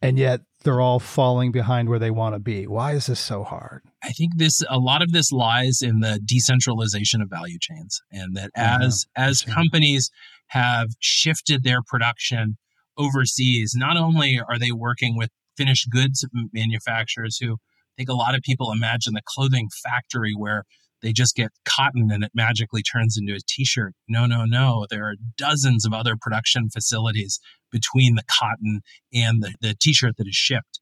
and 0.00 0.18
yet 0.18 0.42
they're 0.64 0.80
all 0.80 0.98
falling 0.98 1.52
behind 1.52 1.88
where 1.88 1.98
they 1.98 2.10
want 2.10 2.34
to 2.34 2.40
be. 2.40 2.66
Why 2.66 2.92
is 2.92 3.06
this 3.06 3.20
so 3.20 3.44
hard? 3.44 3.82
I 4.02 4.10
think 4.10 4.36
this 4.36 4.62
a 4.68 4.78
lot 4.78 5.02
of 5.02 5.12
this 5.12 5.30
lies 5.30 5.80
in 5.82 6.00
the 6.00 6.20
decentralization 6.24 7.20
of 7.20 7.30
value 7.30 7.58
chains 7.60 8.00
and 8.10 8.36
that 8.36 8.50
as 8.56 9.06
yeah, 9.16 9.28
as 9.28 9.42
companies 9.42 10.10
have 10.48 10.88
shifted 11.00 11.62
their 11.62 11.82
production 11.82 12.56
overseas, 12.96 13.74
not 13.76 13.96
only 13.96 14.40
are 14.40 14.58
they 14.58 14.72
working 14.72 15.16
with 15.16 15.30
finished 15.56 15.90
goods 15.90 16.26
manufacturers 16.52 17.38
who 17.38 17.54
I 17.54 17.94
think 17.96 18.08
a 18.08 18.14
lot 18.14 18.34
of 18.34 18.42
people 18.42 18.72
imagine 18.72 19.14
the 19.14 19.22
clothing 19.24 19.68
factory 19.82 20.32
where 20.36 20.64
they 21.02 21.12
just 21.12 21.34
get 21.34 21.50
cotton 21.64 22.10
and 22.10 22.24
it 22.24 22.32
magically 22.34 22.82
turns 22.82 23.16
into 23.18 23.34
a 23.34 23.40
t-shirt. 23.46 23.94
No, 24.08 24.26
no, 24.26 24.44
no. 24.44 24.86
There 24.90 25.04
are 25.04 25.14
dozens 25.36 25.84
of 25.84 25.92
other 25.92 26.16
production 26.20 26.68
facilities 26.70 27.40
between 27.70 28.14
the 28.14 28.24
cotton 28.38 28.80
and 29.12 29.42
the, 29.42 29.54
the 29.60 29.74
t-shirt 29.80 30.16
that 30.18 30.26
is 30.26 30.34
shipped. 30.34 30.80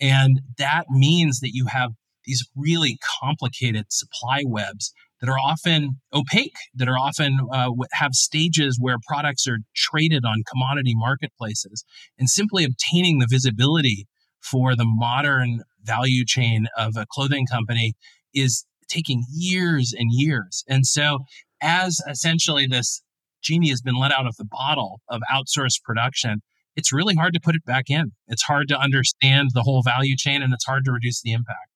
And 0.00 0.40
that 0.58 0.84
means 0.88 1.40
that 1.40 1.50
you 1.52 1.66
have 1.66 1.92
these 2.24 2.46
really 2.56 2.98
complicated 3.20 3.86
supply 3.90 4.42
webs 4.44 4.92
that 5.20 5.28
are 5.28 5.38
often 5.38 6.00
opaque, 6.12 6.54
that 6.74 6.88
are 6.88 6.98
often 6.98 7.40
uh, 7.52 7.70
have 7.92 8.12
stages 8.12 8.78
where 8.80 8.96
products 9.06 9.46
are 9.48 9.58
traded 9.74 10.24
on 10.24 10.44
commodity 10.48 10.92
marketplaces. 10.94 11.84
And 12.18 12.30
simply 12.30 12.64
obtaining 12.64 13.18
the 13.18 13.26
visibility 13.28 14.06
for 14.40 14.76
the 14.76 14.84
modern 14.86 15.62
value 15.82 16.24
chain 16.24 16.66
of 16.76 16.96
a 16.96 17.06
clothing 17.10 17.46
company 17.46 17.94
is 18.34 18.64
taking 18.88 19.24
years 19.32 19.94
and 19.96 20.08
years. 20.10 20.64
And 20.68 20.86
so, 20.86 21.20
as 21.62 22.00
essentially 22.08 22.66
this 22.66 23.02
genie 23.42 23.70
has 23.70 23.80
been 23.80 23.96
let 23.96 24.12
out 24.12 24.26
of 24.26 24.36
the 24.36 24.44
bottle 24.44 25.00
of 25.08 25.20
outsourced 25.32 25.82
production, 25.84 26.40
it's 26.76 26.92
really 26.92 27.14
hard 27.14 27.34
to 27.34 27.40
put 27.40 27.54
it 27.54 27.64
back 27.64 27.90
in. 27.90 28.12
It's 28.28 28.42
hard 28.42 28.68
to 28.68 28.78
understand 28.78 29.50
the 29.54 29.62
whole 29.62 29.82
value 29.82 30.16
chain 30.16 30.42
and 30.42 30.52
it's 30.52 30.64
hard 30.64 30.84
to 30.84 30.92
reduce 30.92 31.22
the 31.22 31.32
impact. 31.32 31.70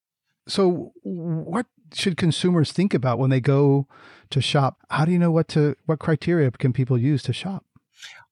So, 0.47 0.91
what 1.03 1.65
should 1.93 2.17
consumers 2.17 2.71
think 2.71 2.93
about 2.93 3.19
when 3.19 3.29
they 3.29 3.39
go 3.39 3.87
to 4.29 4.41
shop? 4.41 4.77
How 4.89 5.05
do 5.05 5.11
you 5.11 5.19
know 5.19 5.31
what 5.31 5.47
to 5.49 5.75
what 5.85 5.99
criteria 5.99 6.51
can 6.51 6.73
people 6.73 6.97
use 6.97 7.23
to 7.23 7.33
shop? 7.33 7.65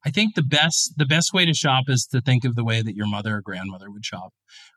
I 0.06 0.10
think 0.10 0.36
the 0.36 0.44
best 0.44 0.94
the 0.98 1.06
best 1.06 1.34
way 1.34 1.46
to 1.46 1.54
shop 1.54 1.86
is 1.88 2.08
to 2.12 2.22
think 2.22 2.44
of 2.44 2.56
the 2.56 2.64
way 2.64 2.82
that 2.82 2.96
your 2.96 3.08
mother 3.08 3.38
or 3.38 3.42
grandmother 3.42 3.92
would 3.92 4.06
shop, 4.06 4.34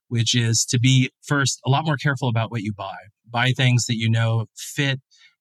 which 0.09 0.35
is 0.35 0.65
to 0.71 0.79
be 0.79 1.11
first 1.23 1.61
a 1.65 1.71
lot 1.71 1.87
more 1.87 1.97
careful 1.97 2.29
about 2.29 2.51
what 2.51 2.63
you 2.63 2.73
buy. 2.73 2.97
Buy 3.29 3.53
things 3.53 3.87
that 3.87 3.97
you 3.97 4.11
know 4.11 4.47
fit, 4.55 5.01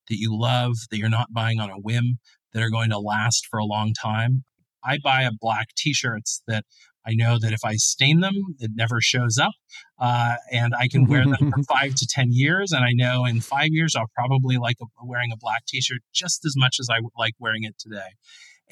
that 0.10 0.18
you 0.18 0.30
love, 0.38 0.74
that 0.90 0.98
you're 0.98 1.10
not 1.10 1.34
buying 1.34 1.60
on 1.60 1.70
a 1.70 1.76
whim, 1.76 2.20
that 2.54 2.64
are 2.64 2.70
going 2.70 2.90
to 2.92 3.00
last 3.00 3.48
for 3.50 3.60
a 3.60 3.66
long 3.66 3.94
time. 3.94 4.44
I 4.84 5.00
buy 5.02 5.24
a 5.24 5.32
black 5.32 5.68
t-shirts 5.78 6.42
that 6.48 6.66
I 7.06 7.14
know 7.14 7.38
that 7.40 7.52
if 7.52 7.66
I 7.66 7.76
stain 7.76 8.22
them, 8.22 8.34
it 8.60 8.72
never 8.76 9.02
shows 9.02 9.38
up, 9.38 9.52
uh, 10.00 10.36
and 10.52 10.74
I 10.78 10.88
can 10.88 11.06
wear 11.06 11.26
them 11.26 11.52
for 11.52 11.64
five 11.70 11.96
to 11.96 12.08
ten 12.10 12.28
years. 12.32 12.72
And 12.72 12.84
I 12.84 12.92
know 12.94 13.26
in 13.26 13.42
five 13.42 13.70
years 13.72 13.96
I'll 13.96 14.12
probably 14.16 14.58
like 14.58 14.78
a, 14.82 14.86
wearing 15.04 15.32
a 15.34 15.38
black 15.38 15.66
T-shirt 15.68 16.02
just 16.14 16.46
as 16.46 16.56
much 16.56 16.78
as 16.80 16.88
I 16.90 17.00
like 17.18 17.34
wearing 17.40 17.64
it 17.64 17.76
today. 17.78 18.12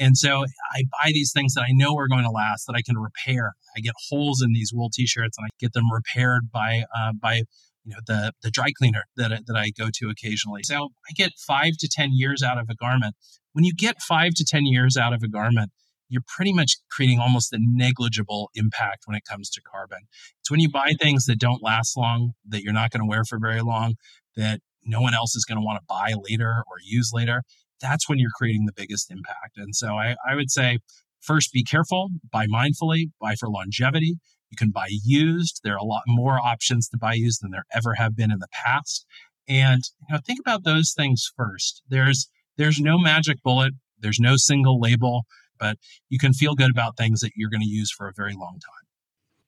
And 0.02 0.18
so 0.18 0.44
I 0.74 0.84
buy 0.92 1.12
these 1.14 1.32
things 1.32 1.54
that 1.54 1.62
I 1.62 1.72
know 1.72 1.96
are 1.96 2.08
going 2.08 2.24
to 2.24 2.32
last, 2.32 2.66
that 2.66 2.76
I 2.76 2.82
can 2.82 2.98
repair. 2.98 3.54
I 3.78 3.82
get 3.82 3.94
holes 4.10 4.42
in 4.42 4.52
these 4.52 4.72
wool 4.74 4.90
T-shirts, 4.92 5.38
and 5.38 5.46
I 5.46 5.50
get 5.60 5.74
them 5.74 5.92
repaired 5.94 6.52
by 6.52 6.86
uh, 6.98 7.14
by 7.14 7.44
you 7.86 7.94
know 7.94 8.00
the 8.08 8.34
the 8.42 8.50
dry 8.50 8.72
cleaner 8.76 9.04
that 9.16 9.30
that 9.46 9.56
I 9.56 9.70
go 9.70 9.90
to 9.94 10.10
occasionally. 10.10 10.62
So 10.64 10.90
I 11.08 11.14
get 11.16 11.34
five 11.38 11.74
to 11.80 11.88
ten 11.88 12.10
years 12.14 12.42
out 12.42 12.58
of 12.58 12.68
a 12.68 12.76
garment. 12.76 13.16
When 13.54 13.64
you 13.64 13.74
get 13.76 14.02
five 14.02 14.34
to 14.38 14.44
ten 14.44 14.66
years 14.66 14.98
out 14.98 15.14
of 15.14 15.22
a 15.22 15.28
garment, 15.28 15.72
you're 16.10 16.24
pretty 16.28 16.52
much 16.52 16.78
creating 16.90 17.20
almost 17.20 17.54
a 17.54 17.60
negligible 17.62 18.50
impact 18.56 19.04
when 19.06 19.16
it 19.16 19.24
comes 19.30 19.52
to 19.52 19.62
carbon. 19.62 20.00
It's 20.40 20.50
when 20.50 20.60
you 20.60 20.70
buy 20.70 20.94
things 21.00 21.26
that 21.26 21.40
don't 21.40 21.62
last 21.62 21.96
long, 21.96 22.34
that 22.50 22.64
you're 22.64 22.74
not 22.74 22.90
going 22.90 23.02
to 23.02 23.08
wear 23.08 23.24
for 23.24 23.38
very 23.40 23.62
long, 23.62 23.96
that 24.36 24.62
no 24.84 25.00
one 25.00 25.14
else 25.14 25.36
is 25.36 25.46
going 25.46 25.60
to 25.60 25.64
want 25.64 25.80
to 25.80 25.86
buy 25.88 26.14
later 26.28 26.64
or 26.68 26.76
use 26.84 27.12
later. 27.14 27.44
That's 27.82 28.08
when 28.08 28.20
you're 28.20 28.32
creating 28.36 28.66
the 28.66 28.74
biggest 28.74 29.12
impact. 29.12 29.58
And 29.58 29.76
so 29.76 29.96
I, 29.96 30.16
I 30.28 30.36
would 30.36 30.52
say, 30.52 30.80
first, 31.20 31.52
be 31.52 31.64
careful, 31.64 32.10
buy 32.32 32.48
mindfully, 32.48 33.12
buy 33.20 33.36
for 33.36 33.50
longevity. 33.50 34.16
You 34.50 34.58
can 34.58 34.72
buy 34.72 34.90
used. 34.90 35.62
There 35.64 35.74
are 35.74 35.78
a 35.78 35.84
lot 35.84 36.04
more 36.08 36.38
options 36.40 36.90
to 36.90 36.98
buy 36.98 37.14
used 37.14 37.42
than 37.42 37.52
there 37.52 37.66
ever 37.74 37.94
have 37.96 38.16
been 38.16 38.32
in 38.32 38.40
the 38.40 38.50
past. 38.52 39.06
And 39.48 39.82
you 40.08 40.16
know, 40.16 40.20
think 40.26 40.40
about 40.40 40.64
those 40.64 40.94
things 40.96 41.32
first. 41.36 41.82
There's 41.90 42.30
there's 42.58 42.80
no 42.80 42.98
magic 42.98 43.42
bullet. 43.44 43.74
There's 44.00 44.20
no 44.20 44.36
single 44.36 44.80
label 44.80 45.26
but 45.62 45.78
you 46.10 46.18
can 46.18 46.34
feel 46.34 46.56
good 46.56 46.72
about 46.72 46.98
things 46.98 47.22
that 47.22 47.32
you're 47.36 47.52
going 47.52 47.62
to 47.62 47.68
use 47.68 47.92
for 47.92 48.10
a 48.10 48.14
very 48.14 48.34
long 48.34 48.60
time. 48.60 48.81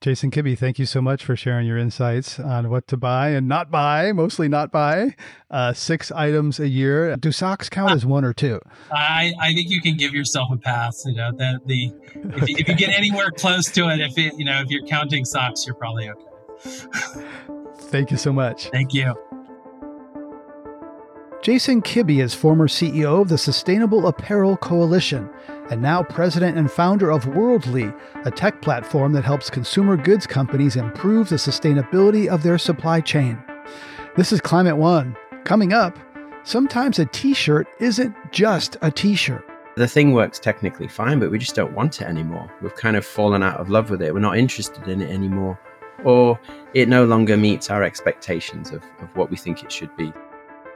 Jason 0.03 0.31
Kibbey, 0.31 0.57
thank 0.57 0.79
you 0.79 0.85
so 0.85 1.01
much 1.01 1.23
for 1.23 1.33
sharing 1.33 1.65
your 1.65 1.77
insights 1.77 2.37
on 2.37 2.69
what 2.69 2.87
to 2.87 2.97
buy 2.97 3.29
and 3.29 3.47
not 3.47 3.71
buy, 3.71 4.11
mostly 4.11 4.49
not 4.49 4.69
buy. 4.69 5.15
Uh, 5.49 5.71
six 5.71 6.11
items 6.11 6.59
a 6.59 6.67
year. 6.67 7.15
Do 7.15 7.31
socks 7.31 7.69
count 7.69 7.91
as 7.91 8.05
one 8.05 8.25
or 8.25 8.33
two? 8.33 8.59
I, 8.91 9.31
I 9.39 9.53
think 9.53 9.69
you 9.69 9.79
can 9.79 9.95
give 9.95 10.13
yourself 10.13 10.49
a 10.51 10.57
pass. 10.57 11.05
You 11.05 11.15
know 11.15 11.31
that 11.37 11.65
the 11.67 11.93
if, 12.15 12.49
you, 12.49 12.55
if 12.59 12.67
you 12.67 12.75
get 12.75 12.89
anywhere 12.89 13.31
close 13.31 13.71
to 13.71 13.87
it, 13.87 14.01
if 14.01 14.17
it, 14.17 14.37
you 14.37 14.43
know 14.43 14.59
if 14.59 14.69
you're 14.69 14.85
counting 14.87 15.23
socks, 15.23 15.65
you're 15.65 15.75
probably 15.75 16.09
okay. 16.09 17.25
Thank 17.83 18.11
you 18.11 18.17
so 18.17 18.33
much. 18.33 18.67
Thank 18.71 18.93
you. 18.93 19.15
Jason 21.41 21.81
Kibbey 21.81 22.21
is 22.21 22.33
former 22.33 22.67
CEO 22.67 23.21
of 23.21 23.29
the 23.29 23.37
Sustainable 23.37 24.07
Apparel 24.07 24.57
Coalition 24.57 25.29
and 25.69 25.81
now 25.81 26.03
president 26.03 26.57
and 26.57 26.71
founder 26.71 27.09
of 27.11 27.27
Worldly, 27.27 27.93
a 28.25 28.31
tech 28.31 28.61
platform 28.61 29.13
that 29.13 29.23
helps 29.23 29.49
consumer 29.49 29.97
goods 29.97 30.27
companies 30.27 30.75
improve 30.75 31.29
the 31.29 31.35
sustainability 31.35 32.27
of 32.27 32.43
their 32.43 32.57
supply 32.57 33.01
chain. 33.01 33.41
This 34.15 34.31
is 34.31 34.41
Climate 34.41 34.77
One. 34.77 35.15
Coming 35.43 35.73
up, 35.73 35.97
sometimes 36.43 36.99
a 36.99 37.05
t 37.05 37.33
shirt 37.33 37.67
isn't 37.79 38.15
just 38.31 38.77
a 38.81 38.91
t 38.91 39.15
shirt. 39.15 39.45
The 39.75 39.87
thing 39.87 40.13
works 40.13 40.39
technically 40.39 40.87
fine, 40.87 41.19
but 41.19 41.31
we 41.31 41.39
just 41.39 41.55
don't 41.55 41.73
want 41.73 42.01
it 42.01 42.05
anymore. 42.05 42.51
We've 42.61 42.75
kind 42.75 42.95
of 42.95 43.05
fallen 43.05 43.41
out 43.41 43.59
of 43.59 43.69
love 43.69 43.89
with 43.89 44.01
it. 44.01 44.13
We're 44.13 44.19
not 44.19 44.37
interested 44.37 44.87
in 44.87 45.01
it 45.01 45.09
anymore. 45.09 45.59
Or 46.03 46.39
it 46.73 46.89
no 46.89 47.05
longer 47.05 47.37
meets 47.37 47.69
our 47.69 47.81
expectations 47.81 48.71
of, 48.71 48.83
of 48.99 49.15
what 49.15 49.31
we 49.31 49.37
think 49.37 49.63
it 49.63 49.71
should 49.71 49.95
be 49.95 50.11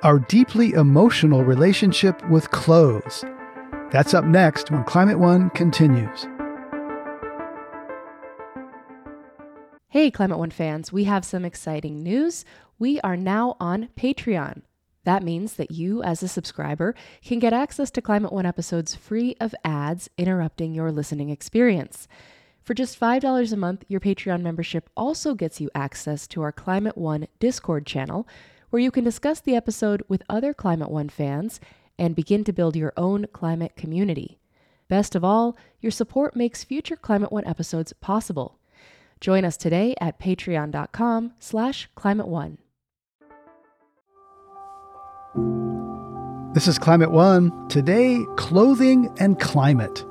our 0.04 0.20
deeply 0.20 0.74
emotional 0.74 1.44
relationship 1.44 2.24
with 2.30 2.52
clothes. 2.52 3.26
That's 3.90 4.14
up 4.14 4.26
next 4.26 4.70
when 4.70 4.84
Climate 4.84 5.18
One 5.18 5.50
continues. 5.52 6.28
Hey, 9.88 10.12
Climate 10.12 10.38
One 10.38 10.52
fans, 10.52 10.92
we 10.92 11.06
have 11.06 11.24
some 11.24 11.46
exciting 11.46 12.04
news. 12.04 12.44
We 12.78 13.00
are 13.00 13.16
now 13.16 13.56
on 13.62 13.88
Patreon. 13.98 14.64
That 15.06 15.24
means 15.24 15.54
that 15.54 15.72
you, 15.72 16.04
as 16.04 16.22
a 16.22 16.28
subscriber, 16.28 16.96
can 17.24 17.40
get 17.40 17.54
access 17.54 17.90
to 17.92 18.02
Climate 18.02 18.34
One 18.34 18.46
episodes 18.46 18.94
free 18.94 19.38
of 19.40 19.56
ads 19.64 20.10
interrupting 20.18 20.74
your 20.74 20.92
listening 20.92 21.30
experience. 21.30 22.10
For 22.62 22.74
just 22.74 23.00
$5 23.00 23.54
a 23.54 23.56
month, 23.56 23.86
your 23.88 24.02
Patreon 24.02 24.42
membership 24.42 24.90
also 24.98 25.34
gets 25.34 25.62
you 25.62 25.70
access 25.74 26.28
to 26.28 26.42
our 26.42 26.52
Climate 26.52 26.98
One 26.98 27.28
Discord 27.40 27.86
channel 27.86 28.28
where 28.70 28.82
you 28.82 28.92
can 28.92 29.06
discuss 29.06 29.40
the 29.40 29.56
episode 29.56 30.04
with 30.10 30.24
other 30.28 30.54
Climate 30.54 30.92
One 30.92 31.08
fans 31.08 31.62
and 31.98 32.16
begin 32.16 32.44
to 32.44 32.54
build 32.54 32.76
your 32.76 32.94
own 32.98 33.28
climate 33.34 33.76
community. 33.76 34.40
Best 34.88 35.16
of 35.16 35.24
all, 35.24 35.58
your 35.80 35.92
support 35.92 36.36
makes 36.36 36.64
future 36.64 36.96
Climate 36.96 37.32
One 37.32 37.46
episodes 37.46 37.94
possible. 37.94 38.60
Join 39.20 39.44
us 39.44 39.58
today 39.58 39.96
at 40.00 40.20
patreon.com 40.20 41.34
slash 41.40 41.90
climate 41.96 42.28
one. 42.28 42.58
This 46.54 46.68
is 46.68 46.80
Climate 46.80 47.12
One. 47.12 47.68
Today, 47.68 48.24
clothing 48.36 49.14
and 49.20 49.40
climate. 49.40 50.06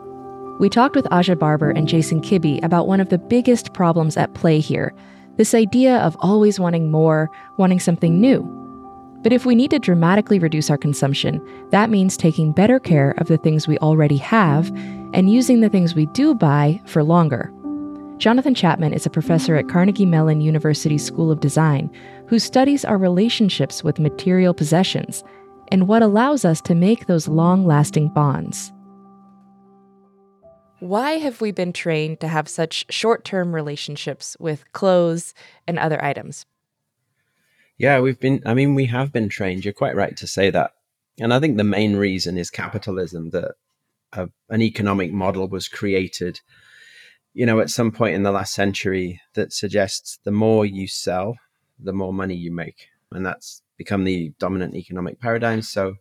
We 0.60 0.68
talked 0.68 0.96
with 0.96 1.06
Aja 1.12 1.36
Barber 1.36 1.70
and 1.70 1.88
Jason 1.88 2.20
Kibbey 2.20 2.62
about 2.64 2.86
one 2.86 3.00
of 3.00 3.08
the 3.08 3.18
biggest 3.18 3.72
problems 3.72 4.16
at 4.16 4.34
play 4.34 4.60
here– 4.60 4.94
this 5.36 5.54
idea 5.54 5.98
of 5.98 6.16
always 6.20 6.58
wanting 6.58 6.90
more, 6.90 7.30
wanting 7.58 7.80
something 7.80 8.20
new. 8.20 8.65
But 9.22 9.32
if 9.32 9.44
we 9.44 9.54
need 9.54 9.70
to 9.70 9.78
dramatically 9.78 10.38
reduce 10.38 10.70
our 10.70 10.78
consumption, 10.78 11.40
that 11.70 11.90
means 11.90 12.16
taking 12.16 12.52
better 12.52 12.78
care 12.78 13.12
of 13.18 13.28
the 13.28 13.38
things 13.38 13.66
we 13.66 13.78
already 13.78 14.18
have 14.18 14.70
and 15.12 15.30
using 15.30 15.60
the 15.60 15.68
things 15.68 15.94
we 15.94 16.06
do 16.06 16.34
buy 16.34 16.80
for 16.86 17.02
longer. 17.02 17.52
Jonathan 18.18 18.54
Chapman 18.54 18.94
is 18.94 19.04
a 19.04 19.10
professor 19.10 19.56
at 19.56 19.68
Carnegie 19.68 20.06
Mellon 20.06 20.40
University 20.40 20.96
School 20.96 21.30
of 21.30 21.40
Design 21.40 21.90
who 22.28 22.38
studies 22.38 22.84
our 22.84 22.98
relationships 22.98 23.84
with 23.84 23.98
material 23.98 24.54
possessions 24.54 25.22
and 25.68 25.88
what 25.88 26.02
allows 26.02 26.44
us 26.44 26.60
to 26.62 26.74
make 26.74 27.06
those 27.06 27.28
long 27.28 27.66
lasting 27.66 28.08
bonds. 28.08 28.72
Why 30.78 31.12
have 31.12 31.40
we 31.40 31.52
been 31.52 31.72
trained 31.72 32.20
to 32.20 32.28
have 32.28 32.48
such 32.48 32.86
short 32.90 33.24
term 33.24 33.54
relationships 33.54 34.36
with 34.38 34.70
clothes 34.72 35.34
and 35.66 35.78
other 35.78 36.02
items? 36.04 36.46
Yeah, 37.78 38.00
we've 38.00 38.18
been, 38.18 38.42
I 38.46 38.54
mean, 38.54 38.74
we 38.74 38.86
have 38.86 39.12
been 39.12 39.28
trained. 39.28 39.64
You're 39.64 39.74
quite 39.74 39.96
right 39.96 40.16
to 40.16 40.26
say 40.26 40.50
that. 40.50 40.72
And 41.20 41.32
I 41.32 41.40
think 41.40 41.56
the 41.56 41.64
main 41.64 41.96
reason 41.96 42.38
is 42.38 42.50
capitalism 42.50 43.30
that 43.30 43.52
a, 44.12 44.28
an 44.48 44.62
economic 44.62 45.12
model 45.12 45.48
was 45.48 45.68
created, 45.68 46.40
you 47.34 47.44
know, 47.44 47.60
at 47.60 47.70
some 47.70 47.92
point 47.92 48.14
in 48.14 48.22
the 48.22 48.32
last 48.32 48.54
century 48.54 49.20
that 49.34 49.52
suggests 49.52 50.18
the 50.24 50.30
more 50.30 50.64
you 50.64 50.88
sell, 50.88 51.36
the 51.78 51.92
more 51.92 52.12
money 52.12 52.34
you 52.34 52.50
make. 52.50 52.88
And 53.12 53.24
that's 53.24 53.62
become 53.76 54.04
the 54.04 54.32
dominant 54.38 54.74
economic 54.74 55.20
paradigm. 55.20 55.62
So, 55.62 55.96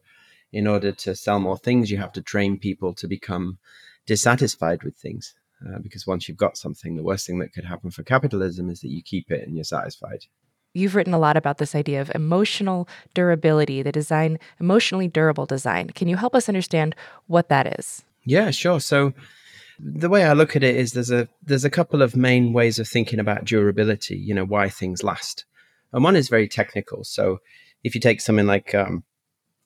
in 0.51 0.67
order 0.67 0.93
to 0.93 1.15
sell 1.15 1.39
more 1.39 1.57
things, 1.57 1.91
you 1.91 1.97
have 1.97 2.13
to 2.13 2.21
train 2.21 2.57
people 2.57 2.93
to 2.93 3.07
become 3.07 3.57
dissatisfied 4.05 4.83
with 4.83 4.95
things. 4.95 5.33
Uh, 5.65 5.79
because 5.79 6.07
once 6.07 6.27
you've 6.27 6.37
got 6.37 6.57
something, 6.57 6.95
the 6.95 7.03
worst 7.03 7.25
thing 7.27 7.39
that 7.39 7.53
could 7.53 7.65
happen 7.65 7.91
for 7.91 8.03
capitalism 8.03 8.69
is 8.69 8.79
that 8.81 8.89
you 8.91 9.01
keep 9.03 9.31
it 9.31 9.45
and 9.45 9.55
you're 9.55 9.63
satisfied. 9.63 10.25
You've 10.75 10.93
written 10.93 11.13
a 11.13 11.19
lot 11.19 11.37
about 11.37 11.57
this 11.57 11.73
idea 11.73 12.01
of 12.01 12.11
emotional 12.13 12.87
durability, 13.13 13.81
the 13.81 13.91
design, 13.91 14.37
emotionally 14.59 15.07
durable 15.07 15.45
design. 15.45 15.89
Can 15.91 16.09
you 16.09 16.17
help 16.17 16.35
us 16.35 16.49
understand 16.49 16.95
what 17.27 17.47
that 17.47 17.79
is? 17.79 18.03
Yeah, 18.25 18.51
sure. 18.51 18.81
So 18.81 19.13
the 19.79 20.09
way 20.09 20.25
I 20.25 20.33
look 20.33 20.55
at 20.55 20.63
it 20.63 20.75
is 20.75 20.91
there's 20.91 21.11
a 21.11 21.27
there's 21.43 21.65
a 21.65 21.69
couple 21.69 22.01
of 22.01 22.15
main 22.15 22.53
ways 22.53 22.77
of 22.77 22.87
thinking 22.87 23.19
about 23.19 23.45
durability, 23.45 24.17
you 24.17 24.33
know, 24.33 24.45
why 24.45 24.67
things 24.67 25.01
last. 25.01 25.45
And 25.93 26.03
one 26.03 26.15
is 26.15 26.27
very 26.27 26.47
technical. 26.47 27.03
So 27.03 27.39
if 27.83 27.95
you 27.95 28.01
take 28.01 28.19
something 28.19 28.47
like 28.47 28.75
um, 28.75 29.03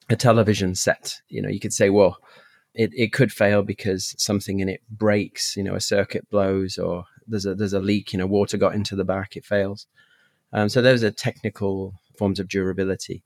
a 0.10 0.16
television 0.16 0.76
set, 0.76 1.16
you 1.28 1.42
know, 1.42 1.50
you 1.50 1.60
could 1.60 1.74
say, 1.74 1.90
well, 1.90 2.18
it, 2.74 2.92
it 2.94 3.14
could 3.14 3.32
fail 3.32 3.64
because 3.64 4.14
something 4.22 4.60
in 4.60 4.70
it 4.70 4.82
breaks, 4.90 5.56
you 5.56 5.64
know, 5.64 5.76
a 5.76 5.82
circuit 5.82 6.30
blows 6.30 6.78
or 6.78 7.06
there's 7.28 7.46
a 7.46 7.56
there's 7.56 7.74
a 7.74 7.80
leak, 7.80 8.14
you 8.14 8.20
know, 8.20 8.28
water 8.28 8.58
got 8.58 8.76
into 8.76 8.96
the 8.96 9.04
back, 9.04 9.36
it 9.36 9.46
fails. 9.46 9.88
Um, 10.54 10.70
so 10.70 10.82
those 10.82 11.04
are 11.04 11.12
technical 11.12 11.94
forms 12.18 12.40
of 12.40 12.48
durability. 12.48 13.24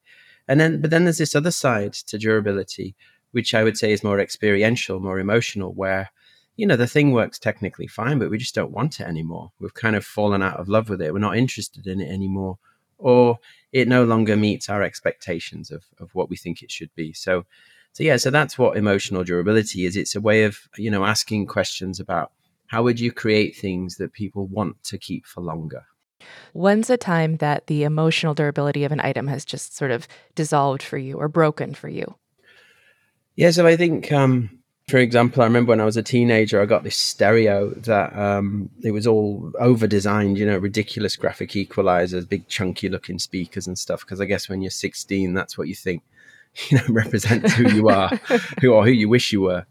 And 0.47 0.59
then, 0.59 0.81
but 0.81 0.89
then 0.89 1.05
there's 1.05 1.17
this 1.17 1.35
other 1.35 1.51
side 1.51 1.93
to 1.93 2.17
durability, 2.17 2.95
which 3.31 3.53
I 3.53 3.63
would 3.63 3.77
say 3.77 3.91
is 3.91 4.03
more 4.03 4.19
experiential, 4.19 4.99
more 4.99 5.19
emotional, 5.19 5.73
where, 5.73 6.09
you 6.57 6.67
know, 6.67 6.75
the 6.75 6.87
thing 6.87 7.11
works 7.11 7.39
technically 7.39 7.87
fine, 7.87 8.19
but 8.19 8.29
we 8.29 8.37
just 8.37 8.55
don't 8.55 8.71
want 8.71 8.99
it 8.99 9.07
anymore. 9.07 9.51
We've 9.59 9.73
kind 9.73 9.95
of 9.95 10.05
fallen 10.05 10.43
out 10.43 10.59
of 10.59 10.67
love 10.67 10.89
with 10.89 11.01
it. 11.01 11.13
We're 11.13 11.19
not 11.19 11.37
interested 11.37 11.87
in 11.87 12.01
it 12.01 12.11
anymore. 12.11 12.59
Or 12.97 13.39
it 13.71 13.87
no 13.87 14.03
longer 14.03 14.37
meets 14.37 14.69
our 14.69 14.83
expectations 14.83 15.71
of, 15.71 15.83
of 15.99 16.13
what 16.13 16.29
we 16.29 16.37
think 16.37 16.61
it 16.61 16.71
should 16.71 16.93
be. 16.95 17.11
So, 17.13 17.45
so 17.93 18.03
yeah, 18.03 18.17
so 18.17 18.29
that's 18.29 18.57
what 18.57 18.77
emotional 18.77 19.23
durability 19.23 19.85
is. 19.85 19.97
It's 19.97 20.15
a 20.15 20.21
way 20.21 20.43
of, 20.43 20.57
you 20.77 20.91
know, 20.91 21.05
asking 21.05 21.47
questions 21.47 21.99
about 21.99 22.31
how 22.67 22.83
would 22.83 22.99
you 22.99 23.11
create 23.11 23.55
things 23.55 23.97
that 23.97 24.13
people 24.13 24.47
want 24.47 24.83
to 24.85 24.97
keep 24.97 25.25
for 25.25 25.41
longer? 25.41 25.83
When's 26.53 26.89
a 26.89 26.97
time 26.97 27.37
that 27.37 27.67
the 27.67 27.83
emotional 27.83 28.33
durability 28.33 28.83
of 28.83 28.91
an 28.91 28.99
item 28.99 29.27
has 29.27 29.45
just 29.45 29.75
sort 29.75 29.91
of 29.91 30.07
dissolved 30.35 30.83
for 30.83 30.97
you 30.97 31.17
or 31.17 31.27
broken 31.27 31.73
for 31.73 31.87
you? 31.87 32.15
Yeah, 33.35 33.51
so 33.51 33.65
I 33.65 33.75
think, 33.75 34.11
um, 34.11 34.59
for 34.87 34.97
example, 34.97 35.41
I 35.41 35.45
remember 35.45 35.69
when 35.69 35.81
I 35.81 35.85
was 35.85 35.97
a 35.97 36.03
teenager, 36.03 36.61
I 36.61 36.65
got 36.65 36.83
this 36.83 36.97
stereo 36.97 37.71
that 37.71 38.15
um, 38.15 38.69
it 38.83 38.91
was 38.91 39.07
all 39.07 39.51
over 39.59 39.87
designed, 39.87 40.37
you 40.37 40.45
know, 40.45 40.57
ridiculous 40.57 41.15
graphic 41.15 41.51
equalizers, 41.51 42.29
big 42.29 42.47
chunky 42.47 42.89
looking 42.89 43.17
speakers 43.17 43.65
and 43.65 43.77
stuff. 43.77 44.01
Because 44.01 44.21
I 44.21 44.25
guess 44.25 44.47
when 44.47 44.61
you're 44.61 44.71
16, 44.71 45.33
that's 45.33 45.57
what 45.57 45.67
you 45.67 45.75
think, 45.75 46.03
you 46.69 46.77
know, 46.77 46.83
represents 46.89 47.53
who 47.53 47.69
you 47.69 47.89
are, 47.89 48.09
who 48.61 48.73
or 48.73 48.85
who 48.85 48.91
you 48.91 49.09
wish 49.09 49.33
you 49.33 49.41
were 49.41 49.65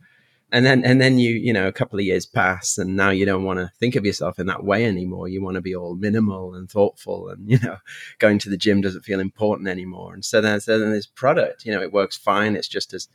and 0.52 0.66
then 0.66 0.84
and 0.84 1.00
then 1.00 1.18
you 1.18 1.30
you 1.30 1.52
know 1.52 1.66
a 1.66 1.72
couple 1.72 1.98
of 1.98 2.04
years 2.04 2.26
pass 2.26 2.76
and 2.76 2.94
now 2.94 3.10
you 3.10 3.24
don't 3.24 3.42
want 3.42 3.58
to 3.58 3.72
think 3.80 3.96
of 3.96 4.04
yourself 4.04 4.38
in 4.38 4.46
that 4.46 4.62
way 4.62 4.84
anymore. 4.84 5.26
You 5.26 5.42
want 5.42 5.54
to 5.54 5.62
be 5.62 5.74
all 5.74 5.96
minimal 5.96 6.54
and 6.54 6.70
thoughtful 6.70 7.28
and 7.30 7.50
you 7.50 7.58
know 7.60 7.78
going 8.18 8.38
to 8.40 8.50
the 8.50 8.56
gym 8.56 8.82
doesn't 8.82 9.04
feel 9.04 9.18
important 9.18 9.68
anymore. 9.68 10.12
And 10.12 10.24
so 10.24 10.40
then 10.40 10.60
so 10.60 10.78
then 10.78 10.92
this 10.92 11.06
product 11.06 11.64
you 11.64 11.72
know 11.72 11.82
it 11.82 11.92
works 11.92 12.16
fine. 12.16 12.54
It's 12.54 12.68
just 12.68 12.92
as 12.92 13.08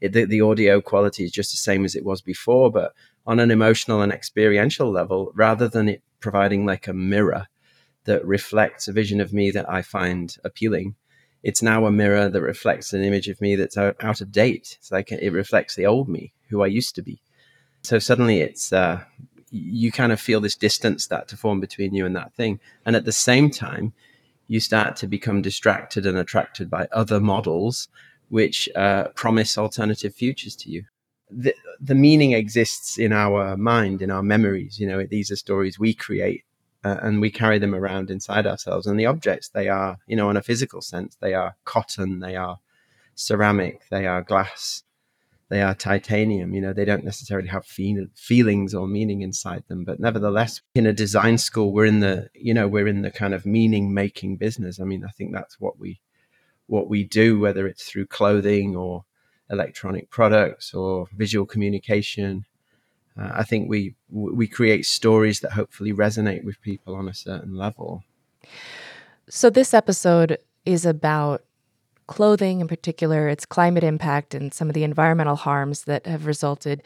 it, 0.00 0.12
the, 0.12 0.24
the 0.24 0.40
audio 0.40 0.80
quality 0.80 1.24
is 1.24 1.30
just 1.30 1.50
the 1.50 1.58
same 1.58 1.84
as 1.84 1.94
it 1.94 2.04
was 2.04 2.22
before 2.22 2.70
but 2.72 2.94
on 3.26 3.38
an 3.38 3.50
emotional 3.50 4.00
and 4.00 4.12
experiential 4.12 4.90
level 4.90 5.30
rather 5.34 5.68
than 5.68 5.88
it 5.90 6.02
providing 6.20 6.64
like 6.64 6.88
a 6.88 6.94
mirror 6.94 7.46
that 8.04 8.24
reflects 8.24 8.88
a 8.88 8.92
vision 8.92 9.20
of 9.20 9.32
me 9.32 9.50
that 9.50 9.68
i 9.70 9.82
find 9.82 10.36
appealing 10.42 10.94
it's 11.42 11.62
now 11.62 11.86
a 11.86 11.92
mirror 11.92 12.28
that 12.28 12.42
reflects 12.42 12.92
an 12.92 13.02
image 13.02 13.28
of 13.28 13.40
me 13.40 13.56
that's 13.56 13.76
out 13.76 14.20
of 14.20 14.32
date. 14.32 14.76
It's 14.78 14.92
like 14.92 15.10
it 15.10 15.32
reflects 15.32 15.74
the 15.74 15.86
old 15.86 16.08
me, 16.08 16.32
who 16.48 16.62
I 16.62 16.66
used 16.66 16.94
to 16.96 17.02
be. 17.02 17.20
So 17.82 17.98
suddenly 17.98 18.40
it's, 18.40 18.72
uh, 18.72 19.02
you 19.50 19.90
kind 19.90 20.12
of 20.12 20.20
feel 20.20 20.40
this 20.40 20.56
distance 20.56 21.06
that 21.06 21.28
to 21.28 21.36
form 21.36 21.60
between 21.60 21.94
you 21.94 22.04
and 22.04 22.14
that 22.14 22.34
thing. 22.34 22.60
And 22.84 22.94
at 22.94 23.04
the 23.04 23.12
same 23.12 23.50
time, 23.50 23.92
you 24.48 24.60
start 24.60 24.96
to 24.96 25.06
become 25.06 25.42
distracted 25.42 26.06
and 26.06 26.18
attracted 26.18 26.68
by 26.68 26.88
other 26.92 27.20
models 27.20 27.88
which 28.28 28.68
uh, 28.76 29.04
promise 29.14 29.56
alternative 29.56 30.14
futures 30.14 30.54
to 30.56 30.70
you. 30.70 30.84
The, 31.30 31.54
the 31.80 31.94
meaning 31.94 32.32
exists 32.32 32.98
in 32.98 33.12
our 33.12 33.56
mind, 33.56 34.02
in 34.02 34.10
our 34.10 34.22
memories. 34.22 34.78
You 34.78 34.88
know, 34.88 35.04
these 35.04 35.30
are 35.30 35.36
stories 35.36 35.78
we 35.78 35.94
create 35.94 36.44
uh, 36.82 36.96
and 37.02 37.20
we 37.20 37.30
carry 37.30 37.58
them 37.58 37.74
around 37.74 38.10
inside 38.10 38.46
ourselves. 38.46 38.86
And 38.86 38.98
the 38.98 39.06
objects, 39.06 39.48
they 39.48 39.68
are, 39.68 39.98
you 40.06 40.16
know, 40.16 40.30
in 40.30 40.36
a 40.36 40.42
physical 40.42 40.80
sense, 40.80 41.16
they 41.20 41.34
are 41.34 41.56
cotton, 41.64 42.20
they 42.20 42.36
are 42.36 42.58
ceramic, 43.14 43.82
they 43.90 44.06
are 44.06 44.22
glass, 44.22 44.82
they 45.50 45.60
are 45.60 45.74
titanium. 45.74 46.54
You 46.54 46.62
know, 46.62 46.72
they 46.72 46.84
don't 46.84 47.04
necessarily 47.04 47.48
have 47.48 47.66
feel- 47.66 48.06
feelings 48.14 48.74
or 48.74 48.86
meaning 48.86 49.20
inside 49.20 49.64
them. 49.68 49.84
But 49.84 50.00
nevertheless, 50.00 50.62
in 50.74 50.86
a 50.86 50.92
design 50.92 51.38
school, 51.38 51.72
we're 51.72 51.84
in 51.84 52.00
the, 52.00 52.30
you 52.34 52.54
know, 52.54 52.68
we're 52.68 52.88
in 52.88 53.02
the 53.02 53.10
kind 53.10 53.34
of 53.34 53.44
meaning 53.44 53.92
making 53.92 54.36
business. 54.36 54.80
I 54.80 54.84
mean, 54.84 55.04
I 55.04 55.10
think 55.10 55.32
that's 55.32 55.60
what 55.60 55.78
we, 55.78 56.00
what 56.66 56.88
we 56.88 57.04
do, 57.04 57.38
whether 57.38 57.66
it's 57.66 57.84
through 57.84 58.06
clothing 58.06 58.76
or 58.76 59.04
electronic 59.50 60.08
products 60.08 60.72
or 60.72 61.08
visual 61.16 61.44
communication 61.44 62.46
uh, 63.20 63.30
I 63.34 63.44
think 63.44 63.68
we 63.68 63.94
we 64.08 64.46
create 64.46 64.86
stories 64.86 65.40
that 65.40 65.52
hopefully 65.52 65.92
resonate 65.92 66.44
with 66.44 66.60
people 66.62 66.94
on 66.94 67.08
a 67.08 67.14
certain 67.14 67.54
level. 67.54 68.02
So 69.28 69.50
this 69.50 69.74
episode 69.74 70.38
is 70.64 70.86
about 70.86 71.44
clothing 72.06 72.60
in 72.60 72.66
particular, 72.66 73.28
its 73.28 73.46
climate 73.46 73.84
impact 73.84 74.34
and 74.34 74.52
some 74.52 74.68
of 74.68 74.74
the 74.74 74.84
environmental 74.84 75.36
harms 75.36 75.84
that 75.84 76.06
have 76.06 76.26
resulted 76.26 76.82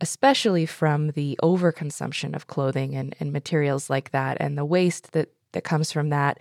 especially 0.00 0.66
from 0.66 1.12
the 1.12 1.38
overconsumption 1.44 2.34
of 2.34 2.48
clothing 2.48 2.96
and, 2.96 3.14
and 3.20 3.32
materials 3.32 3.88
like 3.88 4.10
that 4.10 4.36
and 4.40 4.58
the 4.58 4.64
waste 4.64 5.12
that 5.12 5.28
that 5.52 5.64
comes 5.64 5.92
from 5.92 6.08
that, 6.08 6.38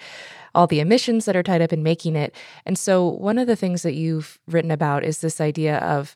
all 0.56 0.68
the 0.68 0.80
emissions 0.80 1.26
that 1.26 1.36
are 1.36 1.44
tied 1.44 1.62
up 1.62 1.74
in 1.74 1.84
making 1.84 2.16
it. 2.16 2.34
And 2.66 2.78
so, 2.78 3.06
one 3.08 3.38
of 3.38 3.48
the 3.48 3.56
things 3.56 3.84
that 3.84 3.94
you've 3.94 4.40
written 4.48 4.72
about 4.72 5.04
is 5.04 5.20
this 5.20 5.42
idea 5.42 5.78
of 5.80 6.16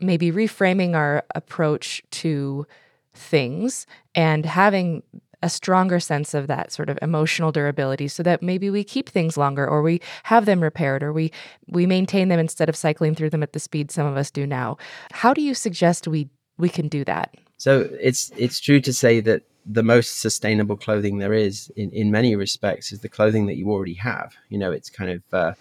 maybe 0.00 0.30
reframing 0.30 0.94
our 0.94 1.24
approach 1.34 2.02
to 2.10 2.66
things 3.14 3.86
and 4.14 4.46
having 4.46 5.02
a 5.42 5.50
stronger 5.50 5.98
sense 5.98 6.34
of 6.34 6.46
that 6.46 6.72
sort 6.72 6.88
of 6.88 6.98
emotional 7.02 7.50
durability 7.50 8.06
so 8.08 8.22
that 8.22 8.42
maybe 8.42 8.70
we 8.70 8.84
keep 8.84 9.08
things 9.08 9.36
longer 9.36 9.66
or 9.66 9.82
we 9.82 10.00
have 10.22 10.46
them 10.46 10.60
repaired 10.60 11.02
or 11.02 11.12
we 11.12 11.32
we 11.68 11.84
maintain 11.84 12.28
them 12.28 12.38
instead 12.38 12.68
of 12.68 12.76
cycling 12.76 13.14
through 13.14 13.30
them 13.30 13.42
at 13.42 13.52
the 13.52 13.58
speed 13.58 13.90
some 13.90 14.06
of 14.06 14.16
us 14.16 14.30
do 14.30 14.46
now. 14.46 14.76
How 15.10 15.34
do 15.34 15.42
you 15.42 15.54
suggest 15.54 16.06
we 16.06 16.28
we 16.58 16.68
can 16.68 16.88
do 16.88 17.04
that? 17.04 17.34
So 17.56 17.88
it's 18.00 18.30
it's 18.36 18.60
true 18.60 18.80
to 18.80 18.92
say 18.92 19.20
that 19.20 19.42
the 19.66 19.82
most 19.82 20.20
sustainable 20.20 20.76
clothing 20.76 21.18
there 21.18 21.34
is 21.34 21.72
in 21.76 21.90
in 21.90 22.10
many 22.10 22.36
respects 22.36 22.92
is 22.92 23.00
the 23.00 23.08
clothing 23.08 23.46
that 23.46 23.56
you 23.56 23.70
already 23.70 23.94
have. 23.94 24.34
You 24.48 24.58
know 24.58 24.70
it's 24.70 24.90
kind 24.90 25.10
of 25.10 25.22
uh, 25.32 25.52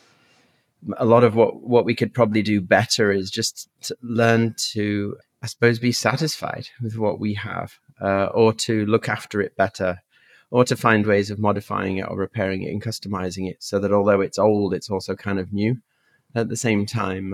a 0.97 1.05
lot 1.05 1.23
of 1.23 1.35
what 1.35 1.61
what 1.61 1.85
we 1.85 1.95
could 1.95 2.13
probably 2.13 2.41
do 2.41 2.61
better 2.61 3.11
is 3.11 3.29
just 3.29 3.69
to 3.81 3.95
learn 4.01 4.55
to 4.57 5.15
i 5.41 5.47
suppose 5.47 5.79
be 5.79 5.91
satisfied 5.91 6.67
with 6.81 6.97
what 6.97 7.19
we 7.19 7.33
have 7.33 7.77
uh, 8.01 8.25
or 8.33 8.51
to 8.51 8.85
look 8.87 9.07
after 9.07 9.41
it 9.41 9.55
better 9.55 10.01
or 10.49 10.65
to 10.65 10.75
find 10.75 11.05
ways 11.05 11.29
of 11.29 11.37
modifying 11.37 11.97
it 11.97 12.07
or 12.09 12.17
repairing 12.17 12.63
it 12.63 12.71
and 12.71 12.81
customizing 12.83 13.49
it 13.49 13.61
so 13.61 13.79
that 13.79 13.93
although 13.93 14.21
it's 14.21 14.39
old 14.39 14.73
it's 14.73 14.89
also 14.89 15.15
kind 15.15 15.39
of 15.39 15.53
new 15.53 15.77
at 16.33 16.49
the 16.49 16.57
same 16.57 16.85
time 16.85 17.29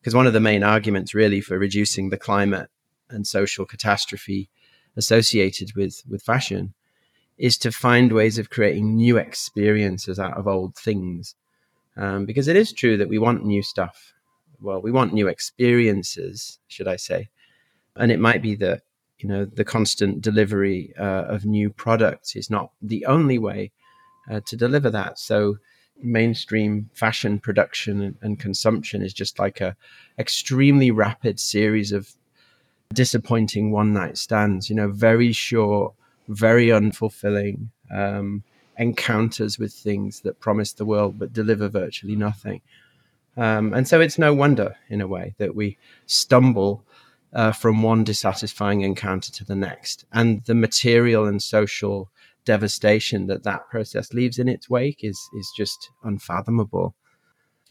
because 0.00 0.14
um, 0.14 0.18
one 0.18 0.26
of 0.26 0.32
the 0.32 0.40
main 0.40 0.62
arguments 0.62 1.14
really 1.14 1.40
for 1.40 1.58
reducing 1.58 2.08
the 2.08 2.16
climate 2.16 2.70
and 3.10 3.26
social 3.26 3.66
catastrophe 3.66 4.48
associated 4.96 5.72
with 5.76 6.02
with 6.08 6.22
fashion 6.22 6.74
is 7.36 7.56
to 7.56 7.72
find 7.72 8.12
ways 8.12 8.38
of 8.38 8.50
creating 8.50 8.94
new 8.94 9.16
experiences 9.16 10.18
out 10.18 10.36
of 10.36 10.46
old 10.46 10.76
things 10.76 11.34
um, 11.96 12.26
because 12.26 12.48
it 12.48 12.56
is 12.56 12.72
true 12.72 12.96
that 12.96 13.08
we 13.08 13.18
want 13.18 13.44
new 13.44 13.62
stuff. 13.62 14.12
Well, 14.60 14.80
we 14.80 14.92
want 14.92 15.12
new 15.12 15.28
experiences, 15.28 16.58
should 16.68 16.88
I 16.88 16.96
say? 16.96 17.28
And 17.96 18.12
it 18.12 18.20
might 18.20 18.42
be 18.42 18.54
that 18.56 18.82
you 19.18 19.28
know 19.28 19.44
the 19.44 19.64
constant 19.64 20.22
delivery 20.22 20.94
uh, 20.98 21.24
of 21.28 21.44
new 21.44 21.70
products 21.70 22.36
is 22.36 22.50
not 22.50 22.70
the 22.80 23.04
only 23.06 23.38
way 23.38 23.72
uh, 24.30 24.40
to 24.46 24.56
deliver 24.56 24.90
that. 24.90 25.18
So 25.18 25.58
mainstream 26.02 26.88
fashion 26.94 27.38
production 27.38 28.16
and, 28.22 28.38
consumption 28.38 29.02
is 29.02 29.12
just 29.12 29.38
like 29.38 29.60
a 29.60 29.76
extremely 30.18 30.90
rapid 30.90 31.38
series 31.38 31.92
of 31.92 32.14
disappointing 32.94 33.70
one 33.70 33.92
night 33.92 34.16
stands. 34.16 34.70
You 34.70 34.76
know, 34.76 34.90
very 34.90 35.32
short, 35.32 35.94
very 36.28 36.68
unfulfilling 36.68 37.68
um, 37.94 38.42
encounters 38.78 39.58
with 39.58 39.72
things 39.72 40.20
that 40.20 40.40
promise 40.40 40.72
the 40.72 40.84
world 40.84 41.18
but 41.18 41.32
deliver 41.32 41.68
virtually 41.68 42.16
nothing. 42.16 42.60
Um, 43.36 43.72
and 43.72 43.86
so 43.86 44.00
it's 44.00 44.18
no 44.18 44.34
wonder, 44.34 44.76
in 44.88 45.00
a 45.00 45.06
way, 45.06 45.34
that 45.38 45.54
we 45.54 45.78
stumble 46.06 46.84
uh, 47.32 47.52
from 47.52 47.82
one 47.82 48.04
dissatisfying 48.04 48.80
encounter 48.80 49.32
to 49.32 49.44
the 49.44 49.54
next. 49.54 50.04
And 50.12 50.44
the 50.44 50.54
material 50.54 51.26
and 51.26 51.42
social 51.42 52.10
devastation 52.44 53.26
that 53.26 53.44
that 53.44 53.68
process 53.70 54.12
leaves 54.12 54.38
in 54.38 54.48
its 54.48 54.68
wake 54.68 55.04
is, 55.04 55.20
is 55.38 55.52
just 55.56 55.90
unfathomable. 56.02 56.94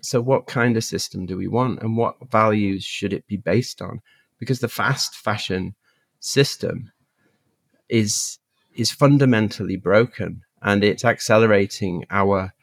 So, 0.01 0.21
what 0.21 0.47
kind 0.47 0.77
of 0.77 0.83
system 0.83 1.25
do 1.25 1.35
we 1.35 1.47
want, 1.47 1.81
and 1.81 1.97
what 1.97 2.15
values 2.31 2.85
should 2.85 3.11
it 3.11 3.27
be 3.27 3.35
based 3.35 3.81
on? 3.81 4.01
Because 4.39 4.61
the 4.61 4.69
fast 4.69 5.13
fashion 5.13 5.75
system 6.21 6.91
is 7.89 8.39
is 8.73 8.91
fundamentally 8.91 9.75
broken, 9.75 10.41
and 10.61 10.83
it's 10.83 11.05
accelerating 11.05 12.05
our 12.09 12.53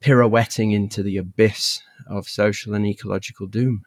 pirouetting 0.00 0.72
into 0.72 1.02
the 1.02 1.16
abyss 1.16 1.80
of 2.06 2.28
social 2.28 2.74
and 2.74 2.86
ecological 2.86 3.46
doom. 3.46 3.82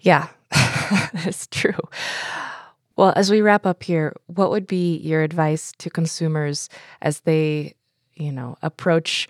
Yeah, 0.00 0.28
that's 0.50 1.46
true. 1.46 1.72
Well, 2.96 3.12
as 3.16 3.30
we 3.30 3.40
wrap 3.40 3.66
up 3.66 3.82
here, 3.82 4.14
what 4.26 4.50
would 4.50 4.66
be 4.66 4.98
your 4.98 5.22
advice 5.22 5.72
to 5.78 5.90
consumers 5.90 6.68
as 7.02 7.20
they, 7.20 7.74
you 8.14 8.30
know, 8.30 8.56
approach 8.62 9.28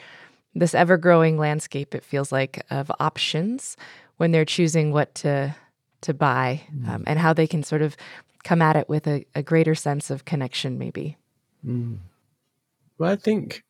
this 0.55 0.74
ever-growing 0.74 1.37
landscape 1.37 1.95
it 1.95 2.05
feels 2.05 2.30
like 2.30 2.64
of 2.70 2.91
options 3.01 3.76
when 4.16 4.30
they're 4.30 4.45
choosing 4.45 4.93
what 4.93 5.14
to 5.14 5.55
to 6.01 6.14
buy 6.14 6.62
mm. 6.74 6.89
um, 6.89 7.05
and 7.07 7.18
how 7.18 7.32
they 7.32 7.47
can 7.47 7.62
sort 7.62 7.82
of 7.82 7.97
come 8.45 8.61
at 8.61 8.76
it 8.76 8.89
with 8.89 9.07
a, 9.07 9.24
a 9.35 9.43
greater 9.43 9.74
sense 9.74 10.11
of 10.11 10.24
connection 10.24 10.78
maybe 10.78 11.16
mm. 11.66 11.97
Well 12.99 13.11
i 13.11 13.16
think 13.16 13.64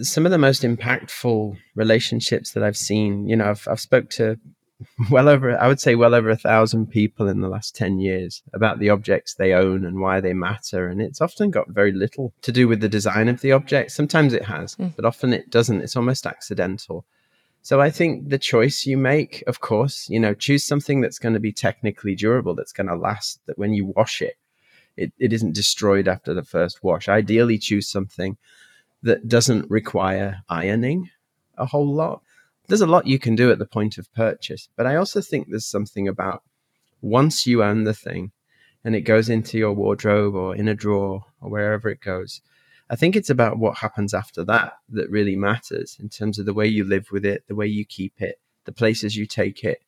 some 0.00 0.24
of 0.24 0.32
the 0.32 0.38
most 0.38 0.62
impactful 0.62 1.56
relationships 1.74 2.52
that 2.52 2.62
I've 2.62 2.76
seen, 2.76 3.28
you 3.28 3.36
know, 3.36 3.50
I've, 3.50 3.66
I've 3.70 3.80
spoke 3.80 4.08
to 4.10 4.38
well 5.10 5.28
over, 5.28 5.56
I 5.58 5.68
would 5.68 5.80
say 5.80 5.94
well 5.94 6.14
over 6.14 6.30
a 6.30 6.36
thousand 6.36 6.86
people 6.86 7.28
in 7.28 7.40
the 7.40 7.48
last 7.48 7.76
10 7.76 7.98
years 7.98 8.42
about 8.54 8.78
the 8.78 8.90
objects 8.90 9.34
they 9.34 9.52
own 9.52 9.84
and 9.84 10.00
why 10.00 10.20
they 10.20 10.32
matter. 10.32 10.88
And 10.88 11.00
it's 11.00 11.20
often 11.20 11.50
got 11.50 11.68
very 11.68 11.92
little 11.92 12.32
to 12.42 12.52
do 12.52 12.66
with 12.68 12.80
the 12.80 12.88
design 12.88 13.28
of 13.28 13.40
the 13.42 13.52
object. 13.52 13.90
Sometimes 13.92 14.32
it 14.32 14.44
has, 14.44 14.74
mm. 14.76 14.94
but 14.96 15.04
often 15.04 15.32
it 15.32 15.50
doesn't. 15.50 15.82
It's 15.82 15.96
almost 15.96 16.26
accidental. 16.26 17.04
So 17.60 17.80
I 17.80 17.90
think 17.90 18.30
the 18.30 18.38
choice 18.38 18.86
you 18.86 18.96
make, 18.96 19.44
of 19.46 19.60
course, 19.60 20.08
you 20.08 20.18
know, 20.18 20.34
choose 20.34 20.64
something 20.64 21.00
that's 21.00 21.20
going 21.20 21.34
to 21.34 21.40
be 21.40 21.52
technically 21.52 22.16
durable, 22.16 22.56
that's 22.56 22.72
going 22.72 22.88
to 22.88 22.96
last, 22.96 23.40
that 23.46 23.58
when 23.58 23.72
you 23.72 23.92
wash 23.94 24.20
it, 24.20 24.34
it, 24.96 25.12
it 25.18 25.32
isn't 25.32 25.54
destroyed 25.54 26.08
after 26.08 26.34
the 26.34 26.44
first 26.44 26.82
wash. 26.82 27.08
Ideally, 27.08 27.58
choose 27.58 27.88
something 27.88 28.36
that 29.02 29.28
doesn't 29.28 29.70
require 29.70 30.42
ironing 30.48 31.10
a 31.56 31.66
whole 31.66 31.92
lot. 31.92 32.22
There's 32.68 32.80
a 32.80 32.86
lot 32.86 33.06
you 33.06 33.18
can 33.18 33.34
do 33.34 33.50
at 33.50 33.58
the 33.58 33.66
point 33.66 33.98
of 33.98 34.12
purchase, 34.14 34.68
but 34.76 34.86
I 34.86 34.96
also 34.96 35.20
think 35.20 35.48
there's 35.48 35.66
something 35.66 36.08
about 36.08 36.42
once 37.00 37.46
you 37.46 37.62
own 37.62 37.84
the 37.84 37.94
thing 37.94 38.30
and 38.84 38.94
it 38.94 39.02
goes 39.02 39.28
into 39.28 39.58
your 39.58 39.72
wardrobe 39.72 40.34
or 40.34 40.54
in 40.54 40.68
a 40.68 40.74
drawer 40.74 41.24
or 41.40 41.50
wherever 41.50 41.88
it 41.88 42.00
goes. 42.00 42.40
I 42.90 42.96
think 42.96 43.16
it's 43.16 43.30
about 43.30 43.58
what 43.58 43.78
happens 43.78 44.12
after 44.12 44.44
that 44.44 44.74
that 44.90 45.10
really 45.10 45.36
matters 45.36 45.96
in 46.00 46.08
terms 46.08 46.38
of 46.38 46.46
the 46.46 46.54
way 46.54 46.66
you 46.66 46.84
live 46.84 47.10
with 47.10 47.24
it, 47.24 47.44
the 47.48 47.54
way 47.54 47.66
you 47.66 47.84
keep 47.84 48.20
it, 48.20 48.38
the 48.64 48.72
places 48.72 49.16
you 49.16 49.26
take 49.26 49.64
it, 49.64 49.82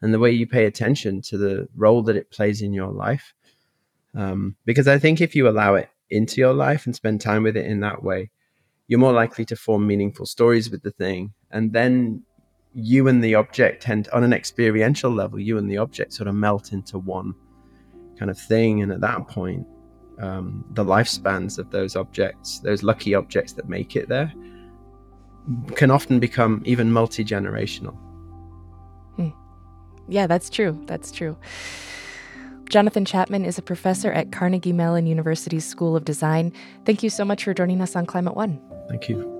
and 0.00 0.12
the 0.12 0.18
way 0.18 0.30
you 0.30 0.46
pay 0.46 0.64
attention 0.64 1.22
to 1.22 1.38
the 1.38 1.68
role 1.76 2.02
that 2.02 2.16
it 2.16 2.30
plays 2.30 2.62
in 2.62 2.72
your 2.72 2.90
life. 2.90 3.34
Um, 4.18 4.56
because 4.64 4.88
I 4.88 4.98
think 4.98 5.20
if 5.20 5.36
you 5.36 5.48
allow 5.48 5.76
it 5.76 5.88
into 6.10 6.40
your 6.40 6.52
life 6.52 6.86
and 6.86 6.94
spend 6.94 7.20
time 7.20 7.44
with 7.44 7.56
it 7.56 7.66
in 7.66 7.80
that 7.80 8.02
way, 8.02 8.30
you're 8.88 8.98
more 8.98 9.12
likely 9.12 9.44
to 9.44 9.54
form 9.54 9.86
meaningful 9.86 10.26
stories 10.26 10.70
with 10.70 10.82
the 10.82 10.90
thing. 10.90 11.32
And 11.52 11.72
then 11.72 12.24
you 12.74 13.06
and 13.06 13.22
the 13.22 13.36
object 13.36 13.84
tend, 13.84 14.08
on 14.12 14.24
an 14.24 14.32
experiential 14.32 15.12
level, 15.12 15.38
you 15.38 15.56
and 15.56 15.70
the 15.70 15.76
object 15.78 16.12
sort 16.12 16.26
of 16.26 16.34
melt 16.34 16.72
into 16.72 16.98
one 16.98 17.32
kind 18.18 18.28
of 18.28 18.38
thing. 18.38 18.82
And 18.82 18.90
at 18.90 19.00
that 19.02 19.28
point, 19.28 19.64
um, 20.20 20.64
the 20.72 20.84
lifespans 20.84 21.56
of 21.60 21.70
those 21.70 21.94
objects, 21.94 22.58
those 22.58 22.82
lucky 22.82 23.14
objects 23.14 23.52
that 23.52 23.68
make 23.68 23.94
it 23.94 24.08
there, 24.08 24.32
can 25.76 25.92
often 25.92 26.18
become 26.18 26.60
even 26.64 26.90
multi 26.90 27.24
generational. 27.24 27.96
Hmm. 29.14 29.28
Yeah, 30.08 30.26
that's 30.26 30.50
true. 30.50 30.82
That's 30.86 31.12
true. 31.12 31.36
Jonathan 32.68 33.06
Chapman 33.06 33.46
is 33.46 33.56
a 33.56 33.62
professor 33.62 34.12
at 34.12 34.30
Carnegie 34.30 34.74
Mellon 34.74 35.06
University's 35.06 35.64
School 35.64 35.96
of 35.96 36.04
Design. 36.04 36.52
Thank 36.84 37.02
you 37.02 37.08
so 37.08 37.24
much 37.24 37.44
for 37.44 37.54
joining 37.54 37.80
us 37.80 37.96
on 37.96 38.04
Climate 38.04 38.36
One. 38.36 38.60
Thank 38.88 39.08
you. 39.08 39.34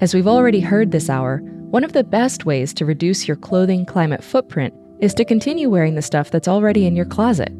As 0.00 0.14
we've 0.14 0.26
already 0.26 0.60
heard 0.60 0.90
this 0.90 1.10
hour, 1.10 1.38
one 1.70 1.84
of 1.84 1.92
the 1.92 2.04
best 2.04 2.46
ways 2.46 2.72
to 2.74 2.86
reduce 2.86 3.28
your 3.28 3.36
clothing 3.36 3.84
climate 3.84 4.24
footprint 4.24 4.74
is 5.00 5.12
to 5.14 5.24
continue 5.24 5.68
wearing 5.68 5.94
the 5.94 6.02
stuff 6.02 6.30
that's 6.30 6.48
already 6.48 6.86
in 6.86 6.96
your 6.96 7.06
closet. 7.06 7.52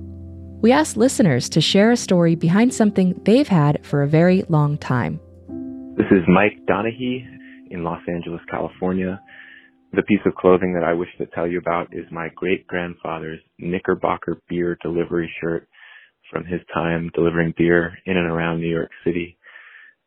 We 0.60 0.72
asked 0.72 0.96
listeners 0.96 1.48
to 1.50 1.60
share 1.60 1.90
a 1.90 1.96
story 1.96 2.34
behind 2.34 2.72
something 2.72 3.20
they've 3.24 3.48
had 3.48 3.84
for 3.84 4.02
a 4.02 4.08
very 4.08 4.44
long 4.48 4.78
time. 4.78 5.20
This 5.96 6.06
is 6.10 6.22
Mike 6.26 6.58
Donahue 6.66 7.33
in 7.74 7.84
Los 7.84 8.00
Angeles, 8.08 8.40
California. 8.50 9.20
The 9.92 10.02
piece 10.02 10.20
of 10.26 10.34
clothing 10.34 10.74
that 10.74 10.84
I 10.84 10.94
wish 10.94 11.08
to 11.18 11.26
tell 11.26 11.46
you 11.46 11.58
about 11.58 11.88
is 11.92 12.04
my 12.10 12.28
great 12.34 12.66
grandfather's 12.66 13.40
Knickerbocker 13.58 14.40
beer 14.48 14.78
delivery 14.82 15.30
shirt 15.40 15.68
from 16.32 16.44
his 16.44 16.60
time 16.72 17.10
delivering 17.14 17.54
beer 17.56 17.92
in 18.06 18.16
and 18.16 18.26
around 18.26 18.60
New 18.60 18.70
York 18.70 18.90
City. 19.04 19.36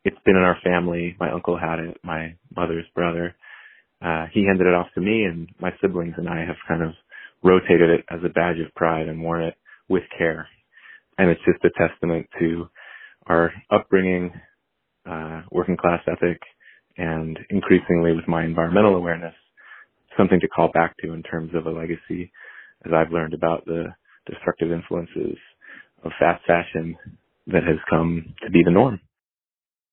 It's 0.04 0.18
been 0.24 0.36
in 0.36 0.42
our 0.42 0.58
family. 0.64 1.16
My 1.20 1.30
uncle 1.30 1.58
had 1.58 1.78
it, 1.78 1.98
my 2.02 2.34
mother's 2.54 2.86
brother. 2.94 3.34
Uh, 4.02 4.26
he 4.32 4.44
handed 4.44 4.66
it 4.66 4.74
off 4.74 4.88
to 4.94 5.00
me 5.00 5.24
and 5.24 5.48
my 5.60 5.70
siblings 5.80 6.14
and 6.16 6.28
I 6.28 6.40
have 6.40 6.56
kind 6.66 6.82
of 6.82 6.90
rotated 7.42 7.90
it 7.90 8.04
as 8.10 8.20
a 8.24 8.28
badge 8.28 8.58
of 8.64 8.74
pride 8.74 9.08
and 9.08 9.22
worn 9.22 9.42
it 9.42 9.54
with 9.88 10.02
care. 10.16 10.48
And 11.18 11.30
it's 11.30 11.40
just 11.44 11.64
a 11.64 11.88
testament 11.88 12.28
to 12.38 12.68
our 13.26 13.52
upbringing, 13.70 14.32
uh, 15.08 15.42
working 15.50 15.76
class 15.76 16.00
ethic, 16.06 16.40
and 16.98 17.38
increasingly 17.48 18.12
with 18.12 18.26
my 18.26 18.44
environmental 18.44 18.96
awareness, 18.96 19.34
something 20.16 20.40
to 20.40 20.48
call 20.48 20.68
back 20.74 20.96
to 20.98 21.12
in 21.12 21.22
terms 21.22 21.52
of 21.54 21.66
a 21.66 21.70
legacy 21.70 22.30
as 22.84 22.92
I've 22.92 23.12
learned 23.12 23.34
about 23.34 23.64
the 23.64 23.86
destructive 24.26 24.72
influences 24.72 25.38
of 26.04 26.10
fast 26.18 26.44
fashion 26.46 26.96
that 27.46 27.62
has 27.62 27.78
come 27.88 28.34
to 28.44 28.50
be 28.50 28.62
the 28.64 28.70
norm. 28.70 29.00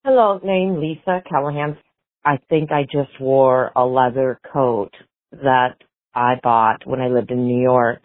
Hello, 0.03 0.39
name 0.43 0.79
Lisa 0.79 1.21
Callahan. 1.29 1.77
I 2.25 2.39
think 2.49 2.71
I 2.71 2.83
just 2.83 3.19
wore 3.19 3.71
a 3.75 3.85
leather 3.85 4.39
coat 4.51 4.91
that 5.31 5.75
I 6.13 6.35
bought 6.41 6.85
when 6.85 7.01
I 7.01 7.07
lived 7.07 7.31
in 7.31 7.45
New 7.45 7.61
York 7.61 8.03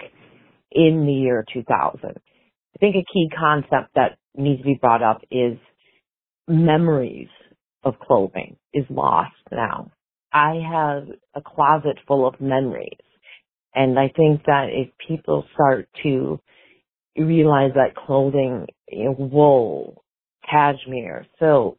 in 0.70 1.06
the 1.06 1.12
year 1.12 1.44
2000. 1.52 2.00
I 2.04 2.78
think 2.78 2.96
a 2.96 3.12
key 3.12 3.28
concept 3.36 3.94
that 3.94 4.18
needs 4.36 4.60
to 4.60 4.64
be 4.64 4.78
brought 4.80 5.02
up 5.02 5.22
is 5.30 5.58
memories 6.46 7.28
of 7.82 7.98
clothing 7.98 8.56
is 8.74 8.84
lost 8.90 9.34
now. 9.50 9.90
I 10.32 10.60
have 10.70 11.08
a 11.34 11.40
closet 11.40 11.98
full 12.06 12.26
of 12.26 12.40
memories. 12.40 12.98
And 13.74 13.98
I 13.98 14.08
think 14.14 14.44
that 14.46 14.68
if 14.70 14.90
people 15.06 15.44
start 15.54 15.88
to 16.02 16.40
realize 17.16 17.72
that 17.74 17.94
clothing, 17.96 18.66
you 18.88 19.04
know, 19.04 19.16
wool, 19.18 20.04
cashmere, 20.48 21.26
silk, 21.38 21.78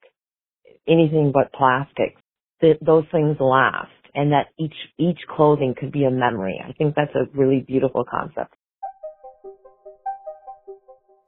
anything 0.88 1.32
but 1.34 1.54
plastic, 1.54 2.16
that 2.62 2.78
those 2.82 3.06
things 3.12 3.38
last 3.40 3.90
and 4.14 4.32
that 4.34 4.48
each, 4.60 4.76
each 4.98 5.20
clothing 5.30 5.76
could 5.78 5.92
be 5.92 6.06
a 6.06 6.12
memory. 6.12 6.62
I 6.66 6.74
think 6.74 6.96
that's 6.96 7.16
a 7.16 7.30
really 7.38 7.62
beautiful 7.66 8.06
concept. 8.10 8.54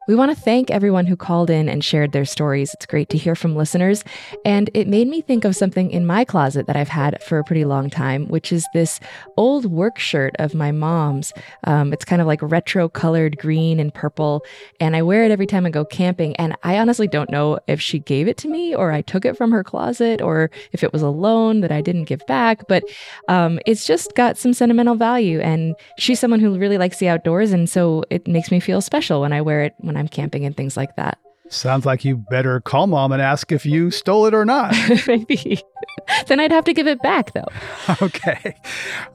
We 0.05 0.15
want 0.15 0.35
to 0.35 0.41
thank 0.41 0.69
everyone 0.69 1.05
who 1.05 1.15
called 1.15 1.49
in 1.49 1.69
and 1.69 1.81
shared 1.81 2.11
their 2.11 2.25
stories. 2.25 2.73
It's 2.73 2.85
great 2.85 3.07
to 3.09 3.17
hear 3.17 3.35
from 3.35 3.55
listeners. 3.55 4.03
And 4.43 4.69
it 4.73 4.85
made 4.85 5.07
me 5.07 5.21
think 5.21 5.45
of 5.45 5.55
something 5.55 5.91
in 5.91 6.05
my 6.05 6.25
closet 6.25 6.67
that 6.67 6.75
I've 6.75 6.89
had 6.89 7.23
for 7.23 7.39
a 7.39 7.43
pretty 7.43 7.63
long 7.63 7.89
time, 7.89 8.27
which 8.27 8.51
is 8.51 8.67
this 8.73 8.99
old 9.37 9.65
work 9.65 9.97
shirt 9.97 10.35
of 10.39 10.53
my 10.53 10.73
mom's. 10.73 11.31
Um, 11.63 11.93
it's 11.93 12.03
kind 12.03 12.21
of 12.21 12.27
like 12.27 12.41
retro 12.41 12.89
colored 12.89 13.37
green 13.37 13.79
and 13.79 13.93
purple. 13.93 14.43
And 14.81 14.93
I 14.97 15.01
wear 15.03 15.23
it 15.23 15.31
every 15.31 15.47
time 15.47 15.65
I 15.65 15.69
go 15.69 15.85
camping. 15.85 16.35
And 16.35 16.57
I 16.63 16.79
honestly 16.79 17.07
don't 17.07 17.29
know 17.29 17.59
if 17.67 17.79
she 17.79 17.99
gave 17.99 18.27
it 18.27 18.35
to 18.39 18.49
me 18.49 18.75
or 18.75 18.91
I 18.91 19.01
took 19.03 19.23
it 19.23 19.37
from 19.37 19.51
her 19.51 19.63
closet 19.63 20.21
or 20.21 20.51
if 20.73 20.83
it 20.83 20.91
was 20.91 21.01
a 21.01 21.09
loan 21.09 21.61
that 21.61 21.71
I 21.71 21.79
didn't 21.79 22.05
give 22.05 22.25
back. 22.27 22.67
But 22.67 22.83
um, 23.29 23.57
it's 23.65 23.87
just 23.87 24.15
got 24.15 24.37
some 24.37 24.53
sentimental 24.53 24.95
value. 24.95 25.39
And 25.39 25.75
she's 25.97 26.19
someone 26.19 26.41
who 26.41 26.57
really 26.59 26.77
likes 26.77 26.97
the 26.97 27.07
outdoors. 27.07 27.53
And 27.53 27.69
so 27.69 28.03
it 28.09 28.27
makes 28.27 28.51
me 28.51 28.59
feel 28.59 28.81
special 28.81 29.21
when 29.21 29.31
I 29.31 29.41
wear 29.41 29.63
it 29.63 29.73
when 29.77 29.92
I'm 29.97 30.07
camping 30.07 30.45
and 30.45 30.55
things 30.55 30.77
like 30.77 30.95
that. 30.95 31.17
Sounds 31.53 31.85
like 31.85 32.03
you 32.03 32.17
better 32.17 32.59
call 32.59 32.87
mom 32.87 33.11
and 33.11 33.21
ask 33.21 33.51
if 33.51 33.65
you 33.65 33.91
stole 33.91 34.25
it 34.25 34.33
or 34.33 34.43
not. 34.43 34.75
Maybe. 35.07 35.61
then 36.27 36.39
I'd 36.39 36.51
have 36.51 36.65
to 36.65 36.73
give 36.73 36.87
it 36.87 37.01
back, 37.01 37.33
though. 37.33 37.47
Okay. 38.01 38.55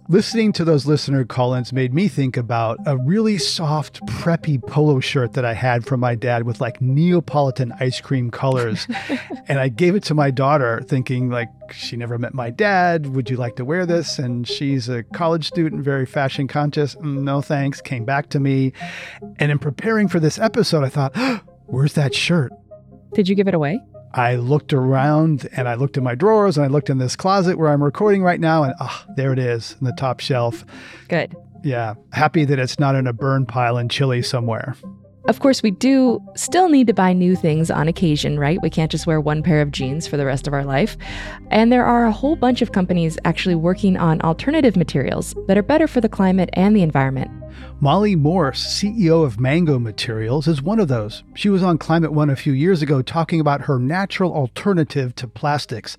Listening 0.08 0.52
to 0.52 0.64
those 0.64 0.86
listener 0.86 1.24
call 1.24 1.52
ins 1.52 1.72
made 1.72 1.92
me 1.92 2.08
think 2.08 2.36
about 2.36 2.78
a 2.86 2.96
really 2.96 3.36
soft, 3.36 4.04
preppy 4.06 4.64
polo 4.64 5.00
shirt 5.00 5.34
that 5.34 5.44
I 5.44 5.52
had 5.52 5.84
from 5.84 6.00
my 6.00 6.14
dad 6.14 6.44
with 6.44 6.60
like 6.60 6.80
Neapolitan 6.80 7.72
ice 7.80 8.00
cream 8.00 8.30
colors. 8.30 8.86
and 9.48 9.58
I 9.58 9.68
gave 9.68 9.94
it 9.94 10.02
to 10.04 10.14
my 10.14 10.30
daughter, 10.30 10.80
thinking, 10.86 11.28
like, 11.28 11.48
she 11.72 11.96
never 11.96 12.18
met 12.18 12.34
my 12.34 12.50
dad. 12.50 13.14
Would 13.14 13.28
you 13.30 13.36
like 13.36 13.56
to 13.56 13.64
wear 13.64 13.84
this? 13.84 14.18
And 14.18 14.46
she's 14.46 14.88
a 14.88 15.02
college 15.02 15.46
student, 15.46 15.82
very 15.82 16.06
fashion 16.06 16.46
conscious. 16.48 16.94
Mm, 16.96 17.22
no 17.22 17.42
thanks. 17.42 17.80
Came 17.80 18.04
back 18.04 18.28
to 18.30 18.40
me. 18.40 18.72
And 19.38 19.50
in 19.50 19.58
preparing 19.58 20.08
for 20.08 20.20
this 20.20 20.38
episode, 20.38 20.84
I 20.84 20.88
thought, 20.88 21.12
Where's 21.68 21.92
that 21.94 22.14
shirt? 22.14 22.50
Did 23.12 23.28
you 23.28 23.34
give 23.34 23.46
it 23.46 23.54
away? 23.54 23.80
I 24.14 24.36
looked 24.36 24.72
around 24.72 25.46
and 25.52 25.68
I 25.68 25.74
looked 25.74 25.98
in 25.98 26.02
my 26.02 26.14
drawers 26.14 26.56
and 26.56 26.64
I 26.64 26.68
looked 26.68 26.88
in 26.88 26.96
this 26.96 27.14
closet 27.14 27.58
where 27.58 27.68
I'm 27.68 27.82
recording 27.82 28.22
right 28.22 28.40
now 28.40 28.62
and 28.64 28.74
ah, 28.80 29.04
oh, 29.06 29.12
there 29.16 29.34
it 29.34 29.38
is 29.38 29.76
in 29.78 29.86
the 29.86 29.92
top 29.92 30.20
shelf. 30.20 30.64
Good. 31.08 31.36
Yeah. 31.62 31.94
Happy 32.12 32.46
that 32.46 32.58
it's 32.58 32.78
not 32.78 32.94
in 32.94 33.06
a 33.06 33.12
burn 33.12 33.44
pile 33.44 33.76
in 33.76 33.90
Chile 33.90 34.22
somewhere. 34.22 34.74
Of 35.26 35.40
course, 35.40 35.62
we 35.62 35.70
do 35.70 36.20
still 36.36 36.68
need 36.68 36.86
to 36.86 36.94
buy 36.94 37.12
new 37.12 37.36
things 37.36 37.70
on 37.70 37.86
occasion, 37.88 38.38
right? 38.38 38.58
We 38.62 38.70
can't 38.70 38.90
just 38.90 39.06
wear 39.06 39.20
one 39.20 39.42
pair 39.42 39.60
of 39.60 39.72
jeans 39.72 40.06
for 40.06 40.16
the 40.16 40.24
rest 40.24 40.46
of 40.46 40.54
our 40.54 40.64
life. 40.64 40.96
And 41.50 41.70
there 41.70 41.84
are 41.84 42.06
a 42.06 42.12
whole 42.12 42.36
bunch 42.36 42.62
of 42.62 42.72
companies 42.72 43.18
actually 43.24 43.54
working 43.54 43.96
on 43.96 44.22
alternative 44.22 44.76
materials 44.76 45.34
that 45.46 45.58
are 45.58 45.62
better 45.62 45.86
for 45.86 46.00
the 46.00 46.08
climate 46.08 46.48
and 46.54 46.74
the 46.74 46.82
environment. 46.82 47.30
Molly 47.80 48.16
Morse, 48.16 48.64
CEO 48.64 49.24
of 49.24 49.38
Mango 49.38 49.78
Materials, 49.78 50.48
is 50.48 50.62
one 50.62 50.80
of 50.80 50.88
those. 50.88 51.24
She 51.34 51.48
was 51.48 51.62
on 51.62 51.78
Climate 51.78 52.12
One 52.12 52.30
a 52.30 52.36
few 52.36 52.52
years 52.52 52.80
ago 52.80 53.02
talking 53.02 53.40
about 53.40 53.62
her 53.62 53.78
natural 53.78 54.32
alternative 54.32 55.14
to 55.16 55.28
plastics. 55.28 55.96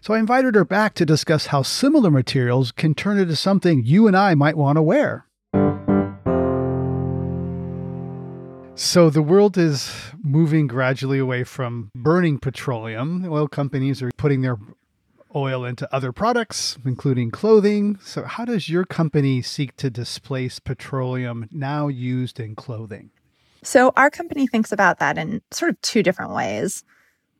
So 0.00 0.14
I 0.14 0.18
invited 0.18 0.54
her 0.54 0.64
back 0.64 0.94
to 0.94 1.06
discuss 1.06 1.46
how 1.46 1.62
similar 1.62 2.10
materials 2.10 2.72
can 2.72 2.94
turn 2.94 3.18
into 3.18 3.36
something 3.36 3.84
you 3.84 4.06
and 4.06 4.16
I 4.16 4.34
might 4.34 4.56
want 4.56 4.76
to 4.76 4.82
wear. 4.82 5.26
So 8.76 9.08
the 9.08 9.22
world 9.22 9.56
is 9.56 9.94
moving 10.22 10.66
gradually 10.66 11.20
away 11.20 11.44
from 11.44 11.90
burning 11.94 12.38
petroleum. 12.38 13.24
Oil 13.30 13.46
companies 13.46 14.02
are 14.02 14.10
putting 14.16 14.42
their 14.42 14.58
oil 15.34 15.64
into 15.64 15.92
other 15.94 16.10
products, 16.12 16.76
including 16.84 17.30
clothing. 17.30 17.98
So, 18.02 18.24
how 18.24 18.44
does 18.44 18.68
your 18.68 18.84
company 18.84 19.42
seek 19.42 19.76
to 19.76 19.90
displace 19.90 20.58
petroleum 20.58 21.48
now 21.52 21.88
used 21.88 22.40
in 22.40 22.56
clothing? 22.56 23.10
So, 23.62 23.92
our 23.96 24.10
company 24.10 24.46
thinks 24.46 24.72
about 24.72 24.98
that 24.98 25.18
in 25.18 25.40
sort 25.52 25.70
of 25.70 25.80
two 25.80 26.02
different 26.02 26.32
ways. 26.32 26.82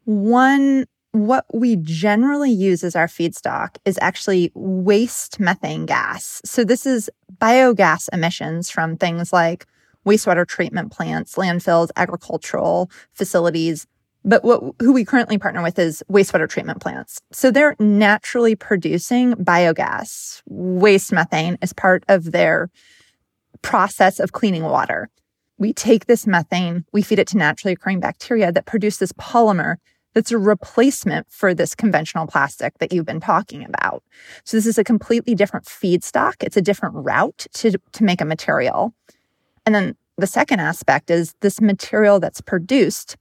One, 0.05 0.87
what 1.11 1.47
we 1.53 1.77
generally 1.77 2.51
use 2.51 2.85
as 2.85 2.95
our 2.97 3.07
feedstock 3.09 3.77
is 3.85 3.99
actually 4.01 4.51
waste 4.55 5.41
methane 5.41 5.87
gas. 5.87 6.41
So, 6.45 6.65
this 6.65 6.87
is 6.87 7.11
biogas 7.39 8.09
emissions 8.13 8.71
from 8.71 8.97
things 8.97 9.33
like 9.33 9.67
wastewater 10.07 10.47
treatment 10.47 10.93
plants, 10.93 11.35
landfills, 11.37 11.91
agricultural 11.97 12.91
facilities. 13.13 13.87
But 14.25 14.43
what, 14.43 14.63
who 14.81 14.93
we 14.93 15.05
currently 15.05 15.39
partner 15.39 15.63
with 15.63 15.79
is 15.79 16.03
wastewater 16.11 16.49
treatment 16.49 16.81
plants. 16.81 17.21
So 17.31 17.51
they're 17.51 17.77
naturally 17.79 18.57
producing 18.57 19.35
biogas, 19.35 20.43
waste 20.47 21.13
methane 21.13 21.59
as 21.61 21.73
part 21.73 22.05
of 22.09 22.33
their 22.33 22.71
process 23.63 24.21
of 24.21 24.33
cleaning 24.33 24.63
water. 24.63 25.11
We 25.59 25.73
take 25.73 26.07
this 26.07 26.27
methane, 26.27 26.85
we 26.93 27.03
feed 27.03 27.19
it 27.19 27.29
to 27.29 27.39
naturally 27.39 27.75
occurring 27.75 28.01
bacteria 28.01 28.51
that 28.51 28.67
produce 28.67 28.97
this 28.97 29.13
polymer 29.13 29.77
that's 30.15 30.33
a 30.33 30.39
replacement 30.39 31.27
for 31.29 31.55
this 31.55 31.75
conventional 31.75 32.27
plastic 32.27 32.79
that 32.79 32.93
you've 32.93 33.05
been 33.05 33.21
talking 33.21 33.65
about. 33.65 34.03
So 34.45 34.57
this 34.57 34.67
is 34.67 34.79
a 34.79 34.85
completely 34.85 35.35
different 35.35 35.67
feedstock. 35.67 36.35
It's 36.41 36.57
a 36.57 36.63
different 36.63 36.95
route 36.95 37.47
to, 37.55 37.79
to 37.93 38.05
make 38.05 38.21
a 38.21 38.25
material. 38.25 38.95
And 39.67 39.75
then 39.75 39.97
the 40.17 40.27
second 40.27 40.61
aspect 40.61 41.11
is 41.11 41.35
this 41.41 41.61
material 41.61 42.21
that's 42.21 42.41
produced, 42.41 43.17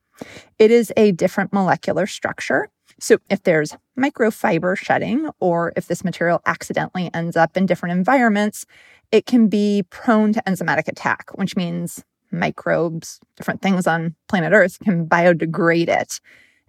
it 0.59 0.71
is 0.71 0.91
a 0.95 1.11
different 1.11 1.53
molecular 1.53 2.05
structure. 2.05 2.69
So 2.99 3.17
if 3.29 3.43
there's 3.43 3.75
microfiber 3.97 4.77
shedding, 4.77 5.29
or 5.39 5.73
if 5.75 5.87
this 5.87 6.03
material 6.03 6.41
accidentally 6.45 7.09
ends 7.13 7.35
up 7.35 7.57
in 7.57 7.65
different 7.65 7.97
environments, 7.97 8.65
it 9.11 9.25
can 9.25 9.47
be 9.47 9.83
prone 9.89 10.33
to 10.33 10.41
enzymatic 10.43 10.87
attack, 10.87 11.31
which 11.35 11.55
means 11.55 12.03
microbes, 12.31 13.19
different 13.35 13.61
things 13.61 13.87
on 13.87 14.15
planet 14.27 14.53
Earth 14.53 14.79
can 14.79 15.07
biodegrade 15.07 15.87
it. 15.87 16.19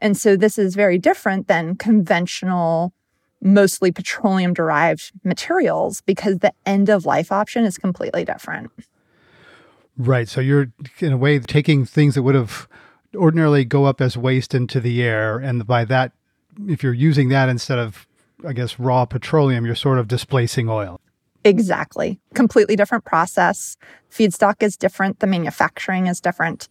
And 0.01 0.17
so 0.17 0.37
this 0.37 0.59
is 0.59 0.75
very 0.75 0.99
different 0.99 1.49
than 1.49 1.77
conventional, 1.77 2.93
mostly 3.41 3.93
petroleum 3.93 4.53
derived 4.53 5.13
materials 5.25 6.01
because 6.03 6.39
the 6.39 6.53
end 6.67 6.89
of 6.89 7.07
life 7.07 7.33
option 7.33 7.65
is 7.65 7.79
completely 7.79 8.25
different. 8.25 8.71
Right. 9.97 10.29
So 10.29 10.41
you're 10.41 10.73
in 10.99 11.13
a 11.13 11.17
way 11.17 11.39
taking 11.39 11.85
things 11.85 12.15
that 12.15 12.23
would 12.23 12.35
have 12.35 12.69
ordinarily 13.15 13.65
go 13.65 13.85
up 13.85 14.01
as 14.01 14.17
waste 14.17 14.55
into 14.55 14.81
the 14.81 15.03
air, 15.03 15.39
and 15.39 15.67
by 15.67 15.85
that, 15.85 16.13
if 16.67 16.83
you're 16.83 16.93
using 16.93 17.29
that 17.29 17.49
instead 17.49 17.79
of, 17.79 18.07
I 18.47 18.53
guess, 18.53 18.79
raw 18.79 19.05
petroleum, 19.05 19.65
you're 19.65 19.75
sort 19.75 19.99
of 19.99 20.09
displacing 20.09 20.69
oil. 20.69 21.01
Exactly. 21.45 22.19
Completely 22.35 22.75
different 22.75 23.05
process. 23.05 23.77
Feedstock 24.11 24.63
is 24.63 24.77
different. 24.77 25.21
The 25.21 25.27
manufacturing 25.27 26.07
is 26.07 26.21
different. 26.21 26.69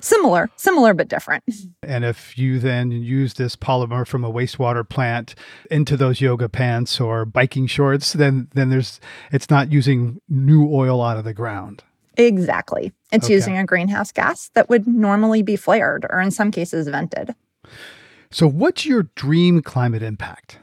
Similar, 0.00 0.50
similar 0.56 0.94
but 0.94 1.08
different. 1.08 1.44
And 1.82 2.04
if 2.04 2.38
you 2.38 2.60
then 2.60 2.92
use 2.92 3.34
this 3.34 3.56
polymer 3.56 4.06
from 4.06 4.24
a 4.24 4.32
wastewater 4.32 4.88
plant 4.88 5.34
into 5.70 5.96
those 5.96 6.20
yoga 6.20 6.48
pants 6.48 7.00
or 7.00 7.24
biking 7.24 7.66
shorts, 7.66 8.12
then 8.12 8.48
then 8.54 8.70
there's 8.70 9.00
it's 9.32 9.50
not 9.50 9.72
using 9.72 10.20
new 10.28 10.72
oil 10.72 11.02
out 11.02 11.16
of 11.16 11.24
the 11.24 11.34
ground. 11.34 11.82
Exactly. 12.18 12.92
It's 13.12 13.26
okay. 13.26 13.34
using 13.34 13.56
a 13.56 13.64
greenhouse 13.64 14.12
gas 14.12 14.50
that 14.54 14.68
would 14.68 14.86
normally 14.86 15.42
be 15.42 15.56
flared 15.56 16.04
or 16.10 16.20
in 16.20 16.30
some 16.30 16.50
cases 16.50 16.88
vented. 16.88 17.34
So, 18.30 18.46
what's 18.46 18.84
your 18.84 19.04
dream 19.14 19.62
climate 19.62 20.02
impact? 20.02 20.58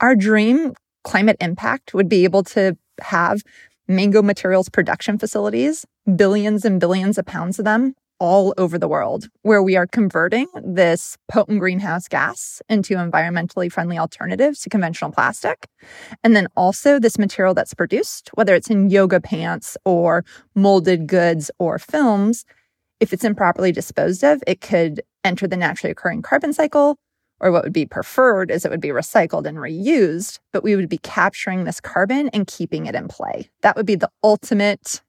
Our 0.00 0.14
dream 0.14 0.74
climate 1.04 1.36
impact 1.40 1.94
would 1.94 2.08
be 2.08 2.24
able 2.24 2.42
to 2.42 2.76
have 3.00 3.42
mango 3.88 4.20
materials 4.20 4.68
production 4.68 5.16
facilities, 5.18 5.86
billions 6.16 6.64
and 6.64 6.80
billions 6.80 7.16
of 7.16 7.24
pounds 7.24 7.58
of 7.58 7.64
them 7.64 7.94
all 8.18 8.54
over 8.58 8.78
the 8.78 8.88
world 8.88 9.28
where 9.42 9.62
we 9.62 9.76
are 9.76 9.86
converting 9.86 10.46
this 10.64 11.16
potent 11.28 11.60
greenhouse 11.60 12.08
gas 12.08 12.62
into 12.68 12.94
environmentally 12.94 13.70
friendly 13.70 13.98
alternatives 13.98 14.60
to 14.62 14.70
conventional 14.70 15.12
plastic. 15.12 15.66
And 16.24 16.34
then 16.34 16.48
also 16.56 16.98
this 16.98 17.18
material 17.18 17.54
that's 17.54 17.74
produced, 17.74 18.30
whether 18.34 18.54
it's 18.54 18.70
in 18.70 18.90
yoga 18.90 19.20
pants 19.20 19.76
or 19.84 20.24
molded 20.54 21.06
goods 21.06 21.50
or 21.58 21.78
films, 21.78 22.44
if 23.00 23.12
it's 23.12 23.24
improperly 23.24 23.72
disposed 23.72 24.24
of, 24.24 24.42
it 24.46 24.60
could 24.60 25.02
enter 25.24 25.46
the 25.46 25.56
naturally 25.56 25.90
occurring 25.90 26.22
carbon 26.22 26.52
cycle. 26.52 26.96
Or 27.38 27.52
what 27.52 27.64
would 27.64 27.72
be 27.72 27.84
preferred 27.84 28.50
is 28.50 28.64
it 28.64 28.70
would 28.70 28.80
be 28.80 28.88
recycled 28.88 29.44
and 29.44 29.58
reused, 29.58 30.38
but 30.54 30.64
we 30.64 30.74
would 30.74 30.88
be 30.88 30.96
capturing 30.98 31.64
this 31.64 31.82
carbon 31.82 32.28
and 32.30 32.46
keeping 32.46 32.86
it 32.86 32.94
in 32.94 33.08
play. 33.08 33.50
That 33.60 33.76
would 33.76 33.84
be 33.84 33.94
the 33.94 34.10
ultimate 34.24 35.02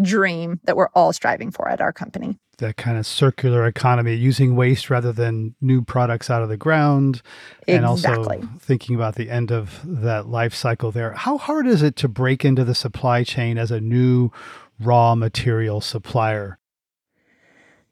dream 0.00 0.60
that 0.64 0.76
we're 0.76 0.88
all 0.94 1.12
striving 1.12 1.50
for 1.50 1.68
at 1.68 1.80
our 1.80 1.92
company 1.92 2.38
that 2.62 2.76
kind 2.76 2.96
of 2.96 3.06
circular 3.06 3.66
economy, 3.66 4.14
using 4.14 4.56
waste 4.56 4.88
rather 4.88 5.12
than 5.12 5.54
new 5.60 5.82
products 5.82 6.30
out 6.30 6.42
of 6.42 6.48
the 6.48 6.56
ground, 6.56 7.20
exactly. 7.66 7.74
and 7.74 7.84
also 7.84 8.40
thinking 8.58 8.94
about 8.94 9.16
the 9.16 9.28
end 9.28 9.52
of 9.52 9.80
that 9.84 10.26
life 10.28 10.54
cycle 10.54 10.90
there. 10.90 11.12
How 11.12 11.36
hard 11.36 11.66
is 11.66 11.82
it 11.82 11.96
to 11.96 12.08
break 12.08 12.44
into 12.44 12.64
the 12.64 12.74
supply 12.74 13.24
chain 13.24 13.58
as 13.58 13.70
a 13.70 13.80
new 13.80 14.30
raw 14.80 15.14
material 15.14 15.80
supplier? 15.80 16.58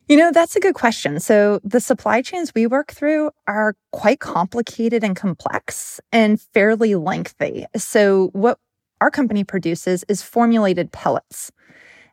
You 0.08 0.16
know, 0.16 0.32
that's 0.32 0.56
a 0.56 0.60
good 0.60 0.74
question. 0.74 1.20
So, 1.20 1.60
the 1.62 1.80
supply 1.80 2.20
chains 2.20 2.52
we 2.52 2.66
work 2.66 2.90
through 2.90 3.30
are 3.46 3.76
quite 3.92 4.18
complicated 4.18 5.04
and 5.04 5.14
complex 5.14 6.00
and 6.10 6.40
fairly 6.40 6.96
lengthy. 6.96 7.66
So, 7.76 8.30
what 8.32 8.58
our 9.00 9.10
company 9.10 9.44
produces 9.44 10.04
is 10.08 10.20
formulated 10.20 10.90
pellets. 10.90 11.52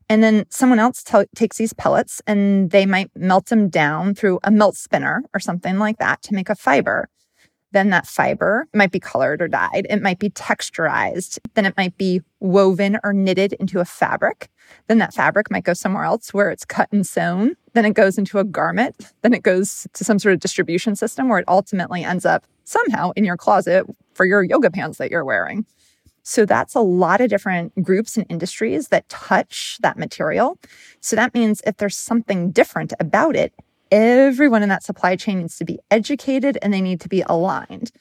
And 0.09 0.23
then 0.23 0.45
someone 0.49 0.79
else 0.79 1.03
t- 1.03 1.25
takes 1.35 1.57
these 1.57 1.73
pellets 1.73 2.21
and 2.25 2.71
they 2.71 2.85
might 2.85 3.11
melt 3.15 3.47
them 3.47 3.69
down 3.69 4.15
through 4.15 4.39
a 4.43 4.51
melt 4.51 4.77
spinner 4.77 5.23
or 5.33 5.39
something 5.39 5.77
like 5.77 5.97
that 5.97 6.21
to 6.23 6.33
make 6.33 6.49
a 6.49 6.55
fiber. 6.55 7.09
Then 7.73 7.89
that 7.89 8.07
fiber 8.07 8.67
might 8.73 8.91
be 8.91 8.99
colored 8.99 9.41
or 9.41 9.49
dyed. 9.49 9.85
It 9.89 10.01
might 10.01 10.19
be 10.19 10.29
texturized. 10.29 11.39
Then 11.53 11.65
it 11.65 11.75
might 11.75 11.97
be 11.97 12.21
woven 12.39 12.97
or 13.03 13.11
knitted 13.11 13.53
into 13.53 13.79
a 13.79 13.85
fabric. 13.85 14.49
Then 14.87 14.99
that 14.99 15.13
fabric 15.13 15.51
might 15.51 15.65
go 15.65 15.73
somewhere 15.73 16.05
else 16.05 16.33
where 16.33 16.49
it's 16.49 16.63
cut 16.63 16.87
and 16.91 17.05
sewn. 17.05 17.55
Then 17.73 17.83
it 17.83 17.93
goes 17.93 18.17
into 18.17 18.39
a 18.39 18.45
garment. 18.45 19.11
Then 19.21 19.33
it 19.33 19.43
goes 19.43 19.85
to 19.93 20.05
some 20.05 20.19
sort 20.19 20.33
of 20.33 20.39
distribution 20.39 20.95
system 20.95 21.27
where 21.27 21.39
it 21.39 21.45
ultimately 21.47 22.05
ends 22.05 22.25
up 22.25 22.45
somehow 22.63 23.11
in 23.15 23.25
your 23.25 23.37
closet 23.37 23.85
for 24.13 24.25
your 24.25 24.43
yoga 24.43 24.71
pants 24.71 24.97
that 24.97 25.11
you're 25.11 25.25
wearing. 25.25 25.65
So 26.27 26.45
that's 26.45 26.75
a 26.75 26.81
lot 26.81 27.21
of 27.21 27.29
different 27.29 27.81
groups 27.81 28.17
and 28.17 28.25
industries 28.27 28.89
that 28.89 29.07
touch 29.07 29.77
that 29.81 29.97
material. 29.97 30.59
So 30.99 31.15
that 31.15 31.33
means 31.33 31.61
if 31.65 31.77
there's 31.77 31.97
something 31.97 32.51
different 32.51 32.91
about 32.99 33.37
it, 33.37 33.53
everyone 33.93 34.61
in 34.61 34.67
that 34.67 34.83
supply 34.83 35.15
chain 35.15 35.39
needs 35.39 35.57
to 35.57 35.63
be 35.63 35.79
educated 35.89 36.57
and 36.61 36.73
they 36.73 36.81
need 36.81 36.99
to 36.99 37.07
be 37.07 37.21
aligned. 37.27 37.93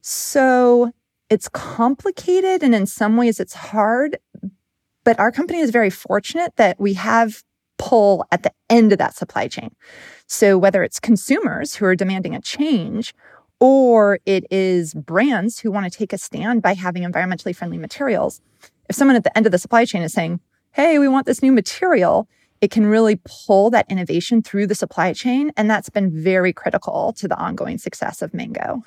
So 0.00 0.92
it's 1.28 1.50
complicated 1.50 2.62
and 2.62 2.74
in 2.74 2.86
some 2.86 3.18
ways 3.18 3.38
it's 3.38 3.52
hard, 3.52 4.16
but 5.04 5.20
our 5.20 5.30
company 5.30 5.58
is 5.58 5.70
very 5.70 5.90
fortunate 5.90 6.56
that 6.56 6.80
we 6.80 6.94
have 6.94 7.42
pull 7.76 8.24
at 8.32 8.42
the 8.42 8.52
end 8.70 8.90
of 8.90 8.98
that 8.98 9.14
supply 9.14 9.48
chain. 9.48 9.76
So 10.26 10.56
whether 10.56 10.82
it's 10.82 10.98
consumers 10.98 11.74
who 11.74 11.84
are 11.84 11.94
demanding 11.94 12.34
a 12.34 12.40
change 12.40 13.12
or 13.60 14.18
it 14.26 14.44
is 14.50 14.94
brands 14.94 15.60
who 15.60 15.70
want 15.70 15.90
to 15.90 15.96
take 15.96 16.12
a 16.12 16.18
stand 16.18 16.62
by 16.62 16.74
having 16.74 17.04
environmentally 17.04 17.54
friendly 17.54 17.78
materials. 17.78 18.40
If 18.88 18.96
someone 18.96 19.16
at 19.16 19.24
the 19.24 19.36
end 19.36 19.46
of 19.46 19.52
the 19.52 19.58
supply 19.58 19.84
chain 19.84 20.02
is 20.02 20.12
saying, 20.12 20.40
Hey, 20.72 20.98
we 20.98 21.08
want 21.08 21.26
this 21.26 21.42
new 21.42 21.52
material, 21.52 22.28
it 22.60 22.70
can 22.70 22.86
really 22.86 23.20
pull 23.24 23.70
that 23.70 23.86
innovation 23.90 24.42
through 24.42 24.66
the 24.66 24.74
supply 24.74 25.12
chain. 25.12 25.50
And 25.56 25.70
that's 25.70 25.90
been 25.90 26.10
very 26.10 26.52
critical 26.52 27.12
to 27.14 27.28
the 27.28 27.36
ongoing 27.36 27.78
success 27.78 28.22
of 28.22 28.34
Mango. 28.34 28.82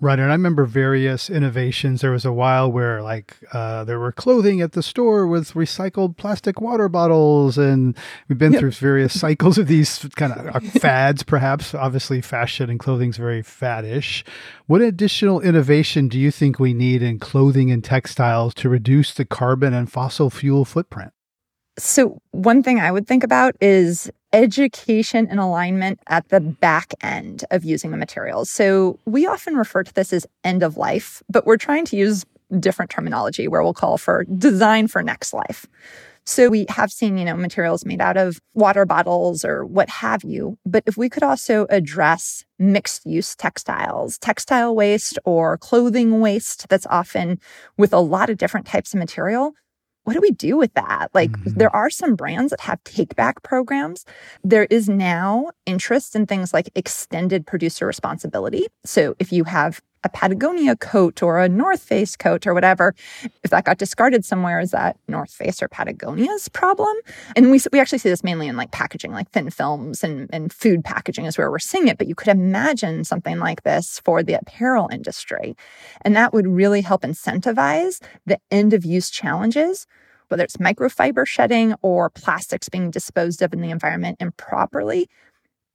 Right. 0.00 0.18
And 0.18 0.30
I 0.30 0.34
remember 0.34 0.64
various 0.64 1.28
innovations. 1.28 2.00
There 2.00 2.12
was 2.12 2.24
a 2.24 2.32
while 2.32 2.70
where, 2.70 3.02
like, 3.02 3.36
uh, 3.52 3.82
there 3.84 3.98
were 3.98 4.12
clothing 4.12 4.60
at 4.60 4.72
the 4.72 4.82
store 4.82 5.26
with 5.26 5.54
recycled 5.54 6.16
plastic 6.16 6.60
water 6.60 6.88
bottles. 6.88 7.58
And 7.58 7.96
we've 8.28 8.38
been 8.38 8.52
yep. 8.52 8.60
through 8.60 8.72
various 8.72 9.18
cycles 9.20 9.58
of 9.58 9.66
these 9.66 10.06
kind 10.16 10.32
of 10.32 10.56
uh, 10.56 10.60
fads, 10.60 11.22
perhaps. 11.22 11.74
Obviously, 11.74 12.20
fashion 12.20 12.70
and 12.70 12.78
clothing 12.78 13.10
is 13.10 13.16
very 13.16 13.42
faddish. 13.42 14.22
What 14.66 14.82
additional 14.82 15.40
innovation 15.40 16.08
do 16.08 16.18
you 16.18 16.30
think 16.30 16.58
we 16.58 16.74
need 16.74 17.02
in 17.02 17.18
clothing 17.18 17.70
and 17.70 17.82
textiles 17.82 18.54
to 18.54 18.68
reduce 18.68 19.14
the 19.14 19.24
carbon 19.24 19.74
and 19.74 19.90
fossil 19.90 20.30
fuel 20.30 20.64
footprint? 20.64 21.12
So, 21.78 22.18
one 22.30 22.62
thing 22.62 22.80
I 22.80 22.90
would 22.90 23.06
think 23.06 23.22
about 23.22 23.54
is 23.60 24.10
education 24.32 25.28
and 25.30 25.38
alignment 25.38 26.00
at 26.06 26.28
the 26.30 26.40
back 26.40 26.94
end 27.02 27.44
of 27.50 27.64
using 27.64 27.90
the 27.90 27.98
materials. 27.98 28.50
So, 28.50 28.98
we 29.04 29.26
often 29.26 29.56
refer 29.56 29.82
to 29.82 29.92
this 29.92 30.12
as 30.12 30.26
end 30.42 30.62
of 30.62 30.78
life, 30.78 31.22
but 31.28 31.44
we're 31.44 31.58
trying 31.58 31.84
to 31.86 31.96
use 31.96 32.24
different 32.60 32.90
terminology 32.90 33.46
where 33.46 33.62
we'll 33.62 33.74
call 33.74 33.98
for 33.98 34.24
design 34.24 34.88
for 34.88 35.02
next 35.02 35.34
life. 35.34 35.66
So 36.28 36.48
we 36.48 36.66
have 36.70 36.90
seen, 36.90 37.18
you 37.18 37.24
know, 37.24 37.36
materials 37.36 37.84
made 37.84 38.00
out 38.00 38.16
of 38.16 38.40
water 38.52 38.84
bottles 38.84 39.44
or 39.44 39.64
what 39.64 39.88
have 39.88 40.24
you. 40.24 40.58
But 40.66 40.82
if 40.84 40.96
we 40.96 41.08
could 41.08 41.22
also 41.22 41.66
address 41.70 42.44
mixed 42.58 43.06
use 43.06 43.36
textiles, 43.36 44.18
textile 44.18 44.74
waste 44.74 45.20
or 45.24 45.56
clothing 45.56 46.20
waste 46.20 46.68
that's 46.68 46.86
often 46.86 47.38
with 47.76 47.92
a 47.92 48.00
lot 48.00 48.28
of 48.28 48.38
different 48.38 48.66
types 48.66 48.92
of 48.92 48.98
material, 48.98 49.52
what 50.06 50.12
do 50.12 50.20
we 50.20 50.30
do 50.30 50.56
with 50.56 50.72
that? 50.74 51.08
Like, 51.14 51.32
mm-hmm. 51.32 51.58
there 51.58 51.74
are 51.74 51.90
some 51.90 52.14
brands 52.14 52.50
that 52.50 52.60
have 52.60 52.82
take 52.84 53.16
back 53.16 53.42
programs. 53.42 54.04
There 54.44 54.68
is 54.70 54.88
now 54.88 55.50
interest 55.66 56.14
in 56.14 56.26
things 56.26 56.54
like 56.54 56.70
extended 56.76 57.44
producer 57.44 57.86
responsibility. 57.88 58.68
So, 58.84 59.16
if 59.18 59.32
you 59.32 59.42
have 59.42 59.82
a 60.04 60.08
Patagonia 60.08 60.76
coat 60.76 61.22
or 61.22 61.40
a 61.40 61.48
North 61.48 61.82
Face 61.82 62.16
coat 62.16 62.46
or 62.46 62.54
whatever, 62.54 62.94
if 63.42 63.50
that 63.50 63.64
got 63.64 63.78
discarded 63.78 64.24
somewhere, 64.24 64.60
is 64.60 64.70
that 64.70 64.96
North 65.08 65.32
Face 65.32 65.62
or 65.62 65.68
Patagonia's 65.68 66.48
problem? 66.48 66.94
And 67.34 67.50
we, 67.50 67.60
we 67.72 67.80
actually 67.80 67.98
see 67.98 68.08
this 68.08 68.22
mainly 68.24 68.48
in 68.48 68.56
like 68.56 68.70
packaging, 68.70 69.12
like 69.12 69.30
thin 69.30 69.50
films 69.50 70.04
and, 70.04 70.28
and 70.32 70.52
food 70.52 70.84
packaging 70.84 71.24
is 71.24 71.36
where 71.36 71.50
we're 71.50 71.58
seeing 71.58 71.88
it. 71.88 71.98
But 71.98 72.06
you 72.06 72.14
could 72.14 72.28
imagine 72.28 73.04
something 73.04 73.38
like 73.38 73.62
this 73.62 74.00
for 74.04 74.22
the 74.22 74.34
apparel 74.34 74.88
industry. 74.92 75.56
And 76.02 76.14
that 76.16 76.32
would 76.32 76.46
really 76.46 76.82
help 76.82 77.02
incentivize 77.02 78.02
the 78.26 78.38
end 78.50 78.72
of 78.72 78.84
use 78.84 79.10
challenges 79.10 79.86
whether 80.28 80.42
it's 80.42 80.56
microfiber 80.56 81.26
shedding 81.26 81.74
or 81.82 82.10
plastics 82.10 82.68
being 82.68 82.90
disposed 82.90 83.42
of 83.42 83.52
in 83.52 83.60
the 83.60 83.70
environment 83.70 84.16
improperly, 84.20 85.08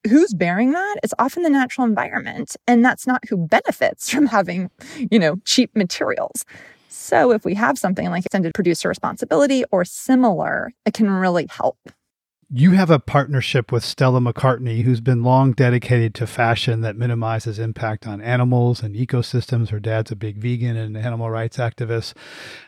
who's 0.07 0.33
bearing 0.33 0.71
that? 0.71 0.95
It's 1.03 1.13
often 1.19 1.43
the 1.43 1.49
natural 1.49 1.85
environment. 1.85 2.55
And 2.67 2.83
that's 2.83 3.07
not 3.07 3.27
who 3.29 3.37
benefits 3.37 4.09
from 4.13 4.27
having, 4.27 4.69
you 5.11 5.19
know, 5.19 5.37
cheap 5.45 5.75
materials. 5.75 6.45
So 6.89 7.31
if 7.31 7.45
we 7.45 7.55
have 7.55 7.77
something 7.77 8.09
like 8.09 8.25
extended 8.25 8.53
producer 8.53 8.87
responsibility 8.87 9.63
or 9.71 9.85
similar, 9.85 10.71
it 10.85 10.93
can 10.93 11.09
really 11.09 11.47
help. 11.49 11.77
You 12.53 12.71
have 12.71 12.89
a 12.89 12.99
partnership 12.99 13.71
with 13.71 13.81
Stella 13.81 14.19
McCartney, 14.19 14.81
who's 14.81 14.99
been 14.99 15.23
long 15.23 15.53
dedicated 15.53 16.13
to 16.15 16.27
fashion 16.27 16.81
that 16.81 16.97
minimizes 16.97 17.57
impact 17.59 18.05
on 18.05 18.19
animals 18.19 18.83
and 18.83 18.93
ecosystems. 18.93 19.69
Her 19.69 19.79
dad's 19.79 20.11
a 20.11 20.17
big 20.17 20.35
vegan 20.35 20.75
and 20.75 20.97
animal 20.97 21.29
rights 21.29 21.55
activist. 21.55 22.13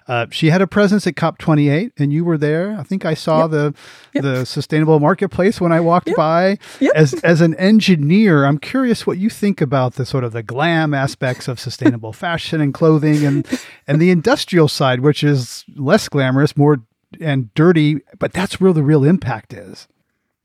Uh, 0.07 0.27
she 0.31 0.51
had 0.51 0.61
a 0.61 0.67
presence 0.67 1.05
at 1.05 1.15
COP28, 1.15 1.91
and 1.97 2.13
you 2.13 2.23
were 2.23 2.37
there. 2.37 2.77
I 2.79 2.83
think 2.83 3.03
I 3.03 3.13
saw 3.13 3.41
yep. 3.41 3.51
the 3.51 3.73
yep. 4.13 4.23
the 4.23 4.45
sustainable 4.45 5.01
marketplace 5.01 5.59
when 5.59 5.73
I 5.73 5.81
walked 5.81 6.07
yep. 6.07 6.15
by. 6.15 6.57
As 6.95 7.13
as 7.15 7.41
an 7.41 7.53
engineer, 7.55 8.45
I'm 8.45 8.59
curious 8.59 9.05
what 9.05 9.17
you 9.17 9.29
think 9.29 9.59
about 9.59 9.95
the 9.95 10.05
sort 10.05 10.23
of 10.23 10.31
the 10.31 10.43
glam 10.43 10.93
aspects 10.93 11.49
of 11.49 11.59
sustainable 11.59 12.13
fashion 12.13 12.61
and 12.61 12.73
clothing, 12.73 13.25
and 13.25 13.45
and 13.85 14.01
the 14.01 14.11
industrial 14.11 14.69
side, 14.69 15.01
which 15.01 15.25
is 15.25 15.65
less 15.75 16.07
glamorous, 16.07 16.55
more 16.55 16.79
and 17.21 17.53
dirty, 17.53 17.99
but 18.19 18.33
that's 18.33 18.59
where 18.59 18.73
the 18.73 18.83
real 18.83 19.03
impact 19.03 19.53
is. 19.53 19.87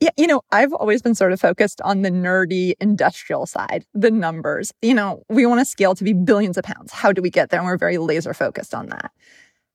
Yeah, 0.00 0.10
you 0.16 0.28
know, 0.28 0.42
I've 0.52 0.72
always 0.72 1.02
been 1.02 1.16
sort 1.16 1.32
of 1.32 1.40
focused 1.40 1.80
on 1.80 2.02
the 2.02 2.10
nerdy 2.10 2.74
industrial 2.80 3.46
side, 3.46 3.84
the 3.94 4.12
numbers. 4.12 4.72
You 4.80 4.94
know, 4.94 5.24
we 5.28 5.44
want 5.44 5.60
to 5.60 5.64
scale 5.64 5.96
to 5.96 6.04
be 6.04 6.12
billions 6.12 6.56
of 6.56 6.64
pounds. 6.64 6.92
How 6.92 7.10
do 7.10 7.20
we 7.20 7.30
get 7.30 7.50
there? 7.50 7.58
And 7.58 7.66
we're 7.66 7.78
very 7.78 7.98
laser 7.98 8.32
focused 8.32 8.74
on 8.74 8.86
that. 8.90 9.10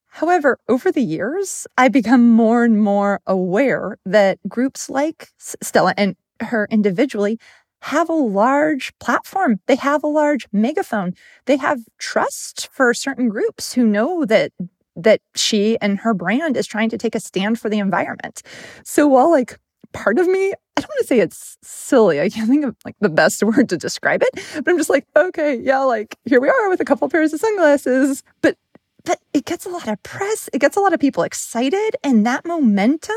However, 0.07 0.59
over 0.69 0.91
the 0.91 1.01
years, 1.01 1.67
I've 1.77 1.91
become 1.91 2.29
more 2.29 2.63
and 2.63 2.81
more 2.81 3.19
aware 3.27 3.97
that 4.05 4.37
groups 4.47 4.89
like 4.89 5.29
Stella 5.37 5.93
and 5.97 6.15
her 6.39 6.67
individually 6.71 7.39
have 7.81 8.07
a 8.07 8.13
large 8.13 8.97
platform. 8.99 9.59
They 9.65 9.75
have 9.75 10.03
a 10.03 10.07
large 10.07 10.47
megaphone. 10.53 11.15
They 11.47 11.57
have 11.57 11.81
trust 11.97 12.69
for 12.71 12.93
certain 12.93 13.27
groups 13.27 13.73
who 13.73 13.85
know 13.85 14.23
that 14.23 14.53
that 14.95 15.21
she 15.35 15.77
and 15.81 15.99
her 15.99 16.13
brand 16.13 16.57
is 16.57 16.67
trying 16.67 16.89
to 16.89 16.97
take 16.97 17.15
a 17.15 17.19
stand 17.19 17.59
for 17.59 17.69
the 17.69 17.79
environment. 17.79 18.41
So 18.83 19.07
while 19.07 19.31
like 19.31 19.59
part 19.93 20.19
of 20.19 20.27
me, 20.27 20.53
I 20.75 20.81
don't 20.81 20.89
want 20.89 21.01
to 21.01 21.07
say 21.07 21.19
it's 21.19 21.57
silly. 21.61 22.19
I 22.19 22.29
can't 22.29 22.49
think 22.49 22.65
of 22.65 22.75
like 22.83 22.95
the 22.99 23.09
best 23.09 23.43
word 23.43 23.69
to 23.69 23.77
describe 23.77 24.23
it, 24.23 24.29
but 24.55 24.67
I'm 24.67 24.77
just 24.77 24.89
like, 24.89 25.05
okay, 25.15 25.55
yeah, 25.55 25.79
like 25.79 26.17
here 26.25 26.41
we 26.41 26.49
are 26.49 26.69
with 26.69 26.81
a 26.81 26.85
couple 26.85 27.07
pairs 27.09 27.33
of 27.33 27.39
sunglasses. 27.39 28.23
But 28.41 28.57
but 29.05 29.19
it 29.33 29.45
gets 29.45 29.65
a 29.65 29.69
lot 29.69 29.87
of 29.87 30.01
press, 30.03 30.49
it 30.53 30.59
gets 30.59 30.77
a 30.77 30.79
lot 30.79 30.93
of 30.93 30.99
people 30.99 31.23
excited, 31.23 31.95
and 32.03 32.25
that 32.25 32.45
momentum 32.45 33.15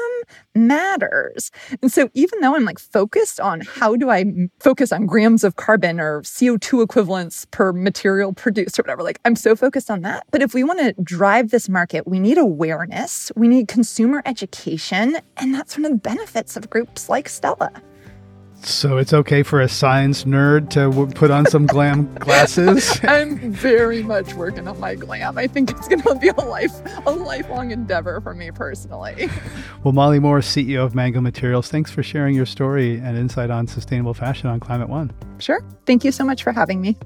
matters. 0.54 1.50
And 1.82 1.92
so, 1.92 2.08
even 2.14 2.40
though 2.40 2.56
I'm 2.56 2.64
like 2.64 2.78
focused 2.78 3.40
on 3.40 3.60
how 3.60 3.96
do 3.96 4.10
I 4.10 4.24
focus 4.60 4.92
on 4.92 5.06
grams 5.06 5.44
of 5.44 5.56
carbon 5.56 6.00
or 6.00 6.22
CO2 6.22 6.82
equivalents 6.82 7.46
per 7.50 7.72
material 7.72 8.32
produced 8.32 8.78
or 8.78 8.82
whatever, 8.82 9.02
like 9.02 9.20
I'm 9.24 9.36
so 9.36 9.54
focused 9.54 9.90
on 9.90 10.02
that. 10.02 10.26
But 10.30 10.42
if 10.42 10.54
we 10.54 10.64
want 10.64 10.80
to 10.80 10.94
drive 11.02 11.50
this 11.50 11.68
market, 11.68 12.06
we 12.06 12.18
need 12.18 12.38
awareness, 12.38 13.30
we 13.36 13.48
need 13.48 13.68
consumer 13.68 14.22
education, 14.24 15.18
and 15.36 15.54
that's 15.54 15.76
one 15.76 15.84
of 15.84 15.92
the 15.92 15.98
benefits 15.98 16.56
of 16.56 16.68
groups 16.70 17.08
like 17.08 17.28
Stella. 17.28 17.70
So 18.62 18.96
it's 18.96 19.12
okay 19.12 19.42
for 19.44 19.60
a 19.60 19.68
science 19.68 20.24
nerd 20.24 20.70
to 20.70 20.90
w- 20.90 21.06
put 21.06 21.30
on 21.30 21.46
some 21.46 21.66
glam 21.66 22.12
glasses. 22.18 22.98
I'm 23.04 23.52
very 23.52 24.02
much 24.02 24.34
working 24.34 24.66
on 24.66 24.80
my 24.80 24.96
glam. 24.96 25.38
I 25.38 25.46
think 25.46 25.70
it's 25.70 25.86
going 25.86 26.02
to 26.02 26.14
be 26.16 26.28
a 26.28 26.40
life 26.40 26.72
a 27.06 27.10
lifelong 27.12 27.70
endeavor 27.70 28.20
for 28.20 28.34
me 28.34 28.50
personally. 28.50 29.28
Well, 29.84 29.92
Molly 29.92 30.18
Morse, 30.18 30.48
CEO 30.48 30.84
of 30.84 30.96
Mango 30.96 31.20
Materials, 31.20 31.68
thanks 31.68 31.92
for 31.92 32.02
sharing 32.02 32.34
your 32.34 32.46
story 32.46 32.98
and 32.98 33.16
insight 33.16 33.50
on 33.50 33.68
sustainable 33.68 34.14
fashion 34.14 34.48
on 34.50 34.58
Climate 34.58 34.88
One. 34.88 35.12
Sure. 35.38 35.62
Thank 35.84 36.04
you 36.04 36.10
so 36.10 36.24
much 36.24 36.42
for 36.42 36.50
having 36.50 36.80
me. 36.80 36.96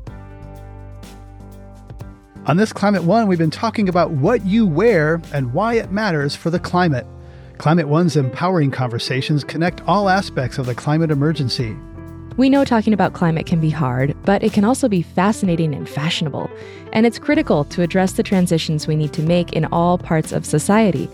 On 2.46 2.56
this 2.56 2.72
Climate 2.72 3.04
One, 3.04 3.28
we've 3.28 3.38
been 3.38 3.50
talking 3.50 3.86
about 3.86 4.12
what 4.12 4.46
you 4.46 4.66
wear 4.66 5.20
and 5.34 5.52
why 5.52 5.74
it 5.74 5.92
matters 5.92 6.34
for 6.34 6.48
the 6.48 6.58
climate. 6.58 7.06
Climate 7.60 7.88
One's 7.88 8.16
empowering 8.16 8.70
conversations 8.70 9.44
connect 9.44 9.82
all 9.86 10.08
aspects 10.08 10.56
of 10.56 10.64
the 10.64 10.74
climate 10.74 11.10
emergency. 11.10 11.76
We 12.38 12.48
know 12.48 12.64
talking 12.64 12.94
about 12.94 13.12
climate 13.12 13.44
can 13.44 13.60
be 13.60 13.68
hard, 13.68 14.16
but 14.24 14.42
it 14.42 14.54
can 14.54 14.64
also 14.64 14.88
be 14.88 15.02
fascinating 15.02 15.74
and 15.74 15.86
fashionable. 15.86 16.50
And 16.94 17.04
it's 17.04 17.18
critical 17.18 17.64
to 17.64 17.82
address 17.82 18.12
the 18.12 18.22
transitions 18.22 18.86
we 18.86 18.96
need 18.96 19.12
to 19.12 19.22
make 19.22 19.52
in 19.52 19.66
all 19.66 19.98
parts 19.98 20.32
of 20.32 20.46
society. 20.46 21.06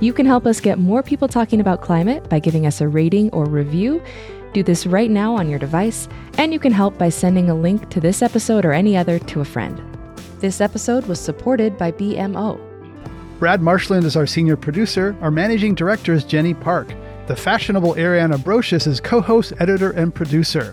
You 0.00 0.12
can 0.12 0.26
help 0.26 0.44
us 0.44 0.58
get 0.58 0.80
more 0.80 1.04
people 1.04 1.28
talking 1.28 1.60
about 1.60 1.82
climate 1.82 2.28
by 2.28 2.40
giving 2.40 2.66
us 2.66 2.80
a 2.80 2.88
rating 2.88 3.30
or 3.30 3.44
review. 3.44 4.02
Do 4.54 4.64
this 4.64 4.88
right 4.88 5.08
now 5.08 5.36
on 5.36 5.48
your 5.48 5.60
device, 5.60 6.08
and 6.36 6.52
you 6.52 6.58
can 6.58 6.72
help 6.72 6.98
by 6.98 7.10
sending 7.10 7.48
a 7.48 7.54
link 7.54 7.90
to 7.90 8.00
this 8.00 8.22
episode 8.22 8.64
or 8.64 8.72
any 8.72 8.96
other 8.96 9.20
to 9.20 9.40
a 9.40 9.44
friend. 9.44 9.80
This 10.40 10.60
episode 10.60 11.06
was 11.06 11.20
supported 11.20 11.78
by 11.78 11.92
BMO. 11.92 12.71
Brad 13.42 13.60
Marshland 13.60 14.04
is 14.04 14.14
our 14.14 14.24
senior 14.24 14.56
producer. 14.56 15.16
Our 15.20 15.32
managing 15.32 15.74
director 15.74 16.12
is 16.12 16.22
Jenny 16.22 16.54
Park. 16.54 16.94
The 17.26 17.34
fashionable 17.34 17.94
Ariana 17.94 18.38
Brocious 18.38 18.86
is 18.86 19.00
co 19.00 19.20
host, 19.20 19.52
editor, 19.58 19.90
and 19.90 20.14
producer. 20.14 20.70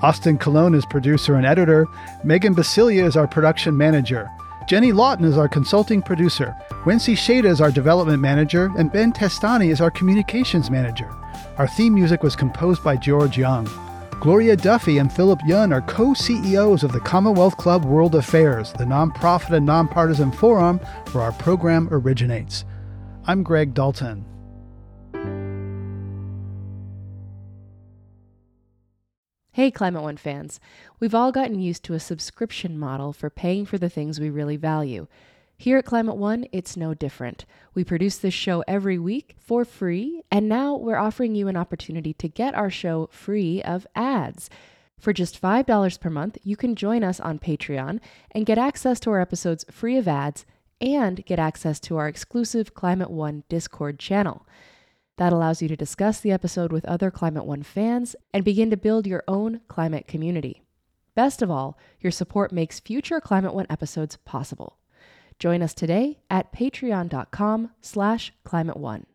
Austin 0.00 0.38
Colon 0.38 0.76
is 0.76 0.86
producer 0.86 1.34
and 1.34 1.44
editor. 1.44 1.88
Megan 2.22 2.54
Basilia 2.54 3.04
is 3.04 3.16
our 3.16 3.26
production 3.26 3.76
manager. 3.76 4.30
Jenny 4.68 4.92
Lawton 4.92 5.24
is 5.24 5.36
our 5.36 5.48
consulting 5.48 6.00
producer. 6.00 6.54
Wency 6.84 7.14
Shada 7.14 7.46
is 7.46 7.60
our 7.60 7.72
development 7.72 8.22
manager. 8.22 8.70
And 8.78 8.92
Ben 8.92 9.12
Testani 9.12 9.72
is 9.72 9.80
our 9.80 9.90
communications 9.90 10.70
manager. 10.70 11.12
Our 11.56 11.66
theme 11.66 11.94
music 11.94 12.22
was 12.22 12.36
composed 12.36 12.84
by 12.84 12.96
George 12.96 13.36
Young. 13.36 13.66
Gloria 14.20 14.56
Duffy 14.56 14.98
and 14.98 15.12
Philip 15.12 15.38
Yun 15.46 15.72
are 15.72 15.80
co 15.82 16.12
CEOs 16.12 16.82
of 16.82 16.90
the 16.90 16.98
Commonwealth 16.98 17.56
Club 17.56 17.84
World 17.84 18.16
Affairs, 18.16 18.72
the 18.72 18.84
nonprofit 18.84 19.56
and 19.56 19.64
nonpartisan 19.64 20.32
forum 20.32 20.80
where 21.12 21.22
our 21.22 21.30
program 21.30 21.88
originates. 21.92 22.64
I'm 23.28 23.44
Greg 23.44 23.74
Dalton. 23.74 24.24
Hey, 29.52 29.70
Climate 29.70 30.02
One 30.02 30.16
fans. 30.16 30.58
We've 30.98 31.14
all 31.14 31.30
gotten 31.30 31.60
used 31.60 31.84
to 31.84 31.94
a 31.94 32.00
subscription 32.00 32.76
model 32.76 33.12
for 33.12 33.30
paying 33.30 33.66
for 33.66 33.78
the 33.78 33.88
things 33.88 34.18
we 34.18 34.30
really 34.30 34.56
value. 34.56 35.06
Here 35.60 35.76
at 35.76 35.84
Climate 35.84 36.16
One, 36.16 36.46
it's 36.52 36.76
no 36.76 36.94
different. 36.94 37.44
We 37.74 37.82
produce 37.82 38.16
this 38.16 38.32
show 38.32 38.62
every 38.68 38.96
week 38.96 39.34
for 39.40 39.64
free, 39.64 40.22
and 40.30 40.48
now 40.48 40.76
we're 40.76 40.96
offering 40.96 41.34
you 41.34 41.48
an 41.48 41.56
opportunity 41.56 42.14
to 42.14 42.28
get 42.28 42.54
our 42.54 42.70
show 42.70 43.08
free 43.10 43.60
of 43.62 43.84
ads. 43.96 44.48
For 45.00 45.12
just 45.12 45.42
$5 45.42 45.98
per 45.98 46.10
month, 46.10 46.38
you 46.44 46.54
can 46.54 46.76
join 46.76 47.02
us 47.02 47.18
on 47.18 47.40
Patreon 47.40 47.98
and 48.30 48.46
get 48.46 48.56
access 48.56 49.00
to 49.00 49.10
our 49.10 49.20
episodes 49.20 49.64
free 49.68 49.96
of 49.96 50.06
ads 50.06 50.46
and 50.80 51.26
get 51.26 51.40
access 51.40 51.80
to 51.80 51.96
our 51.96 52.06
exclusive 52.06 52.72
Climate 52.72 53.10
One 53.10 53.42
Discord 53.48 53.98
channel. 53.98 54.46
That 55.16 55.32
allows 55.32 55.60
you 55.60 55.66
to 55.66 55.76
discuss 55.76 56.20
the 56.20 56.30
episode 56.30 56.70
with 56.72 56.84
other 56.84 57.10
Climate 57.10 57.46
One 57.46 57.64
fans 57.64 58.14
and 58.32 58.44
begin 58.44 58.70
to 58.70 58.76
build 58.76 59.08
your 59.08 59.24
own 59.26 59.62
climate 59.66 60.06
community. 60.06 60.62
Best 61.16 61.42
of 61.42 61.50
all, 61.50 61.76
your 61.98 62.12
support 62.12 62.52
makes 62.52 62.78
future 62.78 63.20
Climate 63.20 63.54
One 63.54 63.66
episodes 63.68 64.18
possible. 64.24 64.78
Join 65.38 65.62
us 65.62 65.74
today 65.74 66.18
at 66.28 66.52
patreon.com 66.52 67.70
slash 67.80 68.32
climate 68.44 68.76
one. 68.76 69.06